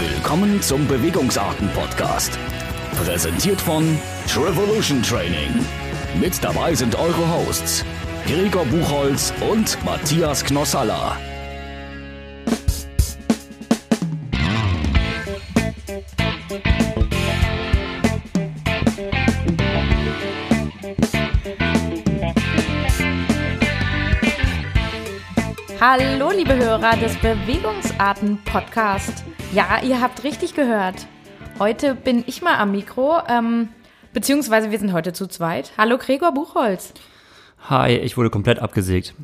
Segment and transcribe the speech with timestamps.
[0.00, 2.38] Willkommen zum Bewegungsarten-Podcast.
[3.04, 3.98] Präsentiert von
[4.28, 5.66] Trevolution Training.
[6.20, 7.84] Mit dabei sind eure Hosts
[8.24, 11.16] Gregor Buchholz und Matthias Knossalla.
[25.80, 29.24] Hallo, liebe Hörer des Bewegungsarten-Podcast.
[29.52, 31.06] Ja, ihr habt richtig gehört.
[31.58, 33.70] Heute bin ich mal am Mikro, ähm,
[34.12, 35.72] beziehungsweise wir sind heute zu zweit.
[35.78, 36.92] Hallo, Gregor Buchholz.
[37.70, 39.14] Hi, ich wurde komplett abgesägt.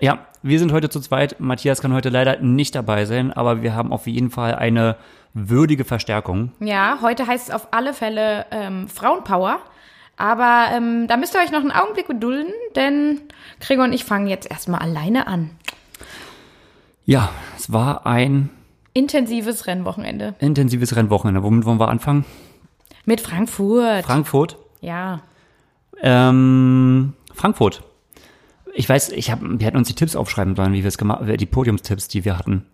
[0.00, 1.38] Ja, wir sind heute zu zweit.
[1.38, 4.96] Matthias kann heute leider nicht dabei sein, aber wir haben auf jeden Fall eine
[5.34, 6.52] würdige Verstärkung.
[6.60, 9.58] Ja, heute heißt es auf alle Fälle ähm, Frauenpower.
[10.16, 13.20] Aber ähm, da müsst ihr euch noch einen Augenblick gedulden, denn
[13.60, 15.50] Gregor und ich fangen jetzt erstmal alleine an.
[17.04, 18.48] Ja, es war ein
[18.94, 20.34] Intensives Rennwochenende.
[20.40, 21.42] intensives Rennwochenende.
[21.42, 22.24] Womit wollen wir anfangen?
[23.04, 24.04] Mit Frankfurt.
[24.04, 24.56] Frankfurt.
[24.80, 25.20] ja.
[26.04, 27.82] Ähm, Frankfurt.
[28.74, 31.22] Ich weiß, ich hab, wir hätten uns die Tipps aufschreiben sollen, wie wir es gemacht,
[31.40, 32.66] die Podiumstipps, die wir hatten.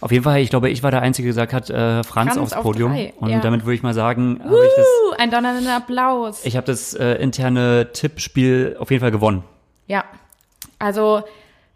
[0.00, 2.36] Auf jeden Fall, ich glaube, ich war der Einzige, der gesagt hat, äh, Franz, Franz
[2.38, 2.92] aufs auf Podium.
[2.92, 3.40] drei, Und ja.
[3.40, 6.44] damit würde ich mal sagen, habe ich das, Uh, ein donnernder Applaus.
[6.44, 9.44] ich habe das äh, interne Tippspiel auf jeden Fall gewonnen.
[9.86, 10.04] Ja,
[10.78, 11.22] also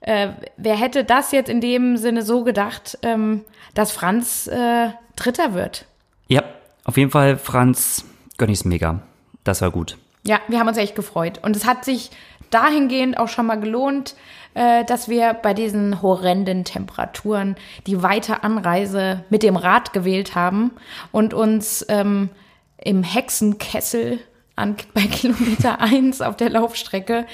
[0.07, 5.53] äh, wer hätte das jetzt in dem Sinne so gedacht, ähm, dass Franz äh, Dritter
[5.53, 5.85] wird?
[6.29, 6.43] Ja,
[6.85, 8.05] auf jeden Fall, Franz,
[8.39, 9.01] gönn ich's mega.
[9.45, 9.99] Das war gut.
[10.25, 11.41] Ja, wir haben uns echt gefreut.
[11.43, 12.11] Und es hat sich
[12.51, 14.15] dahingehend auch schon mal gelohnt,
[14.55, 20.71] äh, dass wir bei diesen horrenden Temperaturen die weite Anreise mit dem Rad gewählt haben
[21.11, 22.31] und uns ähm,
[22.79, 24.21] im Hexenkessel
[24.55, 27.27] an, bei Kilometer 1 auf der Laufstrecke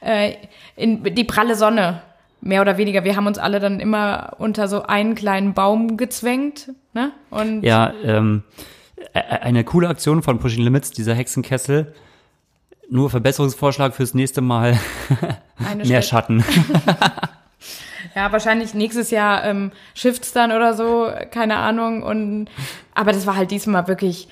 [0.00, 0.34] äh,
[0.76, 2.02] in die pralle Sonne,
[2.40, 3.04] mehr oder weniger.
[3.04, 6.70] Wir haben uns alle dann immer unter so einen kleinen Baum gezwängt.
[6.94, 7.12] Ne?
[7.30, 8.42] Und Ja, ähm,
[9.14, 11.94] eine coole Aktion von Pushing Limits, dieser Hexenkessel.
[12.90, 14.78] Nur Verbesserungsvorschlag fürs nächste Mal.
[15.84, 16.44] Mehr Schatten.
[18.14, 22.02] Ja, wahrscheinlich nächstes Jahr ähm, shifts dann oder so, keine Ahnung.
[22.02, 22.48] Und
[22.94, 24.28] aber das war halt diesmal wirklich,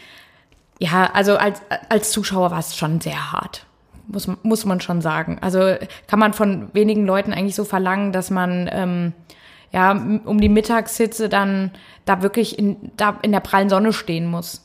[0.78, 3.65] ja, also als, als Zuschauer war es schon sehr hart.
[4.08, 5.38] Muss, muss man schon sagen.
[5.40, 5.74] Also
[6.06, 9.12] kann man von wenigen Leuten eigentlich so verlangen, dass man ähm,
[9.72, 11.72] ja um die Mittagshitze dann
[12.04, 14.62] da wirklich in, da in der prallen Sonne stehen muss.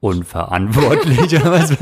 [0.00, 1.36] Unverantwortlich.
[1.40, 1.76] oder was?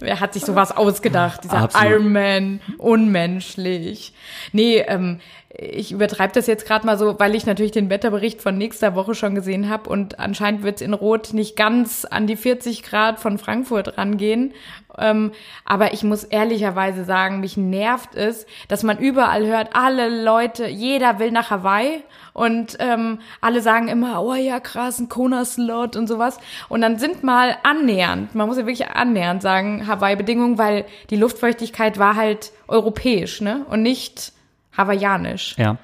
[0.00, 1.44] Wer hat sich sowas ausgedacht?
[1.44, 1.90] Dieser Absolut.
[1.90, 4.12] Iron Man, unmenschlich.
[4.52, 8.58] Nee, ähm, ich übertreibe das jetzt gerade mal so, weil ich natürlich den Wetterbericht von
[8.58, 12.36] nächster Woche schon gesehen habe und anscheinend wird es in Rot nicht ganz an die
[12.36, 14.52] 40 Grad von Frankfurt rangehen.
[14.98, 15.32] Ähm,
[15.64, 21.18] aber ich muss ehrlicherweise sagen, mich nervt es, dass man überall hört, alle Leute, jeder
[21.18, 22.02] will nach Hawaii
[22.32, 26.38] und ähm, alle sagen immer, oh ja, krass, ein Kona-Slot und sowas.
[26.68, 31.98] Und dann sind mal annähernd, man muss ja wirklich annähernd sagen, Hawaii-Bedingungen, weil die Luftfeuchtigkeit
[31.98, 33.64] war halt europäisch, ne?
[33.70, 34.32] Und nicht
[34.76, 35.56] hawaiianisch.
[35.58, 35.76] ja.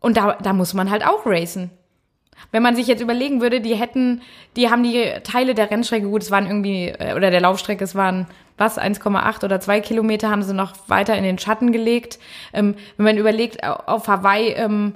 [0.00, 1.70] Und da, da muss man halt auch racen.
[2.52, 4.20] Wenn man sich jetzt überlegen würde, die hätten,
[4.56, 7.94] die haben die Teile der Rennstrecke, gut, es waren irgendwie, äh, oder der Laufstrecke, es
[7.94, 8.26] waren
[8.58, 12.18] was, 1,8 oder 2 Kilometer, haben sie noch weiter in den Schatten gelegt.
[12.52, 14.94] Ähm, wenn man überlegt, au- auf Hawaii, ähm,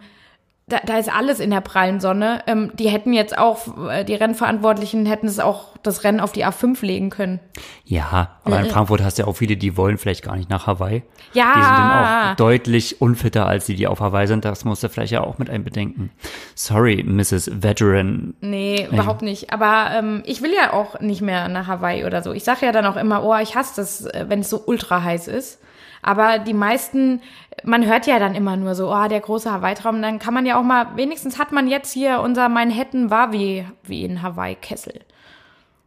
[0.68, 2.42] da, da ist alles in der prallen Sonne.
[2.46, 6.44] Ähm, die hätten jetzt auch, äh, die Rennverantwortlichen hätten es auch das Rennen auf die
[6.44, 7.40] A5 legen können.
[7.84, 10.66] Ja, aber in Frankfurt hast du ja auch viele, die wollen vielleicht gar nicht nach
[10.66, 11.02] Hawaii.
[11.32, 11.52] Ja.
[11.54, 14.44] Die sind dann auch deutlich unfitter als die, die auf Hawaii sind.
[14.44, 16.10] Das musst du vielleicht ja auch mit einbedenken.
[16.54, 17.62] Sorry, Mrs.
[17.62, 18.34] Veteran.
[18.40, 19.52] Nee, überhaupt nicht.
[19.52, 22.32] Aber ähm, ich will ja auch nicht mehr nach Hawaii oder so.
[22.32, 25.02] Ich sage ja dann auch immer, oh, ich hasse das, äh, wenn es so ultra
[25.02, 25.60] heiß ist.
[26.02, 27.20] Aber die meisten,
[27.64, 30.00] man hört ja dann immer nur so, oh, der große Hawaii-Traum.
[30.02, 33.66] Dann kann man ja auch mal, wenigstens hat man jetzt hier unser Manhattan war wie,
[33.82, 35.00] wie in Hawaii-Kessel.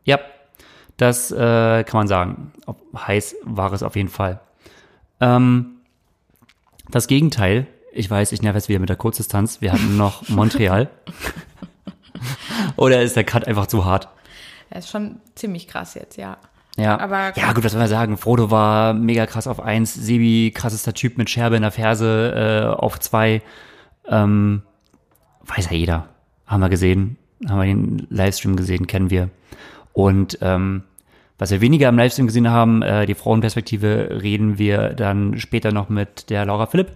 [0.03, 0.19] Ja,
[0.97, 2.51] das äh, kann man sagen.
[2.95, 4.39] Heiß war es auf jeden Fall.
[5.19, 5.77] Ähm,
[6.89, 9.61] das Gegenteil, ich weiß, ich nerv jetzt wieder mit der Kurzdistanz.
[9.61, 10.89] Wir hatten noch Montreal.
[12.75, 14.09] Oder ist der Cut einfach zu hart?
[14.69, 16.37] Das ist schon ziemlich krass jetzt, ja.
[16.77, 18.17] Ja, Aber- ja gut, was soll man sagen?
[18.17, 22.75] Frodo war mega krass auf eins, Sebi krassester Typ mit Scherbe in der Ferse äh,
[22.79, 23.41] auf zwei.
[24.07, 24.61] Ähm,
[25.45, 26.07] weiß ja jeder.
[26.47, 29.29] Haben wir gesehen, haben wir den Livestream gesehen, kennen wir.
[29.93, 30.83] Und ähm,
[31.37, 35.89] was wir weniger im Livestream gesehen haben, äh, die Frauenperspektive, reden wir dann später noch
[35.89, 36.91] mit der Laura Philipp,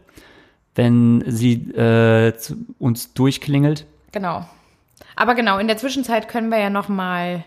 [0.75, 3.85] wenn sie äh, zu uns durchklingelt.
[4.11, 4.45] Genau.
[5.15, 7.43] Aber genau, in der Zwischenzeit können wir ja noch mal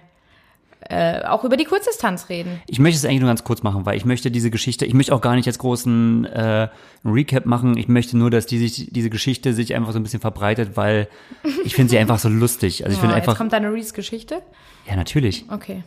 [0.91, 2.61] äh, auch über die Kurzdistanz reden.
[2.67, 5.15] Ich möchte es eigentlich nur ganz kurz machen, weil ich möchte diese Geschichte, ich möchte
[5.15, 6.69] auch gar nicht jetzt großen äh,
[7.05, 7.77] Recap machen.
[7.77, 11.09] Ich möchte nur, dass die sich, diese Geschichte sich einfach so ein bisschen verbreitet, weil
[11.65, 12.85] ich finde sie einfach so lustig.
[12.85, 14.43] Also ich Oh, finde jetzt einfach, kommt deine Reese-Geschichte.
[14.89, 15.45] ja natürlich.
[15.51, 15.83] Okay.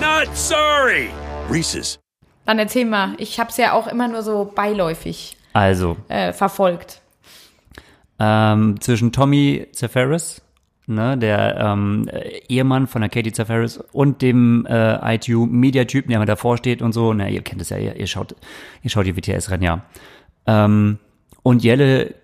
[0.00, 1.10] Not sorry.
[1.50, 1.98] Reese's.
[2.46, 3.14] Dann erzähl mal.
[3.18, 7.00] Ich habe es ja auch immer nur so beiläufig Also äh, verfolgt.
[8.18, 10.42] ähm, zwischen Tommy Zafaris,
[10.86, 16.26] ne, der ähm, äh, Ehemann von der Katie Zafaris und dem äh, ITU-Media-Typen, der immer
[16.26, 17.12] davor steht und so.
[17.12, 18.34] Na, ihr kennt es ja, ihr, ihr schaut,
[18.82, 19.82] ihr schaut die WTS-Rennen, ja.
[20.46, 20.98] Ähm,
[21.42, 22.14] und Jelle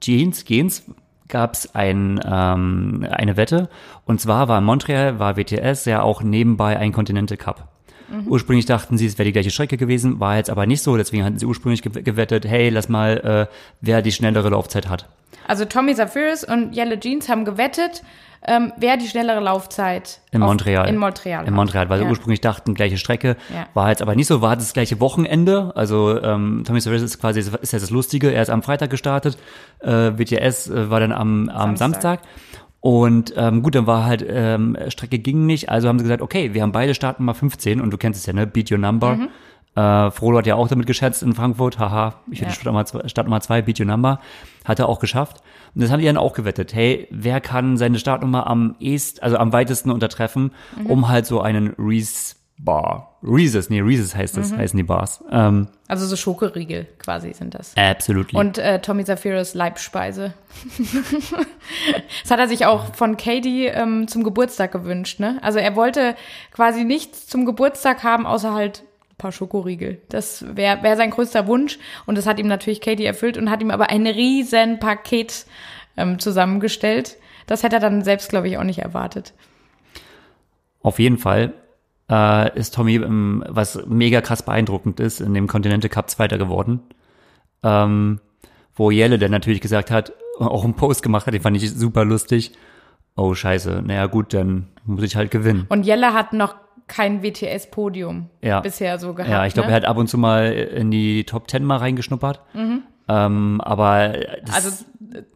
[0.00, 0.84] Jeans, Gens,
[1.28, 3.68] gab's ein, ähm, eine Wette.
[4.06, 7.68] Und zwar war in Montreal, war WTS ja auch nebenbei ein Continental Cup.
[8.26, 10.96] Ursprünglich dachten sie, es wäre die gleiche Strecke gewesen, war jetzt aber nicht so.
[10.96, 13.18] Deswegen hatten sie ursprünglich gew- gewettet, hey, lass mal,
[13.50, 15.10] äh, wer die schnellere Laufzeit hat.
[15.46, 18.02] Also Tommy Zafiris und Yellow Jeans haben gewettet,
[18.46, 20.88] ähm, wer die schnellere Laufzeit In auf- Montreal.
[20.88, 21.46] In Montreal.
[21.46, 21.54] In.
[21.54, 22.04] Montreal, weil ja.
[22.04, 23.36] sie ursprünglich dachten, gleiche Strecke.
[23.52, 23.66] Ja.
[23.74, 25.72] War jetzt aber nicht so, war das gleiche Wochenende.
[25.74, 29.38] Also ähm, Tommy Cyrus ist quasi, ist ja das Lustige, er ist am Freitag gestartet,
[29.80, 32.20] äh, WTS äh, war dann am, am Samstag.
[32.20, 32.20] Samstag.
[32.80, 36.54] Und ähm, gut, dann war halt, ähm, Strecke ging nicht, also haben sie gesagt, okay,
[36.54, 38.46] wir haben beide Startnummer 15 und du kennst es ja, ne?
[38.46, 39.16] Beat your number.
[39.16, 39.28] Mhm.
[39.74, 42.50] Äh, Frodo hat ja auch damit geschätzt in Frankfurt, haha, ich Ja.
[42.50, 44.20] Startnummer zwei- Startnummer 2, Beat your number,
[44.68, 45.42] hat er auch geschafft.
[45.74, 49.36] Und das haben die dann auch gewettet, hey, wer kann seine Startnummer am ehesten, also
[49.38, 50.86] am weitesten untertreffen, Mhm.
[50.86, 54.56] um halt so einen Reese Bar, Reese's, nee, Reese's heißt das, Mhm.
[54.58, 55.22] heißen die Bars.
[55.30, 57.72] Ähm, Also so Schokoriegel quasi sind das.
[57.76, 58.36] absolutely.
[58.36, 60.34] Und äh, Tommy Zafiris Leibspeise.
[62.22, 65.38] das hat er sich auch von Katie ähm, zum Geburtstag gewünscht, ne?
[65.42, 66.16] Also er wollte
[66.52, 68.82] quasi nichts zum Geburtstag haben, außer halt
[69.18, 70.00] paar Schokoriegel.
[70.08, 71.78] Das wäre wär sein größter Wunsch.
[72.06, 75.46] Und das hat ihm natürlich Katie erfüllt und hat ihm aber ein riesen Paket
[75.96, 77.16] ähm, zusammengestellt.
[77.46, 79.34] Das hätte er dann selbst, glaube ich, auch nicht erwartet.
[80.80, 81.52] Auf jeden Fall
[82.10, 86.80] äh, ist Tommy, ähm, was mega krass beeindruckend ist, in dem Continental Cup Zweiter geworden.
[87.62, 88.20] Ähm,
[88.74, 92.04] wo Jelle dann natürlich gesagt hat, auch einen Post gemacht hat, den fand ich super
[92.04, 92.52] lustig.
[93.16, 95.66] Oh scheiße, naja gut, dann muss ich halt gewinnen.
[95.68, 96.54] Und Jelle hat noch
[96.88, 98.60] kein WTS-Podium Ja.
[98.60, 99.30] bisher so gehabt.
[99.30, 99.74] Ja, ich glaube, ne?
[99.74, 102.40] er hat ab und zu mal in die Top Ten mal reingeschnuppert.
[103.10, 104.12] Ähm, aber
[104.52, 104.84] Also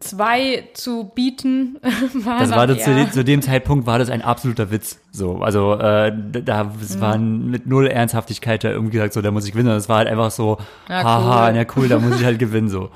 [0.00, 1.78] zwei zu bieten
[2.14, 5.00] war das war das, zu, dem- zu dem Zeitpunkt war das ein absoluter Witz.
[5.10, 6.12] So, also äh,
[6.44, 9.70] da es war mit null Ernsthaftigkeit da irgendwie gesagt, so, da muss ich gewinnen.
[9.70, 10.58] Das war halt einfach so,
[10.88, 11.52] Ja, haha, cool.
[11.54, 12.90] na cool, da muss ich halt gewinnen so.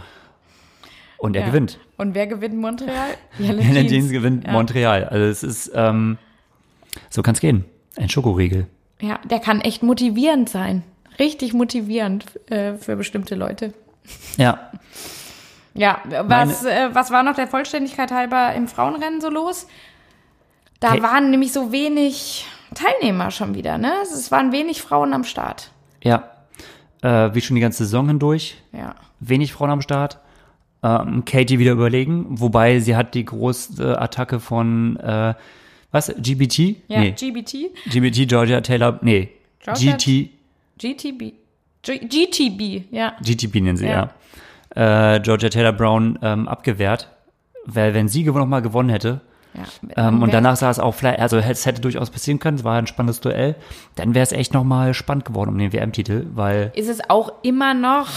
[1.18, 1.48] Und er Ja.
[1.48, 1.78] gewinnt.
[1.96, 3.08] Und wer gewinnt Montreal?
[3.38, 4.10] Helen Jeans.
[4.10, 4.52] Gewinnt Ja.
[4.52, 5.04] Montreal.
[5.04, 6.18] Also es ist, ähm,
[7.08, 7.64] so kann's gehen.
[7.96, 8.66] Ein Schokoriegel.
[9.00, 10.82] Ja, der kann echt motivierend sein.
[11.18, 13.72] Richtig motivierend äh, für bestimmte Leute.
[14.36, 14.70] Ja,
[15.74, 19.66] Ja, was, äh, was war noch der Vollständigkeit halber im Frauenrennen so los?
[20.80, 21.02] Da Hey.
[21.02, 23.92] waren nämlich so wenig Teilnehmer schon wieder, ne?
[24.02, 25.70] Es waren wenig Frauen am Start.
[26.02, 26.30] ja.
[27.02, 28.56] Äh, wie schon die ganze Saison hindurch.
[28.72, 28.94] Ja.
[29.20, 30.18] wenig Frauen am Start.
[30.82, 35.34] Ähm, Katie wieder überlegen, wobei sie hat die große Attacke von äh,
[35.96, 36.14] was?
[36.16, 36.76] GBT?
[36.88, 37.10] Ja, nee.
[37.12, 39.28] GBT, GBT, Georgia Taylor, nee.
[39.60, 40.30] Georgia- GT,
[40.78, 41.32] GTB,
[41.82, 43.14] G GTB, ja.
[43.22, 44.10] GTB nennen sie, ja.
[44.74, 45.14] Ja.
[45.14, 47.08] Äh, Georgia Taylor Brown ähm, abgewehrt.
[47.64, 49.20] Weil wenn sie noch mal gewonnen hätte,
[49.54, 50.08] ja.
[50.08, 52.78] ähm, und danach sah es auch vielleicht, also es hätte durchaus passieren können, es war
[52.78, 53.56] ein spannendes Duell,
[53.96, 57.32] dann wäre es echt noch mal spannend geworden um den WM-Titel, weil ist es auch
[57.42, 58.08] immer noch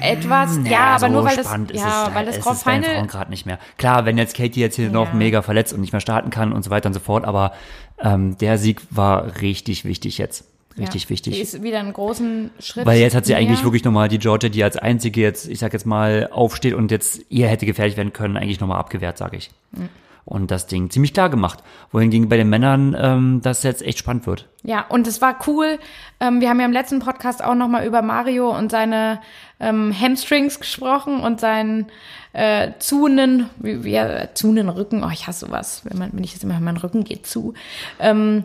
[0.00, 3.30] etwas, ja, Naja, aber so nur weil das, ja, es, weil das Grand Final, gerade
[3.30, 3.58] nicht mehr.
[3.76, 5.14] Klar, wenn jetzt Katie jetzt hier noch Ja.
[5.14, 7.52] mega verletzt und nicht mehr starten kann und so weiter und so fort, aber
[8.00, 10.44] ähm, der Sieg war richtig wichtig jetzt.
[10.78, 11.34] Richtig ja, wichtig.
[11.34, 12.86] Die ist wieder einen großen Schritt.
[12.86, 13.64] Weil jetzt hat sie eigentlich mehr.
[13.64, 17.22] wirklich nochmal die Georgia, die als einzige jetzt, ich sag jetzt mal, aufsteht und jetzt
[17.30, 19.50] ihr hätte gefährlich werden können, eigentlich nochmal abgewehrt, sage ich.
[19.72, 19.88] Mhm.
[20.28, 21.62] Und das Ding ziemlich klar gemacht.
[21.90, 24.46] Wohingegen bei den Männern ähm, das jetzt echt spannend wird.
[24.62, 25.78] Ja, und es war cool.
[26.20, 29.22] Ähm, wir haben ja im letzten Podcast auch nochmal über Mario und seine
[29.58, 31.86] ähm, Hamstrings gesprochen und seinen
[32.34, 35.02] äh, zunen, wie, wie er, zunen Rücken.
[35.02, 37.54] Oh, ich hasse sowas, wenn, man, wenn ich jetzt immer, mein Rücken geht zu.
[37.98, 38.44] Ähm,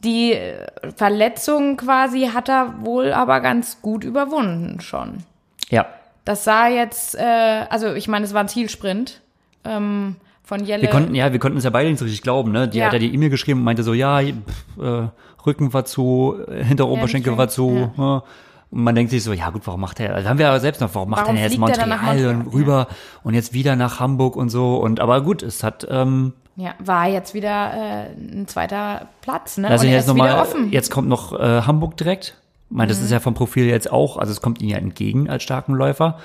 [0.00, 5.24] die äh, Verletzung quasi hat er wohl aber ganz gut überwunden schon.
[5.70, 5.86] Ja.
[6.26, 9.22] Das sah jetzt, äh, also ich meine, es war ein Zielsprint
[9.64, 10.82] ähm, von Jelle.
[10.82, 12.68] Wir konnten, ja, wir konnten es ja beide nicht so richtig glauben, ne?
[12.68, 12.86] Die Ja.
[12.86, 15.08] hat ja die E-Mail geschrieben und meinte so, ja, pff, äh,
[15.46, 18.22] Rücken war zu, äh, hinter Oberschenkel war zu, ja.
[18.70, 20.80] Und man denkt sich so, ja gut, warum macht er, da haben wir ja selbst
[20.80, 22.54] noch, warum macht Warum er jetzt fliegt er dann Montreal, nach und Montreal?
[22.60, 22.86] rüber
[23.22, 27.08] und jetzt wieder nach Hamburg und so und aber gut, es hat, ähm, ja, war
[27.08, 29.68] jetzt wieder äh, ein zweiter Platz, ne?
[29.70, 30.66] lass und jetzt nochmal, offen.
[30.66, 30.72] Mhm.
[30.72, 32.36] jetzt kommt noch äh, Hamburg direkt.
[32.70, 35.28] Ich meine, das ist ja vom Profil jetzt auch, also es kommt ihm ja entgegen
[35.30, 36.18] als starken Läufer.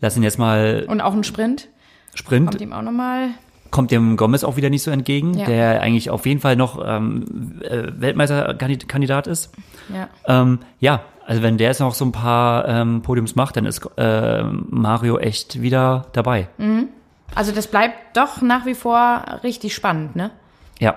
[0.00, 1.68] Lass ihn jetzt mal Und auch ein Sprint.
[2.14, 2.50] Sprint.
[2.50, 3.28] Kommt ihm auch nochmal.
[3.70, 5.46] Kommt dem Gomez auch wieder nicht so entgegen, Ja.
[5.46, 9.52] der eigentlich auf jeden Fall noch ähm, äh, Weltmeisterkandidat ist.
[9.92, 10.08] Ja.
[10.26, 13.88] Ähm, ja, also wenn der jetzt noch so ein paar ähm, Podiums macht, dann ist
[13.96, 16.48] äh, Mario echt wieder dabei.
[17.34, 20.30] Also das bleibt doch nach wie vor richtig spannend, ne?
[20.78, 20.94] Ja,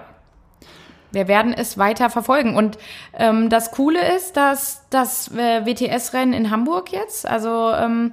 [1.12, 2.56] Wir werden es weiter verfolgen.
[2.56, 2.78] Und
[3.18, 8.12] ähm, das Coole ist, dass das äh, WTS-Rennen in Hamburg jetzt, also ähm,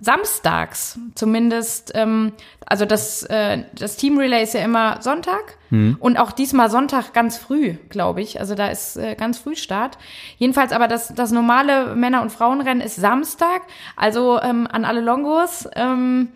[0.00, 2.32] samstags zumindest, ähm,
[2.64, 5.56] also das, äh, das Team Relay ist ja immer Sonntag
[5.98, 8.38] und auch diesmal Sonntag ganz früh, glaube ich.
[8.38, 9.98] Also da ist äh, ganz früh Start.
[10.38, 13.62] Jedenfalls aber das, das normale Männer- und Frauenrennen ist Samstag.
[13.96, 15.68] Also ähm, an alle Longos.
[15.74, 16.28] Ähm,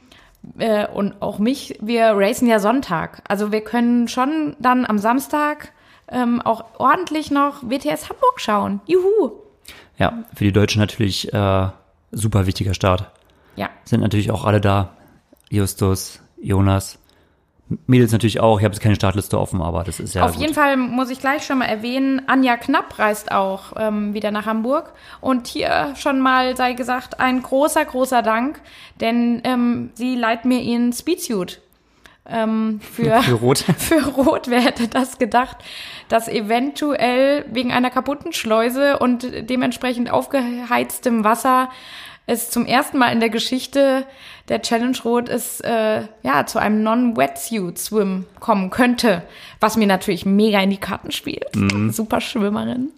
[0.58, 3.22] äh, und auch mich, wir racen ja Sonntag.
[3.28, 5.72] Also wir können schon dann am Samstag
[6.10, 8.80] ähm, auch ordentlich noch WTS Hamburg schauen.
[8.86, 9.32] Juhu!
[10.00, 11.68] ja, für die Deutschen natürlich äh,
[12.10, 13.12] super wichtiger Start.
[13.56, 14.96] Ja, Sind natürlich auch alle da.
[15.50, 16.98] Justus, Jonas,
[17.86, 18.58] Mädels natürlich auch.
[18.58, 20.40] Ich habe jetzt keine Startliste offen, aber das ist ja auf gut.
[20.40, 24.46] jeden Fall muss ich gleich schon mal erwähnen, Anja Knapp reist auch ähm, wieder nach
[24.46, 24.92] Hamburg.
[25.20, 28.60] Und hier schon mal sei gesagt, ein großer, großer Dank,
[29.00, 31.60] denn ähm, sie leiht mir ihren Speedsuit.
[32.26, 33.58] Ähm, für, Für Rot.
[33.78, 35.56] Für Rot, wer hätte das gedacht,
[36.08, 41.70] dass eventuell wegen einer kaputten Schleuse und dementsprechend aufgeheiztem Wasser
[42.30, 44.06] es zum ersten Mal in der Geschichte
[44.48, 49.22] der Challenge Rot es äh, ja zu einem Non-Wetsuit-Swim kommen könnte,
[49.58, 51.54] was mir natürlich mega in die Karten spielt.
[51.56, 51.90] Mhm.
[51.90, 52.90] Super Schwimmerin.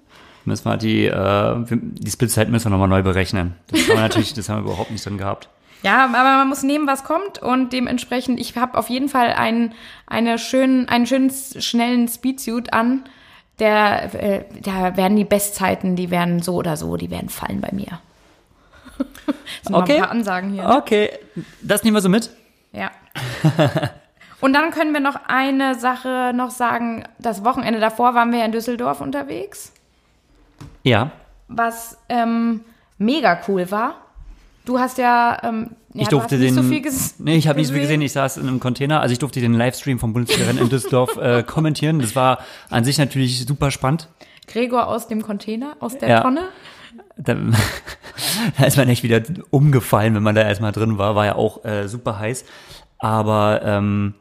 [0.45, 3.55] Müssen wir die, äh, die Splitzeit müssen wir nochmal neu berechnen.
[3.71, 5.49] Das haben wir natürlich, das haben wir überhaupt nicht drin gehabt.
[5.83, 9.73] Ja, aber man muss nehmen, was kommt und dementsprechend, ich habe auf jeden Fall einen,
[10.07, 13.05] eine schönen, einen schönen, schnellen Speedsuit an.
[13.59, 17.71] Der, äh, da werden die Bestzeiten, die werden so oder so, die werden fallen bei
[17.73, 18.01] mir.
[19.64, 19.94] Das Okay.
[19.97, 20.68] ein paar Ansagen hier.
[20.68, 21.11] Okay,
[21.62, 22.30] das nehmen wir so mit.
[22.73, 22.90] Ja.
[24.40, 27.04] Und dann können wir noch eine Sache noch sagen.
[27.18, 29.73] Das Wochenende davor waren wir ja in Düsseldorf unterwegs,
[30.82, 31.12] Ja,
[31.49, 32.62] was ähm,
[32.99, 33.97] mega cool war.
[34.64, 36.90] Du hast ja, ähm, ja ich du durfte nicht den.
[36.90, 38.00] so nee, ich habe nicht so viel gesehen.
[38.02, 39.00] Ich saß in einem Container.
[39.00, 41.99] Also ich durfte den Livestream vom Bundesliga-Rennen in Düsseldorf äh, kommentieren.
[42.00, 42.38] Das war
[42.71, 44.09] an sich natürlich super spannend.
[44.49, 46.21] Gregor aus dem Container, aus der Ja.
[46.21, 46.49] Tonne.
[47.16, 47.34] Da,
[48.58, 51.14] da ist man echt wieder umgefallen, wenn man da erstmal drin war.
[51.14, 52.44] War ja auch äh, super heiß.
[52.99, 54.14] Aber ähm,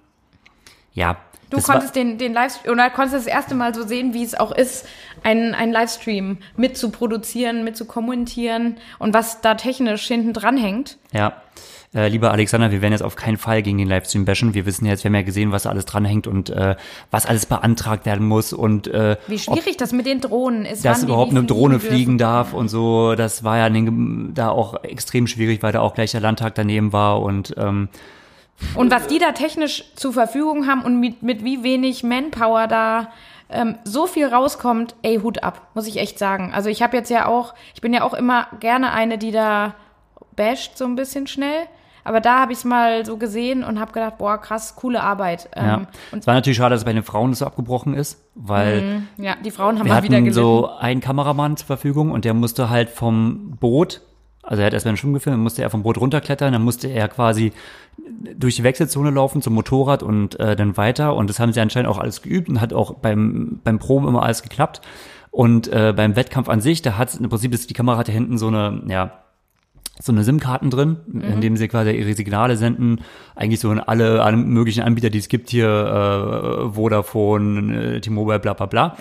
[0.93, 1.17] ja.
[1.49, 4.53] Du konntest den, den Livestream, oder konntest das erste Mal so sehen, wie es auch
[4.53, 4.87] ist,
[5.21, 10.55] einen, einen Livestream mit zu produzieren, mit zu kommentieren und was da technisch hinten dran
[10.55, 10.97] hängt.
[11.11, 11.41] Ja.
[11.93, 14.53] Äh, lieber Alexander, wir werden jetzt auf keinen Fall gegen den Livestream bashen.
[14.53, 16.77] Wir wissen jetzt, wir haben ja gesehen, was da alles dranhängt und äh,
[17.09, 20.85] was alles beantragt werden muss und äh, Wie schwierig das mit den Drohnen ist.
[20.85, 21.89] dass überhaupt eine Drohne dürfen.
[21.89, 23.15] fliegen darf und so.
[23.15, 26.93] Das war ja den, da auch extrem schwierig, weil da auch gleich der Landtag daneben
[26.93, 27.89] war und ähm,
[28.75, 33.11] Und was die da technisch zur Verfügung haben und mit, mit wie wenig Manpower da
[33.49, 36.51] ähm, so viel rauskommt, ey, Hut ab, muss ich echt sagen.
[36.53, 39.75] Also ich habe jetzt ja auch, ich bin ja auch immer gerne eine, die da
[40.37, 41.67] basht so ein bisschen schnell.
[42.03, 45.49] Aber da habe ich es mal so gesehen und habe gedacht, boah, krass, coole Arbeit.
[45.55, 45.77] ja.
[45.77, 45.87] Ähm,
[46.19, 49.35] Es war natürlich schade, dass es bei den Frauen das so abgebrochen ist, weil ja,
[49.43, 50.33] die Frauen haben wir mal wieder gelitten.
[50.33, 54.01] so einen Kameramann zur Verfügung und der musste halt vom Boot,
[54.43, 56.87] also er hat erstmal einen Schwimmen gefilmt, dann musste er vom Boot runterklettern, dann musste
[56.87, 57.53] er quasi
[58.35, 61.89] durch die Wechselzone laufen zum Motorrad und äh, dann weiter und das haben sie anscheinend
[61.89, 64.81] auch alles geübt und hat auch beim, beim Proben immer alles geklappt
[65.29, 68.37] und äh, beim Wettkampf an sich, da hat im Prinzip ist die Kamera hatte hinten
[68.37, 69.11] so eine, ja,
[69.99, 73.01] so eine SIM-Karten drin, in dem sie quasi ihre Signale senden.
[73.35, 78.39] Eigentlich so in alle, alle möglichen Anbieter, die es gibt hier, äh, Vodafone, äh, T-Mobile,
[78.39, 78.97] bla bla bla.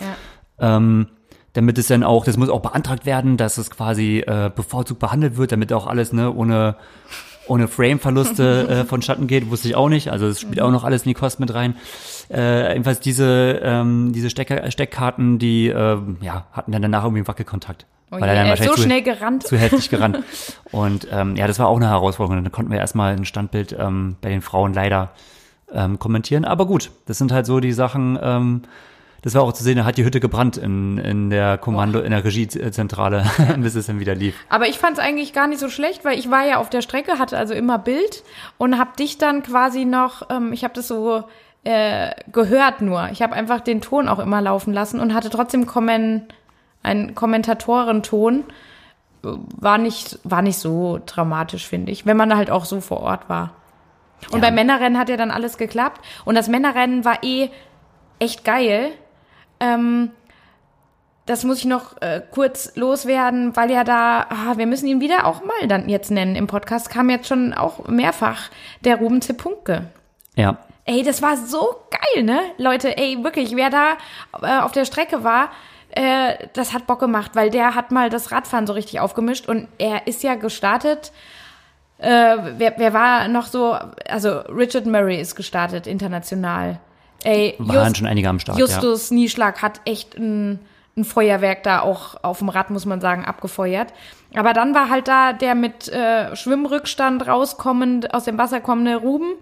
[0.59, 1.06] Ähm,
[1.52, 5.37] damit es dann auch, das muss auch beantragt werden, dass es quasi äh, bevorzugt behandelt
[5.37, 6.76] wird, damit auch alles ne, ohne,
[7.49, 10.11] ohne Frame-Verluste äh, vonstatten geht, wusste ich auch nicht.
[10.11, 11.76] Also es spielt auch noch alles in die Kosten mit rein.
[12.30, 17.28] Äh, jedenfalls diese, ähm, diese Stecker, Steckkarten, die äh, ja, hatten dann danach irgendwie einen
[17.28, 17.87] Wackelkontakt.
[18.11, 19.43] Oh weil je, er dann er ist so wahrscheinlich zu- schnell gerannt.
[19.47, 20.19] zu heftig gerannt.
[20.73, 22.43] Und ähm, ja, das war auch eine Herausforderung.
[22.43, 25.11] Dann konnten wir erstmal ein Standbild ähm, bei den Frauen leider
[25.73, 26.45] ähm, kommentieren.
[26.45, 28.19] Aber gut, das sind halt so die Sachen.
[28.21, 28.62] Ähm,
[29.23, 32.11] das war auch zu sehen, da hat die Hütte gebrannt in, in der Kommando, in
[32.11, 33.25] der Regiezentrale,
[33.59, 34.35] bis es dann wieder lief.
[34.49, 36.81] Aber ich fand es eigentlich gar nicht so schlecht, weil ich war ja auf der
[36.81, 38.25] Strecke, hatte also immer Bild
[38.57, 41.25] und habe dich dann quasi noch, ähm, ich habe das so
[41.64, 43.11] äh, gehört nur.
[43.12, 46.23] Ich habe einfach den Ton auch immer laufen lassen und hatte trotzdem Kommen,
[46.82, 48.44] einen Kommentatorenton.
[49.22, 53.28] War nicht, war nicht so dramatisch, finde ich, wenn man halt auch so vor Ort
[53.28, 53.50] war.
[54.30, 54.46] Und Ja.
[54.49, 56.00] beim Männerrennen hat ja dann alles geklappt.
[56.25, 57.50] Und das Männerrennen war eh
[58.18, 58.92] echt geil.
[59.60, 60.10] Ähm,
[61.26, 65.26] das muss ich noch äh, kurz loswerden, weil ja da, ah, wir müssen ihn wieder
[65.26, 68.50] auch mal dann jetzt nennen im Podcast, kam jetzt schon auch mehrfach
[68.84, 69.87] der Ruben Zepunke.
[70.34, 70.56] Ja,
[70.87, 72.40] Ey, das war so geil, ne?
[72.56, 73.92] Leute, ey, wirklich, wer da
[74.42, 75.50] äh, auf der Strecke war,
[75.92, 79.68] äh, das hat Bock gemacht, weil der hat mal das Radfahren so richtig aufgemischt und
[79.78, 81.12] er ist ja gestartet.
[81.99, 83.76] Äh, wer, wer war noch so?
[84.09, 86.80] Also Richard Murray ist gestartet international.
[87.25, 88.64] Ey, Waren schon einige am Start, ja.
[88.64, 90.59] Justus Nieschlag hat echt ein,
[90.97, 93.92] ein Feuerwerk da auch auf dem Rad, muss man sagen, abgefeuert.
[94.35, 99.32] Aber dann war halt da der mit äh, Schwimmrückstand rauskommend, aus dem Wasser kommende Ruben.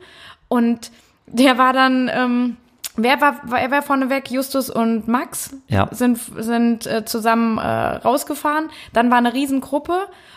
[0.48, 0.90] Und
[1.26, 2.56] der war dann, ähm,
[2.98, 4.30] wer war, wer war vorneweg?
[4.30, 5.88] Justus und Max Ja.
[5.90, 7.62] sind, sind äh, zusammen äh,
[7.96, 8.68] rausgefahren.
[8.92, 9.96] Dann war eine Riesengruppe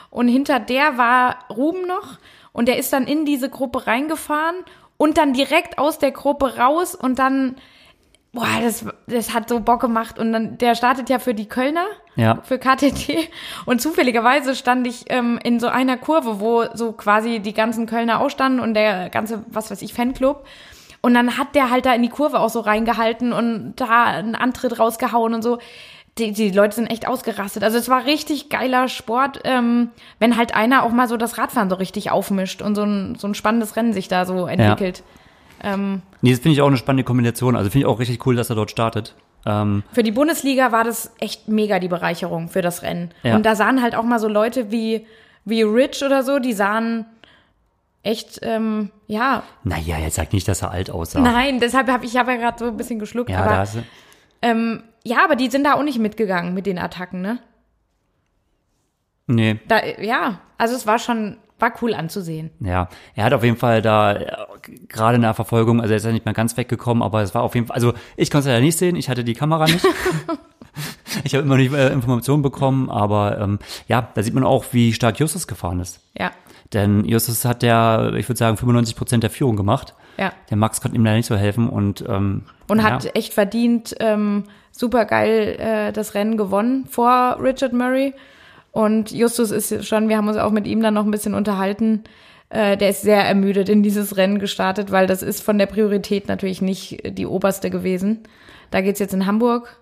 [0.10, 2.18] und hinter der war Ruben noch
[2.53, 4.56] und der ist dann in diese Gruppe reingefahren
[4.98, 7.56] und dann direkt aus der Gruppe raus und dann,
[8.34, 11.86] boah, das, das hat so Bock gemacht und dann, der startet ja für die Kölner,
[12.15, 12.39] Ja.
[12.44, 13.30] für KTT
[13.65, 18.20] und zufälligerweise stand ich ähm, in so einer Kurve, wo so quasi die ganzen Kölner
[18.20, 20.46] ausstanden und der ganze, was weiß ich, Fanclub
[21.01, 24.36] und dann hat der halt da in die Kurve auch so reingehalten und da einen
[24.36, 25.58] Antritt rausgehauen und so.
[26.17, 27.63] Die, die Leute sind echt ausgerastet.
[27.63, 29.89] Also es war richtig geiler Sport, ähm,
[30.20, 33.27] wenn halt einer auch mal so das Radfahren so richtig aufmischt und so ein, so
[33.27, 35.03] ein spannendes Rennen sich da so entwickelt.
[35.63, 37.55] Ähm, Nee, das finde ich auch eine spannende Kombination.
[37.55, 39.15] Also finde ich auch richtig cool, dass er dort startet.
[39.46, 43.12] Ähm, für die Bundesliga war das echt mega die Bereicherung für das Rennen.
[43.24, 43.36] Ja.
[43.36, 45.08] Und da sahen halt auch mal so Leute wie,
[45.46, 47.05] wie Rich oder so, die sahen
[48.03, 51.20] echt, ähm, ja, naja, jetzt sag nicht, dass er alt aussah.
[51.22, 53.75] nein, deshalb habe ich habe ja gerade so ein bisschen geschluckt, Ja, aber da hast
[53.75, 53.84] du,
[54.41, 57.39] Ähm, ja, aber die sind da auch nicht mitgegangen mit den Attacken, ne?
[59.27, 62.51] nee, Da, ja, also es war schon, war cool anzusehen.
[62.60, 62.89] ja.
[63.15, 64.36] Er hat auf jeden Fall da äh,
[64.88, 67.43] gerade in der Verfolgung, also er ist ja nicht mehr ganz weggekommen, aber es war
[67.43, 69.86] auf jeden Fall, also ich konnte es ja nicht sehen, ich hatte die Kamera nicht.
[71.24, 74.91] ich habe immer nicht äh, Informationen bekommen, aber ähm, ja, da sieht man auch, wie
[74.93, 76.00] stark Justus gefahren ist.
[76.17, 76.31] Ja,
[76.74, 79.94] Denn Justus hat ja, ich würde sagen, 95 Prozent der Führung gemacht.
[80.18, 80.32] ja.
[80.50, 83.96] Der Max konnte ihm da nicht so helfen und ähm, Und ja, hat echt verdient,
[84.00, 88.13] ähm, super geil äh, das Rennen gewonnen vor Richard Murray.
[88.72, 92.06] Und Justus ist schon, wir haben uns auch mit ihm dann noch ein bisschen unterhalten.
[92.50, 96.28] Äh, der ist sehr ermüdet in dieses Rennen gestartet, weil das ist von der Priorität
[96.28, 98.22] natürlich nicht die oberste gewesen.
[98.72, 99.78] Da geht's jetzt in Hamburg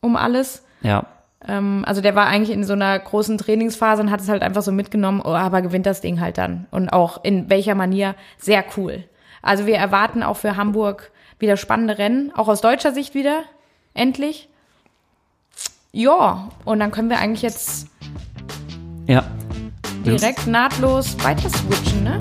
[0.00, 0.62] um alles.
[0.82, 1.06] ja,
[1.46, 4.72] also der war eigentlich in so einer großen Trainingsphase und hat es halt einfach so
[4.72, 6.66] mitgenommen, oh, aber gewinnt das Ding halt dann.
[6.70, 9.04] Und auch in welcher Manier, sehr cool.
[9.42, 13.42] Also wir erwarten auch für Hamburg wieder spannende Rennen, auch aus deutscher Sicht wieder,
[13.92, 14.48] endlich.
[15.92, 17.88] Ja, und dann können wir eigentlich jetzt
[19.06, 19.22] ja.
[20.04, 22.18] direkt nahtlos weiter switchen, ne?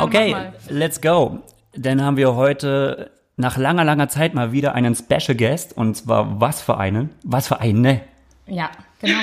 [0.00, 0.34] Okay,
[0.68, 1.40] let's go.
[1.74, 5.76] Dann haben wir heute nach langer, langer Zeit mal wieder einen Special Guest.
[5.76, 7.10] Und zwar was für einen?
[7.22, 8.00] Was für eine?
[8.46, 9.18] Ja, genau.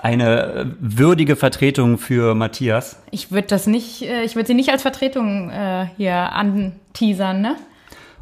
[0.00, 3.02] Eine würdige Vertretung für Matthias.
[3.10, 7.56] Ich würde das nicht, äh, ich würde sie nicht als Vertretung äh, hier anteasern, ne?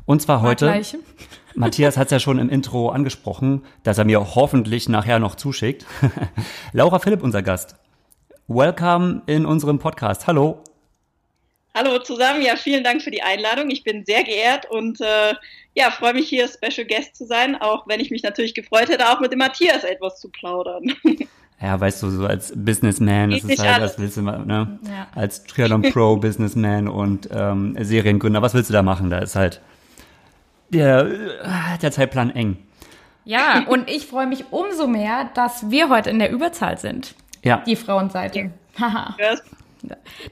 [0.06, 0.96] Und zwar heute, Gleich.
[1.54, 5.84] Matthias hat es ja schon im Intro angesprochen, dass er mir hoffentlich nachher noch zuschickt.
[6.72, 7.76] Laura Philipp, unser Gast.
[8.46, 10.26] Welcome in unserem Podcast.
[10.26, 10.62] Hallo.
[11.76, 13.68] Hallo zusammen, ja, vielen Dank für die Einladung.
[13.68, 15.34] Ich bin sehr geehrt und äh,
[15.74, 19.06] ja, freue mich hier Special Guest zu sein, auch wenn ich mich natürlich gefreut hätte,
[19.10, 20.94] auch mit dem Matthias etwas zu plaudern.
[21.58, 23.92] Ja, weißt du, so als Businessman, das ist halt, alles.
[23.92, 24.78] was willst du mal, ne?
[24.82, 25.06] Ja.
[25.14, 29.08] Als Triathlon Pro, Businessman und ähm, Seriengründer, was willst du da machen?
[29.08, 29.62] Da ist halt
[30.68, 31.04] der,
[31.80, 32.58] der Zeitplan eng.
[33.24, 37.14] Ja, und ich freue mich umso mehr, dass wir heute in der Überzahl sind.
[37.42, 38.50] Ja, Die Frauenseite.
[38.78, 39.16] Haha.
[39.18, 39.42] Das-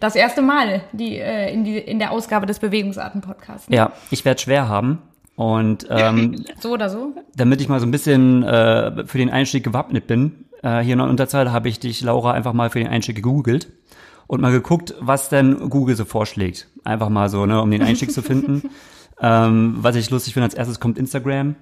[0.01, 3.67] Das erste Mal die, äh, in, die, in der Ausgabe des Bewegungsarten-Podcasts.
[3.71, 4.99] ja, ich werde schwer haben.
[5.37, 7.13] Und ähm, So oder so?
[7.37, 10.99] damit ich mal so ein bisschen äh, für den Einstieg gewappnet bin, äh, hier in
[11.01, 13.69] der Unterzahl habe ich dich, Laura, einfach mal für den Einstieg gegoogelt
[14.27, 16.69] und mal geguckt, was denn Google so vorschlägt.
[16.85, 18.71] Einfach mal so, ne, um den Einstieg zu finden.
[19.21, 21.55] Ähm, was ich lustig finde, als erstes kommt Instagram.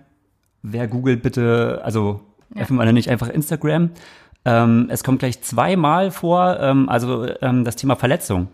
[0.62, 2.20] Wer googelt bitte, also
[2.54, 2.62] Ja.
[2.62, 3.90] öffnen wir nicht einfach Instagram.
[4.44, 8.48] Ähm, es kommt gleich zweimal vor, ähm, also ähm, das Thema Verletzung.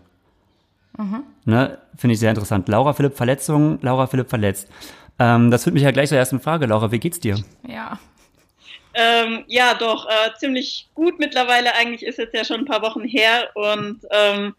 [1.45, 2.67] Ne, Finde ich sehr interessant.
[2.67, 4.67] Laura Philipp Verletzung, Laura Philipp verletzt.
[5.17, 6.65] Ähm, das führt mich ja gleich zur ersten Frage.
[6.65, 7.37] Laura, wie geht's dir?
[7.65, 7.97] Ja.
[8.93, 11.73] Ähm, ja, doch, äh, ziemlich gut mittlerweile.
[11.75, 14.55] Eigentlich ist jetzt ja schon ein paar Wochen her und ähm,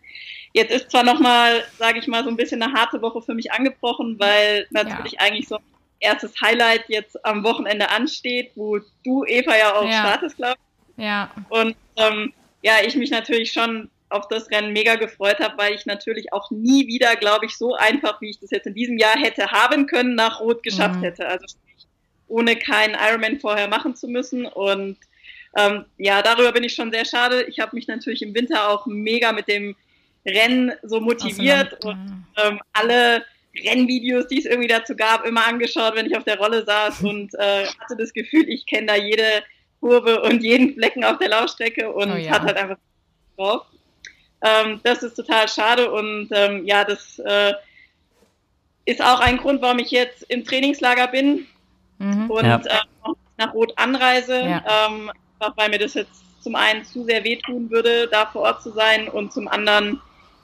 [0.55, 3.53] jetzt ist zwar nochmal, sage ich mal, so ein bisschen eine harte Woche für mich
[3.53, 5.63] angebrochen, weil natürlich eigentlich so ein
[5.99, 10.01] erstes Highlight jetzt am Wochenende ansteht, wo du, Eva, ja auch Ja.
[10.07, 10.70] startest, glaube ich.
[11.01, 11.31] Ja.
[11.49, 12.33] Und ähm,
[12.63, 16.51] ja, ich mich natürlich schon auf das Rennen mega gefreut habe, weil ich natürlich auch
[16.51, 19.87] nie wieder, glaube ich, so einfach, wie ich das jetzt in diesem Jahr hätte haben
[19.87, 21.05] können, nach Rot geschafft Mhm.
[21.05, 21.27] hätte.
[21.29, 21.47] Also
[22.27, 24.47] ohne keinen Ironman vorher machen zu müssen.
[24.47, 24.97] Und
[25.57, 27.45] ähm, ja, darüber bin ich schon sehr schade.
[27.45, 29.77] Ich habe mich natürlich im Winter auch mega mit dem
[30.27, 33.25] Rennen so motiviert und ähm, alle
[33.65, 37.35] Rennvideos, die es irgendwie dazu gab, immer angeschaut, wenn ich auf der Rolle saß und
[37.35, 39.43] äh, hatte das Gefühl, ich kenne da jede
[39.81, 42.33] Kurve und jeden Flecken auf der Laufstrecke und oh ja.
[42.33, 42.77] hat halt einfach
[43.37, 43.67] drauf.
[44.43, 47.53] Ähm, das ist total schade und ähm, ja, das äh,
[48.85, 51.47] ist auch ein Grund, warum ich jetzt im Trainingslager bin
[51.99, 52.31] mhm.
[52.31, 52.57] und ja.
[52.57, 54.87] äh, nach Rot anreise, ja.
[54.87, 58.63] ähm, einfach weil mir das jetzt zum einen zu sehr wehtun würde, da vor Ort
[58.63, 60.01] zu sein und zum anderen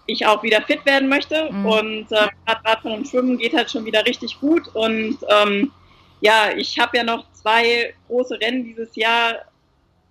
[0.06, 1.50] ich auch wieder fit werden möchte.
[1.50, 1.66] Mhm.
[1.66, 4.68] Und äh, gerade von dem Schwimmen geht halt schon wieder richtig gut.
[4.74, 5.72] Und ähm,
[6.20, 9.44] ja, ich habe ja noch zwei große Rennen dieses Jahr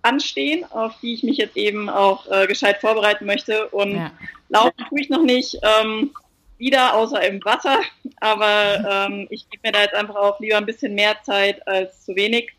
[0.00, 3.68] anstehen, auf die ich mich jetzt eben auch äh, gescheit vorbereiten möchte.
[3.68, 4.10] Und ja.
[4.48, 6.12] laufen tue ich noch nicht ähm,
[6.56, 7.80] wieder, außer im Wasser.
[8.20, 12.06] Aber ähm, ich gebe mir da jetzt einfach auch lieber ein bisschen mehr Zeit als
[12.06, 12.52] zu wenig.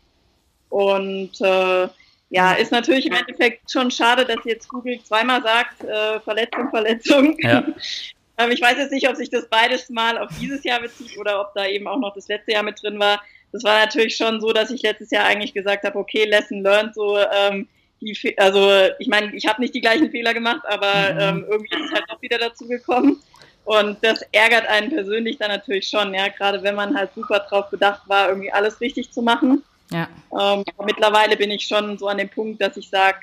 [0.68, 1.88] Und äh,
[2.30, 7.36] ja, ist natürlich im Endeffekt schon schade, dass jetzt Google zweimal sagt, äh, Verletzung, Verletzung.
[7.40, 7.64] Ja.
[8.38, 11.40] ähm, ich weiß jetzt nicht, ob sich das beides mal auf dieses Jahr bezieht oder
[11.40, 13.20] ob da eben auch noch das letzte Jahr mit drin war.
[13.52, 16.94] Das war natürlich schon so, dass ich letztes Jahr eigentlich gesagt habe, okay, Lesson learned,
[16.94, 17.68] so ähm,
[18.00, 21.20] die, also ich meine, ich habe nicht die gleichen Fehler gemacht, aber mhm.
[21.20, 23.20] ähm, irgendwie ist es halt doch wieder dazu gekommen.
[23.64, 27.68] Und das ärgert einen persönlich dann natürlich schon, ja, gerade wenn man halt super drauf
[27.68, 29.62] bedacht war, irgendwie alles richtig zu machen.
[29.90, 30.08] Ja.
[30.38, 33.18] Ähm, mittlerweile bin ich schon so an dem Punkt, dass ich sage,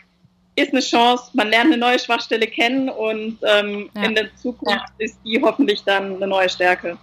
[0.55, 4.03] ist eine Chance, man lernt eine neue Schwachstelle kennen und ähm, ja.
[4.03, 4.85] in der Zukunft ja.
[4.99, 6.97] ist die hoffentlich dann eine neue Stärke.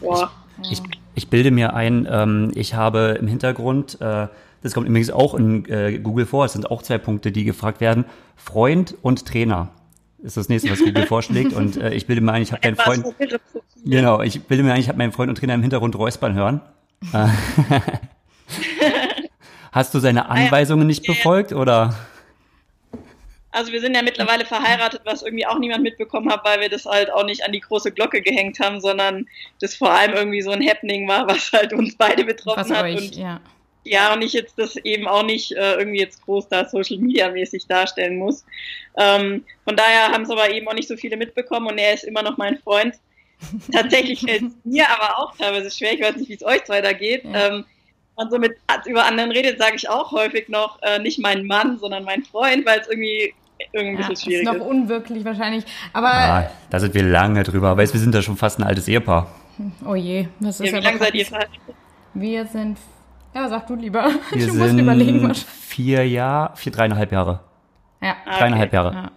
[0.00, 0.30] Boah.
[0.62, 0.80] Ich, ich,
[1.14, 4.28] ich bilde mir ein, ähm, ich habe im Hintergrund, äh,
[4.62, 7.80] das kommt übrigens auch in äh, Google vor, es sind auch zwei Punkte, die gefragt
[7.80, 8.04] werden,
[8.36, 9.70] Freund und Trainer
[10.22, 11.52] ist das nächste, was Google vorschlägt.
[11.52, 13.04] Und äh, ich bilde mir ein, ich habe meinen Freund.
[13.84, 16.60] Genau, ich bilde mir ein, ich habe meinen Freund und Trainer im Hintergrund räuspern hören.
[19.72, 21.94] Hast du seine Anweisungen nicht befolgt oder?
[23.54, 26.86] Also wir sind ja mittlerweile verheiratet, was irgendwie auch niemand mitbekommen hat, weil wir das
[26.86, 29.28] halt auch nicht an die große Glocke gehängt haben, sondern
[29.60, 32.84] das vor allem irgendwie so ein Happening war, was halt uns beide betroffen was hat.
[32.84, 33.40] Euch, und ja.
[33.84, 37.30] ja, und ich jetzt das eben auch nicht äh, irgendwie jetzt groß da Social Media
[37.30, 38.44] mäßig darstellen muss.
[38.98, 42.02] Ähm, von daher haben es aber eben auch nicht so viele mitbekommen und er ist
[42.02, 42.96] immer noch mein Freund.
[43.72, 46.80] Tatsächlich fällt es mir aber auch teilweise schwer, ich weiß nicht, wie es euch zwei
[46.80, 47.22] da geht.
[47.22, 47.50] Ja.
[47.54, 47.64] Ähm,
[48.16, 51.78] man so mit über anderen redet, sage ich auch häufig noch äh, nicht mein Mann,
[51.78, 53.34] sondern mein Freund, weil es irgendwie
[53.72, 54.52] irgendwie ein bisschen schwierig ist.
[54.52, 55.64] Noch unwirklich wahrscheinlich.
[55.92, 57.76] Aber ah, da sind wir lange drüber.
[57.76, 59.28] Weißt, wir sind da schon fast ein altes Ehepaar.
[59.86, 61.60] Oh je, das ist ja, wie lange seid ihr verheiratet?
[62.14, 62.78] Wir sind,
[63.34, 64.04] ja, sag du lieber.
[64.30, 65.34] Wir ich sind überlegen.
[65.34, 67.40] Vier Jahre, vier, dreieinhalb Jahre.
[68.00, 68.16] Ja.
[68.38, 68.76] Dreieinhalb okay.
[68.76, 68.94] Jahre.
[68.94, 69.10] Ja.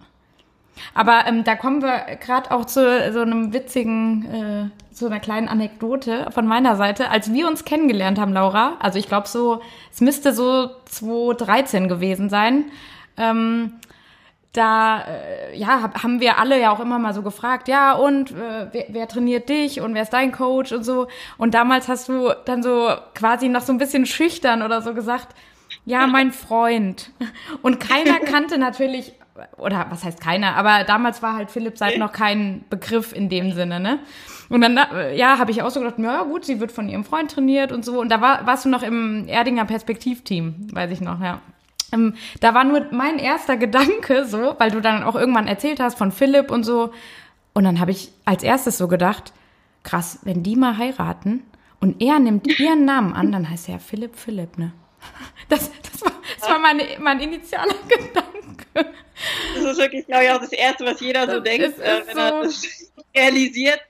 [0.94, 5.48] Aber ähm, da kommen wir gerade auch zu so einem witzigen, äh, so einer kleinen
[5.48, 7.10] Anekdote von meiner Seite.
[7.10, 9.60] Als wir uns kennengelernt haben, Laura, also ich glaube so,
[9.92, 12.66] es müsste so 2013 gewesen sein.
[13.16, 13.74] Ähm,
[14.52, 18.68] da äh, ja, haben wir alle ja auch immer mal so gefragt, ja, und äh,
[18.72, 21.06] wer, wer trainiert dich und wer ist dein Coach und so.
[21.36, 25.34] Und damals hast du dann so quasi noch so ein bisschen schüchtern oder so gesagt,
[25.84, 27.10] ja, mein Freund.
[27.62, 29.14] Und keiner kannte natürlich
[29.56, 33.52] oder was heißt keiner, aber damals war halt Philipp Seid noch kein Begriff in dem
[33.52, 34.00] Sinne, ne?
[34.48, 34.80] Und dann,
[35.14, 37.84] ja, habe ich auch so gedacht, ja gut, sie wird von ihrem Freund trainiert und
[37.84, 38.00] so.
[38.00, 41.40] Und da war, warst du noch im Erdinger Perspektivteam, weiß ich noch, ja.
[41.92, 45.96] Ähm, da war nur mein erster Gedanke so, weil du dann auch irgendwann erzählt hast
[45.98, 46.92] von Philipp und so.
[47.54, 49.32] Und dann habe ich als erstes so gedacht,
[49.82, 51.42] krass, wenn die mal heiraten
[51.80, 54.72] und er nimmt ihren Namen an, dann heißt er ja Philipp Philipp, ne?
[55.48, 58.92] Das, das war, das war meine, mein initialer Gedanke.
[59.54, 62.14] Das ist wirklich, glaube ich, auch das Erste, was jeder so das denkt, äh, wenn
[62.14, 62.62] so er das
[63.16, 63.80] realisiert.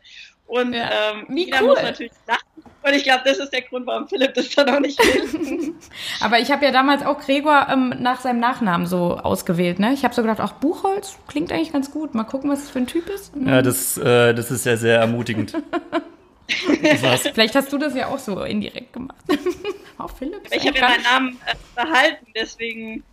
[0.49, 0.91] Und ja.
[1.13, 1.69] ähm, jeder cool.
[1.69, 2.43] muss natürlich lachen.
[2.83, 5.75] Und ich glaube, das ist der Grund, warum Philipp das dann auch nicht will.
[6.21, 9.79] Aber ich habe ja damals auch Gregor ähm, nach seinem Nachnamen so ausgewählt.
[9.79, 9.93] Ne?
[9.93, 12.15] Ich habe so gedacht, auch Buchholz klingt eigentlich ganz gut.
[12.15, 13.33] Mal gucken, was das für ein Typ ist.
[13.45, 15.53] Ja, das, äh, das ist ja sehr ermutigend.
[16.49, 19.19] Vielleicht hast du das ja auch so indirekt gemacht.
[19.99, 20.41] auch Philipp.
[20.51, 23.05] Ich habe ja meinen Namen äh, behalten, deswegen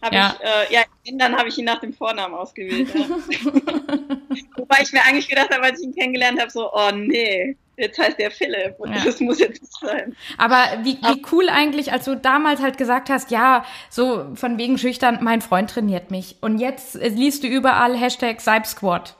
[0.00, 0.36] habe ja.
[0.38, 0.82] ich, äh, ja,
[1.18, 2.88] dann habe ich ihn nach dem Vornamen ausgewählt.
[2.94, 4.36] Ja.
[4.74, 7.98] Wobei ich mir eigentlich gedacht habe, als ich ihn kennengelernt habe, so, oh nee, jetzt
[7.98, 9.04] heißt der Philipp und ja.
[9.04, 10.16] das muss jetzt nicht sein.
[10.36, 14.78] Aber wie, wie cool eigentlich, als du damals halt gesagt hast, ja, so von wegen
[14.78, 16.36] schüchtern, mein Freund trainiert mich.
[16.40, 19.14] Und jetzt liest du überall Hashtag Squad.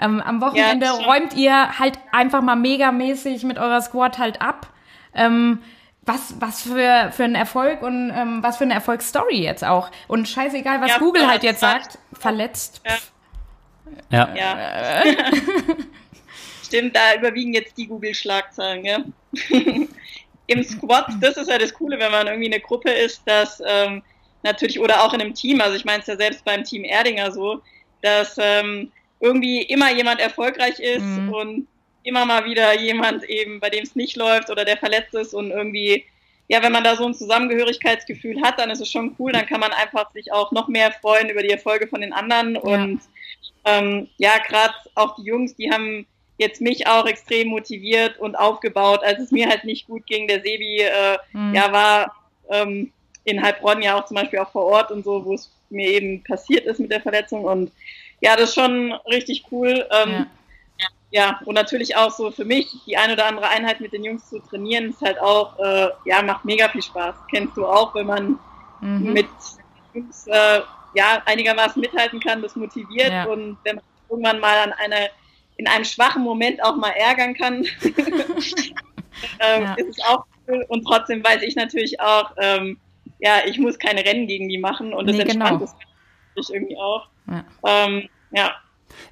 [0.00, 4.68] Ähm, am Wochenende ja, räumt ihr halt einfach mal megamäßig mit eurer Squad halt ab.
[5.14, 5.60] Ähm,
[6.02, 9.90] was, was für, für ein Erfolg und ähm, was für eine Erfolgsstory jetzt auch.
[10.08, 12.80] Und scheißegal, was ja, Google halt jetzt sagt, verletzt.
[12.86, 12.96] Ja.
[14.10, 14.34] Ja.
[14.34, 15.04] ja.
[16.64, 19.04] Stimmt, da überwiegen jetzt die Google-Schlagzeilen, ja.
[20.46, 24.02] Im Squad, das ist ja das Coole, wenn man irgendwie eine Gruppe ist, dass ähm,
[24.42, 27.30] natürlich oder auch in einem Team, also ich meine es ja selbst beim Team Erdinger
[27.30, 27.62] so,
[28.02, 31.32] dass ähm, irgendwie immer jemand erfolgreich ist mhm.
[31.32, 31.66] und
[32.02, 35.50] immer mal wieder jemand eben, bei dem es nicht läuft oder der verletzt ist und
[35.50, 36.04] irgendwie,
[36.48, 39.60] ja, wenn man da so ein Zusammengehörigkeitsgefühl hat, dann ist es schon cool, dann kann
[39.60, 42.60] man einfach sich auch noch mehr freuen über die Erfolge von den anderen ja.
[42.60, 43.00] und
[43.64, 46.06] ähm, ja, gerade auch die Jungs, die haben
[46.38, 50.26] jetzt mich auch extrem motiviert und aufgebaut, als es mir halt nicht gut ging.
[50.26, 51.54] Der Sebi äh, mhm.
[51.54, 52.14] ja, war
[52.48, 52.92] ähm,
[53.24, 56.24] in Heilbronn ja auch zum Beispiel auch vor Ort und so, wo es mir eben
[56.24, 57.44] passiert ist mit der Verletzung.
[57.44, 57.70] Und
[58.20, 59.86] ja, das ist schon richtig cool.
[59.90, 60.26] Ähm,
[60.78, 60.86] ja.
[61.10, 61.40] ja.
[61.44, 64.40] und natürlich auch so für mich, die ein oder andere Einheit mit den Jungs zu
[64.40, 67.16] trainieren, ist halt auch, äh, ja, macht mega viel Spaß.
[67.30, 68.38] Kennst du auch, wenn man
[68.80, 69.12] mhm.
[69.12, 69.28] mit
[69.92, 70.60] Jungs äh,
[70.94, 73.24] ja, einigermaßen mithalten kann, das motiviert ja.
[73.24, 75.08] und wenn man irgendwann mal an einer
[75.56, 79.74] in einem schwachen Moment auch mal ärgern kann, ähm, ja.
[79.74, 80.64] ist es auch cool.
[80.68, 82.78] Und trotzdem weiß ich natürlich auch, ähm,
[83.18, 85.72] ja, ich muss keine Rennen gegen die machen und das nee, entspannt genau.
[86.36, 87.08] ist irgendwie auch.
[87.28, 87.44] Ja.
[87.66, 88.52] Ähm, ja.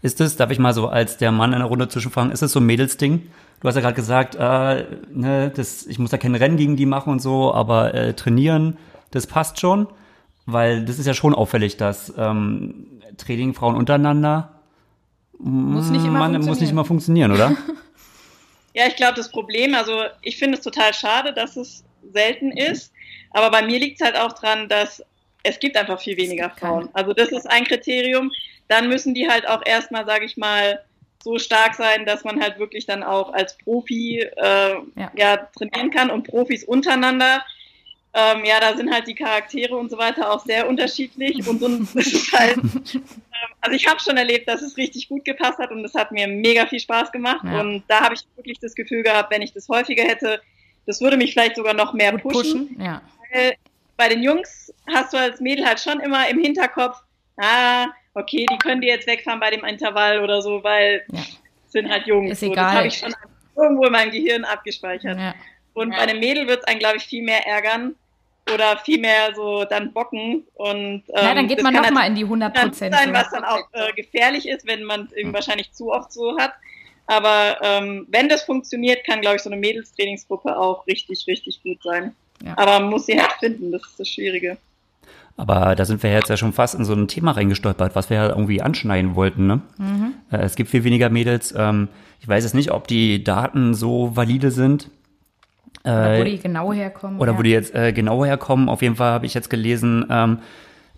[0.00, 2.52] Ist das, darf ich mal so als der Mann in der Runde zwischenfragen, ist das
[2.52, 3.30] so ein Mädelsding?
[3.60, 6.86] Du hast ja gerade gesagt, äh, ne, das, ich muss da kein Rennen gegen die
[6.86, 8.78] machen und so, aber äh, trainieren,
[9.10, 9.88] das passt schon,
[10.50, 14.54] weil das ist ja schon auffällig, dass ähm, Training Frauen untereinander
[15.38, 17.54] muss nicht immer, Man, muss nicht immer funktionieren, oder?
[18.74, 22.92] ja, ich glaube, das Problem, also ich finde es total schade, dass es selten ist,
[23.30, 25.02] aber bei mir liegt es halt auch dran, dass
[25.42, 26.88] es gibt einfach viel weniger Frauen.
[26.94, 28.32] Also das ist ein Kriterium.
[28.68, 30.80] Dann müssen die halt auch erstmal, sage ich mal,
[31.22, 35.12] so stark sein, dass man halt wirklich dann auch als Profi äh, ja.
[35.14, 35.36] ja.
[35.56, 37.42] trainieren kann und Profis untereinander.
[38.18, 41.66] Ähm, ja, da sind halt die Charaktere und so weiter auch sehr unterschiedlich und so
[41.98, 42.58] ist es halt
[43.60, 46.28] also ich habe schon erlebt, dass es richtig gut gepasst hat und es hat mir
[46.28, 47.44] mega viel Spaß gemacht.
[47.44, 47.60] Ja.
[47.60, 50.40] Und da habe ich wirklich das Gefühl gehabt, wenn ich das häufiger hätte,
[50.86, 52.68] das würde mich vielleicht sogar noch mehr pushen.
[52.68, 52.82] pushen.
[52.82, 53.02] Ja.
[53.32, 53.54] Weil
[53.96, 56.96] bei den Jungs hast du als Mädel halt schon immer im Hinterkopf,
[57.36, 61.22] ah, okay, die können dir jetzt wegfahren bei dem Intervall oder so, weil ja.
[61.68, 62.32] sind halt Jungs.
[62.32, 62.64] Ist so, egal.
[62.64, 63.14] Das habe ich schon
[63.56, 65.18] irgendwo in meinem Gehirn abgespeichert.
[65.18, 65.34] Ja.
[65.74, 67.94] Und bei einem Mädel wird es einen, glaube ich, viel mehr ärgern,
[68.52, 70.44] oder vielmehr so dann bocken.
[70.54, 72.94] Und, ähm, ja, dann geht man nochmal in die 100 Prozent.
[72.94, 76.52] sein, was dann auch äh, gefährlich ist, wenn man es wahrscheinlich zu oft so hat.
[77.06, 81.82] Aber ähm, wenn das funktioniert, kann, glaube ich, so eine Mädelstrainingsgruppe auch richtig, richtig gut
[81.82, 82.14] sein.
[82.44, 82.56] Ja.
[82.56, 84.58] Aber man muss sie halt finden, das ist das Schwierige.
[85.38, 88.16] Aber da sind wir jetzt ja schon fast in so ein Thema reingestolpert, was wir
[88.16, 89.46] ja irgendwie anschneiden wollten.
[89.46, 89.60] Ne?
[89.78, 90.14] Mhm.
[90.30, 91.54] Äh, es gibt viel weniger Mädels.
[91.56, 91.88] Ähm,
[92.20, 94.90] ich weiß jetzt nicht, ob die Daten so valide sind.
[95.92, 97.20] Oder wo die genau herkommen.
[97.20, 97.38] Oder ja.
[97.38, 98.68] wo die jetzt äh, genau herkommen.
[98.68, 100.38] Auf jeden Fall habe ich jetzt gelesen, ähm,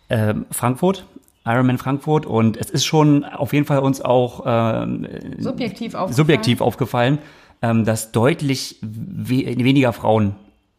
[0.09, 1.07] äh, Frankfurt,
[1.45, 2.27] Ironman Frankfurt.
[2.27, 5.07] Und es ist schon auf jeden Fall uns auch ähm,
[5.39, 7.19] subjektiv aufgefallen, subjektiv aufgefallen
[7.63, 10.35] ähm, dass deutlich we weniger Frauen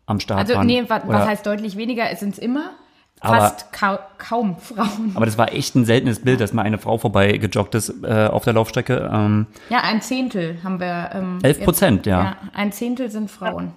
[0.06, 0.69] am Start also, waren.
[0.69, 2.10] Also nee, was, was heißt deutlich weniger?
[2.10, 2.71] Es sind immer
[3.21, 5.12] fast kau kaum Frauen.
[5.13, 8.28] Aber das war echt ein seltenes Bild, dass mal eine Frau vorbei gejoggt ist äh,
[8.28, 9.10] auf der Laufstrecke.
[9.13, 11.12] Ähm, ja, ein Zehntel haben wir.
[11.13, 12.24] Ähm, 11 Prozent, ja.
[12.24, 12.38] ja.
[12.54, 13.74] Ein Zehntel sind Frauen.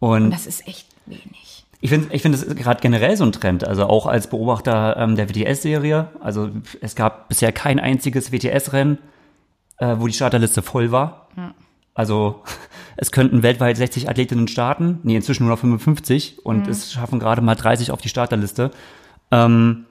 [0.00, 1.64] Und, Und das ist echt wenig.
[1.80, 3.64] Ich finde, ich finde, das ist gerade generell so ein Trend.
[3.64, 6.08] Also auch als Beobachter ähm, der WTS-Serie.
[6.20, 8.98] Also es gab bisher kein einziges WTS-Rennen,
[9.78, 11.28] äh, wo die Starterliste voll war.
[11.36, 11.54] Ja.
[11.94, 12.42] Also
[12.96, 16.72] es könnten weltweit 60 Athletinnen starten, nee, inzwischen nur noch 55 und mhm.
[16.72, 18.72] es schaffen gerade mal 30 auf die Starterliste.
[19.30, 19.86] Ähm,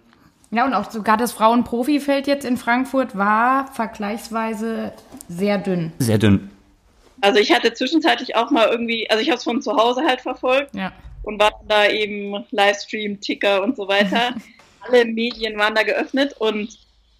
[0.51, 4.93] ja, und auch sogar das Frauenprofifeld jetzt in Frankfurt war vergleichsweise
[5.27, 5.91] sehr dünn.
[5.99, 6.49] Sehr dünn.
[7.21, 10.21] Also ich hatte zwischenzeitlich auch mal irgendwie, also ich habe es von zu Hause halt
[10.21, 10.91] verfolgt ja.
[11.23, 14.35] und war da eben Livestream, Ticker und so weiter.
[14.81, 16.77] Alle Medien waren da geöffnet und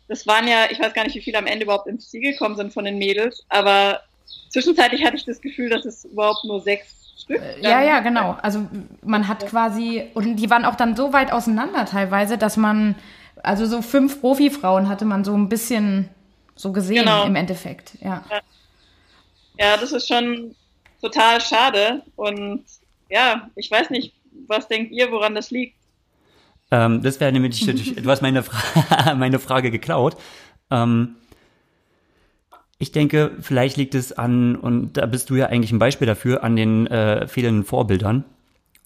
[0.07, 2.55] das waren ja, ich weiß gar nicht, wie viele am Ende überhaupt ins Ziel gekommen
[2.55, 4.01] sind von den Mädels, aber
[4.49, 7.41] zwischenzeitlich hatte ich das Gefühl, dass es überhaupt nur sechs Stück.
[7.41, 8.37] Äh, ja, ja, genau.
[8.41, 8.65] Also
[9.03, 12.95] man hat quasi, und die waren auch dann so weit auseinander teilweise, dass man,
[13.43, 16.09] also so fünf Profifrauen hatte man so ein bisschen
[16.55, 17.25] so gesehen genau.
[17.25, 18.23] im Endeffekt, ja.
[18.29, 18.39] ja.
[19.59, 20.55] Ja, das ist schon
[21.01, 22.03] total schade.
[22.15, 22.63] Und
[23.09, 24.13] ja, ich weiß nicht,
[24.47, 25.75] was denkt ihr, woran das liegt?
[26.71, 27.65] Ähm, das wäre nämlich,
[27.95, 30.17] du hast meine, Fra meine Frage geklaut.
[30.69, 31.15] Ähm,
[32.79, 36.43] ich denke, vielleicht liegt es an, und da bist du ja eigentlich ein Beispiel dafür,
[36.43, 38.23] an den äh, fehlenden Vorbildern.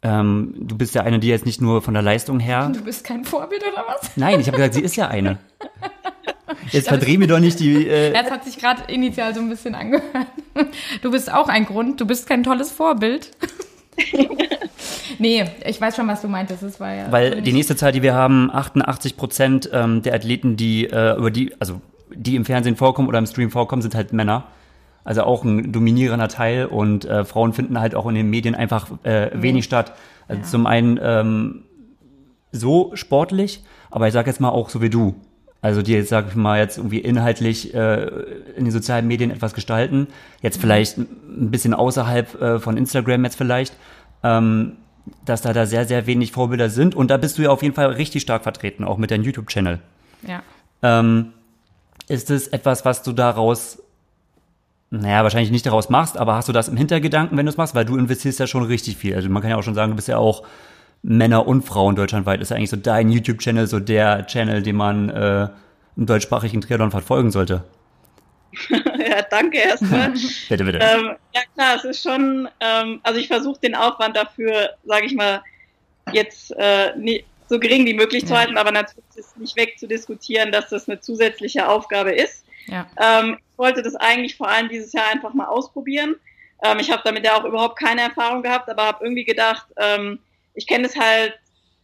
[0.04, 2.72] Ähm, du bist ja eine, die jetzt nicht nur von der Leistung her.
[2.74, 4.16] Du bist kein Vorbild oder was?
[4.16, 5.38] Nein, ich habe gesagt, sie ist ja eine.
[6.72, 7.88] Jetzt verdreh mir doch nicht die.
[7.88, 10.28] Äh das hat sich gerade initial so ein bisschen angehört.
[11.02, 12.02] Du bist auch ein Grund.
[12.02, 13.32] Du bist kein tolles Vorbild.
[15.20, 16.64] nee, ich weiß schon, was du meintest.
[16.64, 20.58] Das war ja Weil die nächste Zahl, die wir haben, 88 Prozent ähm, der Athleten,
[20.58, 21.82] die äh, über die, also
[22.14, 24.46] die im Fernsehen vorkommen oder im Stream vorkommen, sind halt Männer.
[25.04, 28.88] Also auch ein dominierender Teil und äh, Frauen finden halt auch in den Medien einfach
[29.04, 29.94] äh, wenig statt.
[30.28, 30.48] Also ja.
[30.48, 31.64] zum einen ähm,
[32.52, 35.16] so sportlich, aber ich sage jetzt mal auch so wie du.
[35.62, 38.06] Also die jetzt, sag ich mal, jetzt irgendwie inhaltlich äh,
[38.56, 40.08] in den sozialen Medien etwas gestalten.
[40.42, 43.76] Jetzt vielleicht ein bisschen außerhalb äh, von Instagram jetzt vielleicht.
[44.24, 44.78] Ähm,
[45.26, 46.96] dass da da sehr, sehr wenig Vorbilder sind.
[46.96, 49.80] Und da bist du ja auf jeden Fall richtig stark vertreten, auch mit deinem YouTube-Channel.
[50.28, 50.44] Ja.
[50.84, 51.34] Ähm,
[52.08, 53.82] ist es etwas, was du daraus,
[54.90, 57.76] naja, wahrscheinlich nicht daraus machst, aber hast du das im Hintergedanken, wenn du es machst?
[57.76, 59.16] Weil du investierst ja schon richtig viel.
[59.16, 60.44] Also man kann ja auch schon sagen, du bist ja auch
[61.04, 62.42] Männer und Frauen deutschlandweit.
[62.42, 65.48] Ist ja eigentlich so dein YouTube-Channel, so der Channel, den man äh,
[65.98, 67.64] im deutschsprachigen Triathlon verfolgen sollte.
[68.70, 70.12] ja, danke erstmal.
[70.50, 70.80] Bitte, bitte.
[70.82, 75.16] ähm, ja klar, es ist schon, ähm, also ich versuche den Aufwand dafür, sage ich
[75.16, 75.42] mal,
[76.12, 78.40] jetzt äh, nie, so gering wie möglich zu Ja.
[78.42, 82.46] halten, aber natürlich ist nicht wegzudiskutieren, dass das eine zusätzliche Aufgabe ist.
[82.68, 82.88] Ja.
[83.00, 86.16] Ähm, ich wollte das eigentlich vor allem dieses Jahr einfach mal ausprobieren.
[86.64, 90.20] Ähm, ich habe damit ja auch überhaupt keine Erfahrung gehabt, aber habe irgendwie gedacht, ähm,
[90.62, 91.34] ich kenne es halt,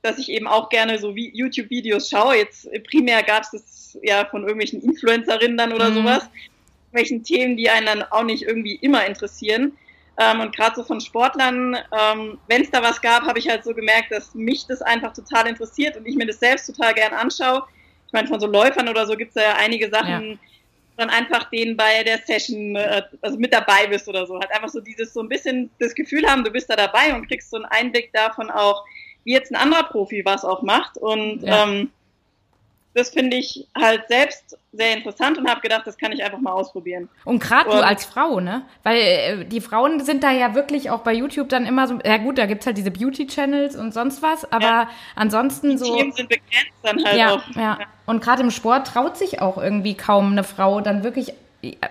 [0.04, 2.38] dass ich eben auch gerne so wie YouTube-Videos schaue.
[2.38, 5.96] Jetzt äh, primär gab es das ja von irgendwelchen Influencerinnen dann oder Mhm.
[5.96, 6.30] sowas,
[6.92, 9.76] welchen Themen, die einen dann auch nicht irgendwie immer interessieren.
[10.20, 13.63] Ähm, und gerade so von Sportlern, ähm, wenn es da was gab, habe ich halt
[13.63, 17.13] so gemerkt, dass mich das einfach total interessiert und ich mir das selbst total gern
[17.13, 17.63] anschaue.
[18.08, 20.40] Ich meine, von so Läufern oder so gibt es ja einige Sachen,
[20.98, 24.40] dann einfach denen bei der Session, äh, also mit dabei bist oder so.
[24.40, 27.28] Halt einfach so dieses, so ein bisschen das Gefühl haben, du bist da dabei und
[27.28, 28.84] kriegst so einen Einblick davon auch,
[29.24, 30.98] wie jetzt ein anderer Profi was auch macht.
[30.98, 31.64] Und Ja.
[31.64, 31.92] ähm,
[32.98, 36.52] das finde ich halt selbst sehr interessant und habe gedacht, das kann ich einfach mal
[36.52, 37.08] ausprobieren.
[37.26, 38.64] Und gerade du als Frau, ne?
[38.82, 42.18] Weil äh, die Frauen sind da ja wirklich auch bei YouTube dann immer so, ja
[42.18, 44.90] gut, da gibt's halt diese Beauty-Channels und sonst was, aber Ja.
[45.16, 45.96] ansonsten so.
[45.96, 47.44] Themen sind begrenzt dann halt Ja, auch.
[47.56, 47.78] ja.
[48.08, 51.34] Und gerade im Sport traut sich auch irgendwie kaum eine Frau dann wirklich,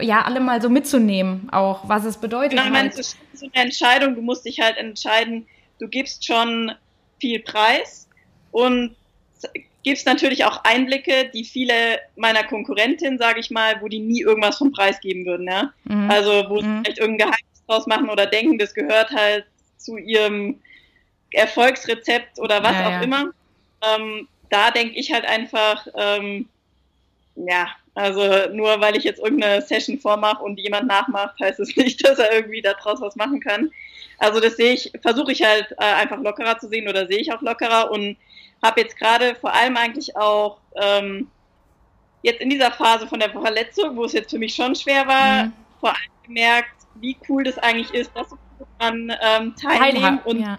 [0.00, 2.50] ja, alle mal so mitzunehmen, auch was es bedeutet.
[2.50, 2.98] Genau, ich meine, halt.
[2.98, 5.46] es ist so eine Entscheidung, du musst dich halt entscheiden,
[5.78, 6.72] du gibst schon
[7.20, 8.08] viel Preis
[8.50, 8.96] und
[9.86, 14.58] gibst natürlich auch Einblicke, die viele meiner Konkurrentinnen, sage ich mal, wo die nie irgendwas
[14.58, 15.72] vom Preis geben würden, ja.
[15.84, 16.10] Mhm.
[16.10, 16.82] Also wo sie Mhm.
[16.82, 19.46] vielleicht irgendein Geheimnis draus machen oder denken, das gehört halt
[19.78, 20.60] zu ihrem
[21.30, 23.02] Erfolgsrezept oder was Ja, auch ja.
[23.02, 23.30] immer.
[23.82, 26.48] Ähm, da denke ich halt einfach, ähm,
[27.36, 32.04] ja, also nur weil ich jetzt irgendeine Session vormache und jemand nachmacht, heißt es nicht,
[32.04, 33.70] dass er irgendwie daraus was machen kann.
[34.18, 37.32] Also das sehe ich, versuche ich halt äh, einfach lockerer zu sehen oder sehe ich
[37.32, 38.16] auch lockerer und
[38.62, 41.28] habe jetzt gerade vor allem eigentlich auch ähm,
[42.22, 45.44] jetzt in dieser Phase von der Verletzung, wo es jetzt für mich schon schwer war,
[45.44, 45.52] Mhm.
[45.80, 48.28] vor allem gemerkt, wie cool das eigentlich ist, dass
[48.78, 50.58] dran ähm, teilnehmen Teilhaben, und ja.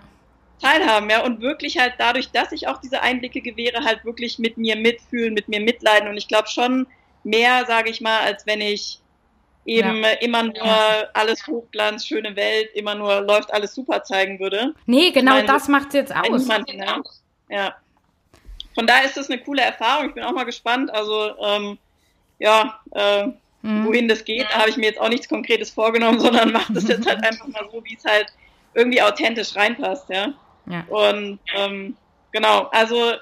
[0.61, 4.57] teilhaben, ja, und wirklich halt dadurch, dass ich auch diese Einblicke gewähre, halt wirklich mit
[4.57, 6.87] mir mitfühlen, mit mir mitleiden und ich glaube schon
[7.23, 8.99] mehr, sage ich mal, als wenn ich
[9.67, 10.09] eben Ja.
[10.09, 11.03] äh, immer nur Ja.
[11.13, 14.73] alles Hochglanz, schöne Welt, immer nur läuft alles super zeigen würde.
[14.87, 16.41] Nee, genau meine, das macht's jetzt Bei aus.
[16.41, 17.01] niemanden, ja.
[17.49, 17.75] ja.
[18.73, 20.07] Von daher ist das eine coole Erfahrung.
[20.09, 20.89] Ich bin auch mal gespannt.
[20.91, 21.77] Also ähm,
[22.39, 23.27] ja, äh,
[23.63, 23.85] Mhm.
[23.87, 26.87] wohin das geht, da habe ich mir jetzt auch nichts Konkretes vorgenommen, sondern mache das
[26.87, 28.27] jetzt halt einfach mal so, wie es halt
[28.75, 30.31] irgendwie authentisch reinpasst, ja.
[30.67, 30.83] Ja.
[30.89, 31.97] Und ähm,
[32.31, 33.13] genau, also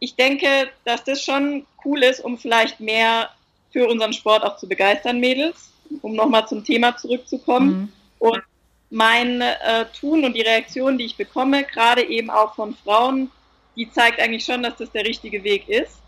[0.00, 3.28] ich denke, dass das schon cool ist, um vielleicht mehr
[3.72, 5.70] für unseren Sport auch zu begeistern, Mädels,
[6.02, 7.68] um nochmal zum Thema zurückzukommen.
[7.70, 7.92] Mhm.
[8.18, 8.42] Und
[8.90, 13.30] mein äh, Tun und die Reaktion, die ich bekomme, gerade eben auch von Frauen,
[13.76, 16.00] die zeigt eigentlich schon, dass das der richtige Weg ist.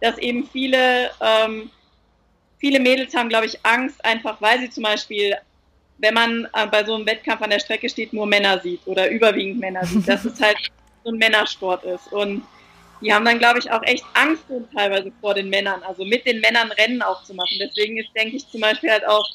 [0.00, 1.70] Dass eben viele, ähm,
[2.58, 5.34] viele Mädels haben, glaube ich, Angst, einfach weil sie zum Beispiel,
[5.98, 9.10] wenn man äh, bei so einem Wettkampf an der Strecke steht, nur Männer sieht oder
[9.10, 10.56] überwiegend Männer sieht, dass es halt
[11.02, 12.12] so ein Männersport ist.
[12.12, 12.42] Und
[13.00, 16.40] die haben dann, glaube ich, auch echt Angst teilweise vor den Männern, also mit den
[16.40, 17.58] Männern Rennen auch zu machen.
[17.60, 19.28] Deswegen ist, denke ich, zum Beispiel halt auch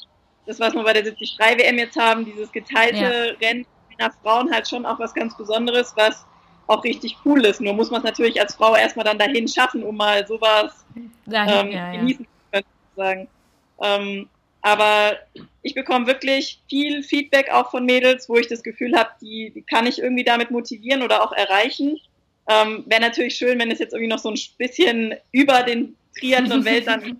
[0.46, 3.66] das, was wir bei der 73 WM jetzt haben, dieses geteilte Rennen
[3.98, 6.26] Männer, Frauen halt schon auch was ganz Besonderes, was
[6.66, 7.60] auch richtig cool ist.
[7.60, 10.84] Nur muss man es natürlich als Frau erstmal dann dahin schaffen, um mal sowas
[11.26, 12.00] Dahin, ähm, ja, ja.
[12.00, 13.28] genießen zu können, sozusagen.
[13.82, 14.28] Ähm,
[14.62, 15.18] aber
[15.62, 19.62] ich bekomme wirklich viel Feedback auch von Mädels, wo ich das Gefühl habe, die, die
[19.62, 22.00] kann ich irgendwie damit motivieren oder auch erreichen.
[22.48, 26.86] Ähm, Wäre natürlich schön, wenn es jetzt irgendwie noch so ein bisschen über den Triathlon-Welt
[26.86, 27.16] dann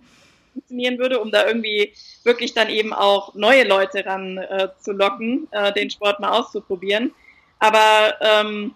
[0.53, 5.47] funktionieren würde, um da irgendwie wirklich dann eben auch neue Leute ran äh, zu locken,
[5.51, 7.13] äh, den Sport mal auszuprobieren.
[7.59, 8.75] Aber ähm,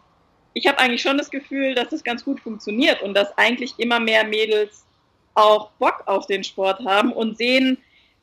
[0.54, 4.00] ich habe eigentlich schon das Gefühl, dass das ganz gut funktioniert und dass eigentlich immer
[4.00, 4.86] mehr Mädels
[5.36, 7.78] auch Bock auf den Sport haben und sehen,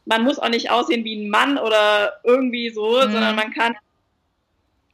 [0.05, 3.13] man muss auch nicht aussehen wie ein Mann oder irgendwie so, Mhm.
[3.13, 3.75] sondern man kann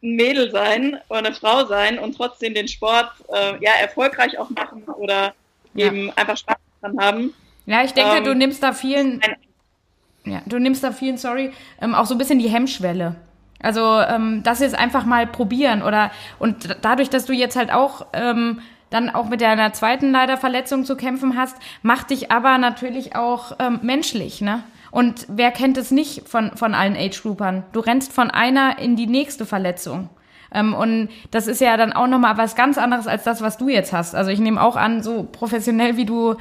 [0.02, 4.50] ein Mädel sein oder eine Frau sein und trotzdem den Sport äh, ja erfolgreich auch
[4.50, 5.34] machen oder
[5.74, 5.86] Ja.
[5.86, 7.34] eben einfach Spaß dran haben.
[7.66, 9.20] Ja, ich denke, Ähm, du nimmst da vielen,
[10.24, 13.16] ja, du nimmst da vielen, sorry, ähm, auch so ein bisschen die Hemmschwelle.
[13.60, 18.06] Also ähm, das ist einfach mal probieren oder und dadurch, dass du jetzt halt auch
[18.12, 23.16] ähm, dann auch mit deiner zweiten leider Verletzung zu kämpfen hast, macht dich aber natürlich
[23.16, 24.64] auch ähm, menschlich, ne?
[24.92, 27.64] Und wer kennt es nicht von, von allen Age-Groupern?
[27.72, 30.10] Du rennst von einer in die nächste Verletzung.
[30.54, 33.68] Ähm, und das ist ja dann auch nochmal was ganz anderes als das, was du
[33.68, 34.14] jetzt hast.
[34.14, 36.36] Also ich nehme auch an, so professionell wie du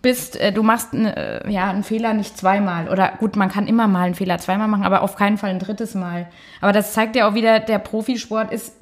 [0.00, 2.88] bist, äh, du machst äh, ja einen Fehler nicht zweimal.
[2.88, 5.58] Oder gut, man kann immer mal einen Fehler zweimal machen, aber auf keinen Fall ein
[5.58, 6.26] drittes Mal.
[6.62, 8.76] Aber das zeigt ja auch wieder, der Profisport ist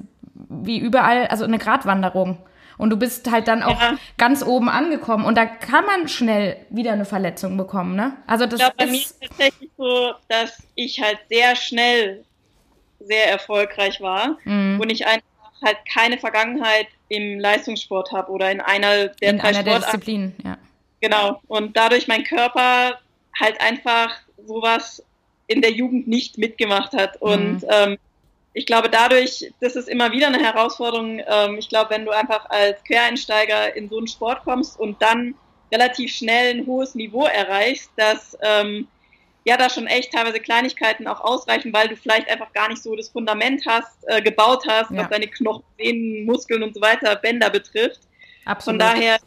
[0.49, 2.37] wie überall, also eine Gratwanderung.
[2.79, 3.97] Und du bist halt dann auch ja.
[4.17, 5.25] ganz oben angekommen.
[5.25, 8.15] Und da kann man schnell wieder eine Verletzung bekommen, ne?
[8.25, 12.23] Also das ich glaube, bei mir ist es tatsächlich so, dass ich halt sehr schnell
[13.01, 14.79] sehr erfolgreich war mhm.
[14.79, 15.23] und ich einfach
[15.61, 20.35] halt keine Vergangenheit im Leistungssport habe oder in einer der in drei einer der Disziplinen,
[20.43, 20.57] ja.
[21.01, 21.41] Genau.
[21.47, 22.97] Und dadurch mein Körper
[23.37, 24.11] halt einfach
[24.45, 25.03] sowas
[25.47, 27.21] in der Jugend nicht mitgemacht hat.
[27.21, 27.69] Und mhm.
[27.69, 27.97] ähm,
[28.59, 31.21] ich glaube, dadurch, das ist immer wieder eine Herausforderung.
[31.25, 35.33] Ähm, ich glaube, wenn du einfach als Quereinsteiger in so einen Sport kommst und dann
[35.71, 38.89] relativ schnell ein hohes Niveau erreichst, dass ähm,
[39.45, 42.97] ja da schon echt teilweise Kleinigkeiten auch ausreichen, weil du vielleicht einfach gar nicht so
[42.97, 44.97] das Fundament hast, äh, gebaut hast, ja.
[44.97, 48.01] was deine Knochen, Sehnen, Muskeln und so weiter, Bänder betrifft.
[48.43, 48.81] Absolut.
[48.81, 49.19] Von daher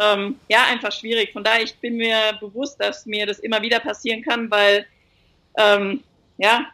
[0.00, 1.32] ähm, ja einfach schwierig.
[1.32, 4.84] Von daher ich bin mir bewusst, dass mir das immer wieder passieren kann, weil
[5.56, 6.02] ähm,
[6.38, 6.66] ja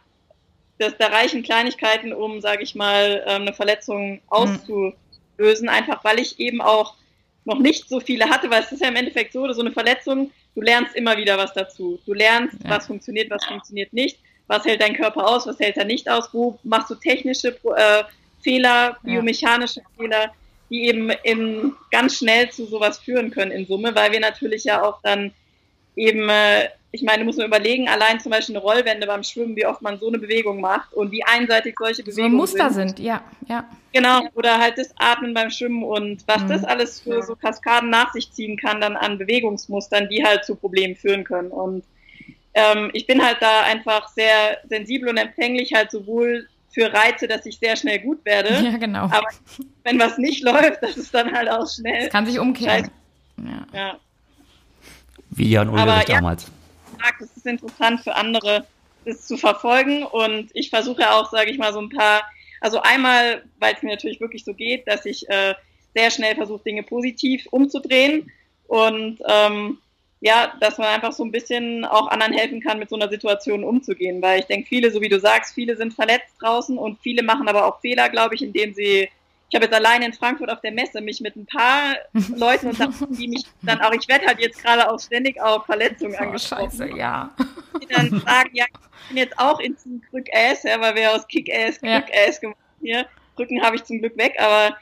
[0.79, 4.95] das, da reichen Kleinigkeiten, um, sage ich mal, ähm, eine Verletzung auszulösen,
[5.37, 5.69] mhm.
[5.69, 6.95] einfach weil ich eben auch
[7.45, 10.31] noch nicht so viele hatte, weil es ist ja im Endeffekt so, so eine Verletzung,
[10.55, 11.99] du lernst immer wieder was dazu.
[12.05, 12.69] Du lernst, ja.
[12.69, 16.29] was funktioniert, was funktioniert nicht, was hält dein Körper aus, was hält er nicht aus,
[16.33, 18.03] wo machst du technische äh,
[18.41, 19.85] Fehler, biomechanische ja.
[19.97, 20.33] Fehler,
[20.69, 24.83] die eben in, ganz schnell zu sowas führen können in Summe, weil wir natürlich ja
[24.83, 25.33] auch dann
[25.95, 29.65] eben äh, ich meine, muss man überlegen, allein zum Beispiel eine Rollwende beim Schwimmen, wie
[29.65, 32.97] oft man so eine Bewegung macht und wie einseitig solche Bewegungen so Muster sind.
[32.97, 32.99] sind.
[32.99, 33.65] ja, ja.
[33.93, 36.47] Genau, oder halt das Atmen beim Schwimmen und was mhm.
[36.47, 40.55] das alles für so Kaskaden nach sich ziehen kann, dann an Bewegungsmustern, die halt zu
[40.55, 41.51] Problemen führen können.
[41.51, 41.83] Und
[42.55, 47.45] ähm, ich bin halt da einfach sehr sensibel und empfänglich, halt sowohl für Reize, dass
[47.45, 48.49] ich sehr schnell gut werde.
[48.63, 49.03] Ja, genau.
[49.05, 49.27] Aber
[49.83, 52.01] wenn was nicht läuft, das ist dann halt auch schnell.
[52.01, 52.89] Das kann sich umkehren.
[53.37, 53.79] Ja.
[53.79, 53.97] ja.
[55.29, 56.43] Wie Jan Ulrich damals.
[56.43, 56.58] Ja
[56.99, 58.65] sagt, es ist interessant für andere,
[59.05, 60.03] das zu verfolgen.
[60.03, 62.23] Und ich versuche auch, sage ich mal, so ein paar,
[62.61, 65.55] also einmal, weil es mir natürlich wirklich so geht, dass ich äh,
[65.95, 68.31] sehr schnell versuche, Dinge positiv umzudrehen
[68.67, 69.79] und ähm,
[70.21, 73.63] ja, dass man einfach so ein bisschen auch anderen helfen kann, mit so einer Situation
[73.63, 74.21] umzugehen.
[74.21, 77.47] Weil ich denke, viele, so wie du sagst, viele sind verletzt draußen und viele machen
[77.47, 79.09] aber auch Fehler, glaube ich, indem sie
[79.49, 81.95] ich habe jetzt allein in Frankfurt auf der Messe mich mit ein paar
[82.35, 86.15] Leuten unterhalten, die mich dann auch, ich werde halt jetzt gerade auch ständig auf Verletzungen
[86.19, 86.69] oh, angesprochen.
[86.69, 87.31] Scheiße, ja.
[87.81, 91.27] Die dann sagen, ja, ich bin jetzt auch in Team Krück-Ass, ja, weil wir aus
[91.27, 92.39] Kick-Ass, Krück-Ass ja.
[92.41, 93.05] gemacht hier.
[93.37, 94.77] Rücken habe ich zum Glück weg, aber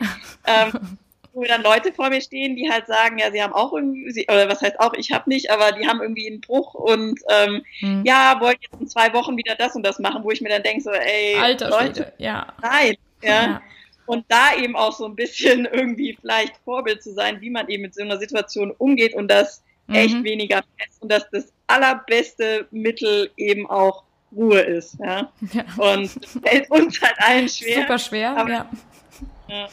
[0.45, 0.71] ähm,
[1.33, 4.49] wo dann Leute vor mir stehen, die halt sagen, ja, sie haben auch irgendwie, oder
[4.49, 8.03] was heißt auch, ich habe nicht, aber die haben irgendwie einen Bruch und ähm, hm.
[8.05, 10.63] ja, wollen jetzt in zwei Wochen wieder das und das machen, wo ich mir dann
[10.63, 12.47] denke, so, ey, Alter, Leute, ja.
[12.61, 13.29] nein, ja.
[13.29, 13.61] ja
[14.07, 17.83] und da eben auch so ein bisschen irgendwie vielleicht Vorbild zu sein, wie man eben
[17.83, 19.95] mit so einer Situation umgeht und das mhm.
[19.95, 24.03] echt weniger fest und dass das allerbeste Mittel eben auch
[24.35, 24.97] Ruhe ist.
[24.99, 25.31] Ja?
[25.53, 25.63] ja.
[25.77, 27.81] Und das fällt uns halt allen schwer.
[27.81, 28.65] Super schwer, aber, ja.
[29.47, 29.67] ja.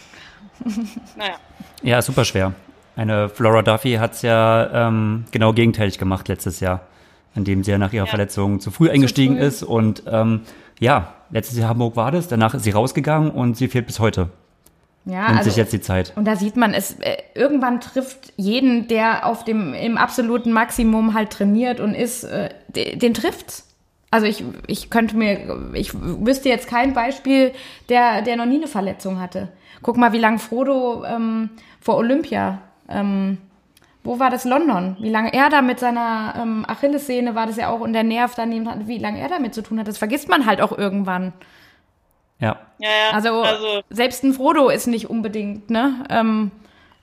[1.16, 1.36] Naja.
[1.82, 2.54] Ja, super schwer.
[2.96, 6.86] Eine Flora Duffy hat es ja ähm, genau gegenteilig gemacht letztes Jahr,
[7.34, 8.10] indem sie ja nach ihrer ja.
[8.10, 9.46] Verletzung zu früh eingestiegen zu früh.
[9.46, 10.42] ist und ähm,
[10.80, 14.30] ja, letztes Jahr Hamburg war das, danach ist sie rausgegangen und sie fehlt bis heute.
[15.06, 16.12] Ja, Nimmt also, sich jetzt die Zeit.
[16.16, 21.12] Und da sieht man, es äh, irgendwann trifft jeden, der auf dem im absoluten Maximum
[21.12, 23.68] halt trainiert und ist, äh, den trifft's.
[24.10, 27.52] Also ich, ich könnte mir, ich wüsste jetzt kein Beispiel,
[27.88, 29.48] der, der noch nie eine Verletzung hatte.
[29.82, 31.50] Guck mal, wie lange Frodo ähm,
[31.80, 33.38] vor Olympia ähm,
[34.04, 34.96] wo war das London?
[35.00, 38.34] Wie lange er da mit seiner ähm, Achillessehne war das ja auch und der Nerv
[38.36, 41.32] daneben hat, wie lange er damit zu tun hat, das vergisst man halt auch irgendwann.
[42.38, 42.56] Ja.
[42.78, 43.14] ja, ja.
[43.14, 46.04] Also, also, selbst ein Frodo ist nicht unbedingt, ne?
[46.10, 46.50] Ähm,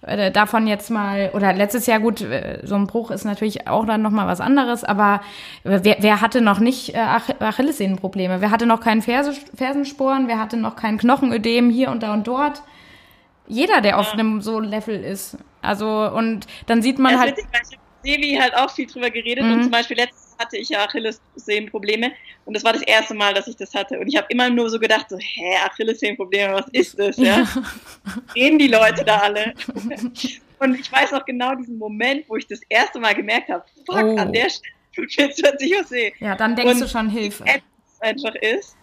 [0.03, 3.85] äh, davon jetzt mal, oder letztes Jahr gut, äh, so ein Bruch ist natürlich auch
[3.85, 5.21] dann nochmal was anderes, aber
[5.63, 8.41] wer, wer hatte noch nicht äh, Ach Achillessehnenprobleme?
[8.41, 10.27] Wer hatte noch keinen Ferse Fersensporen?
[10.27, 12.61] Wer hatte noch kein Knochenödem hier und da und dort?
[13.51, 13.97] Jeder, der ja.
[13.97, 15.37] auf einem so Level ist.
[15.61, 17.37] Also, und dann sieht man ja, halt.
[17.37, 19.53] Witzig, ich Sevi halt auch viel drüber geredet mhm.
[19.53, 22.11] und zum Beispiel letztes hatte ich ja Achillessehnenprobleme
[22.45, 23.99] und das war das erste Mal, dass ich das hatte.
[23.99, 27.17] Und ich habe immer nur so gedacht, so, hä, Achillessehnenprobleme, was ist das?
[27.17, 27.47] Ja?
[28.35, 29.53] Reden die Leute da alle?
[30.59, 34.03] und ich weiß auch genau diesen Moment, wo ich das erste Mal gemerkt habe, fuck,
[34.03, 34.17] oh.
[34.17, 36.11] an der Stelle tut jetzt plötzlich was weh.
[36.19, 37.45] Ja, dann denkst und du schon Hilfe.
[37.99, 38.75] einfach ist.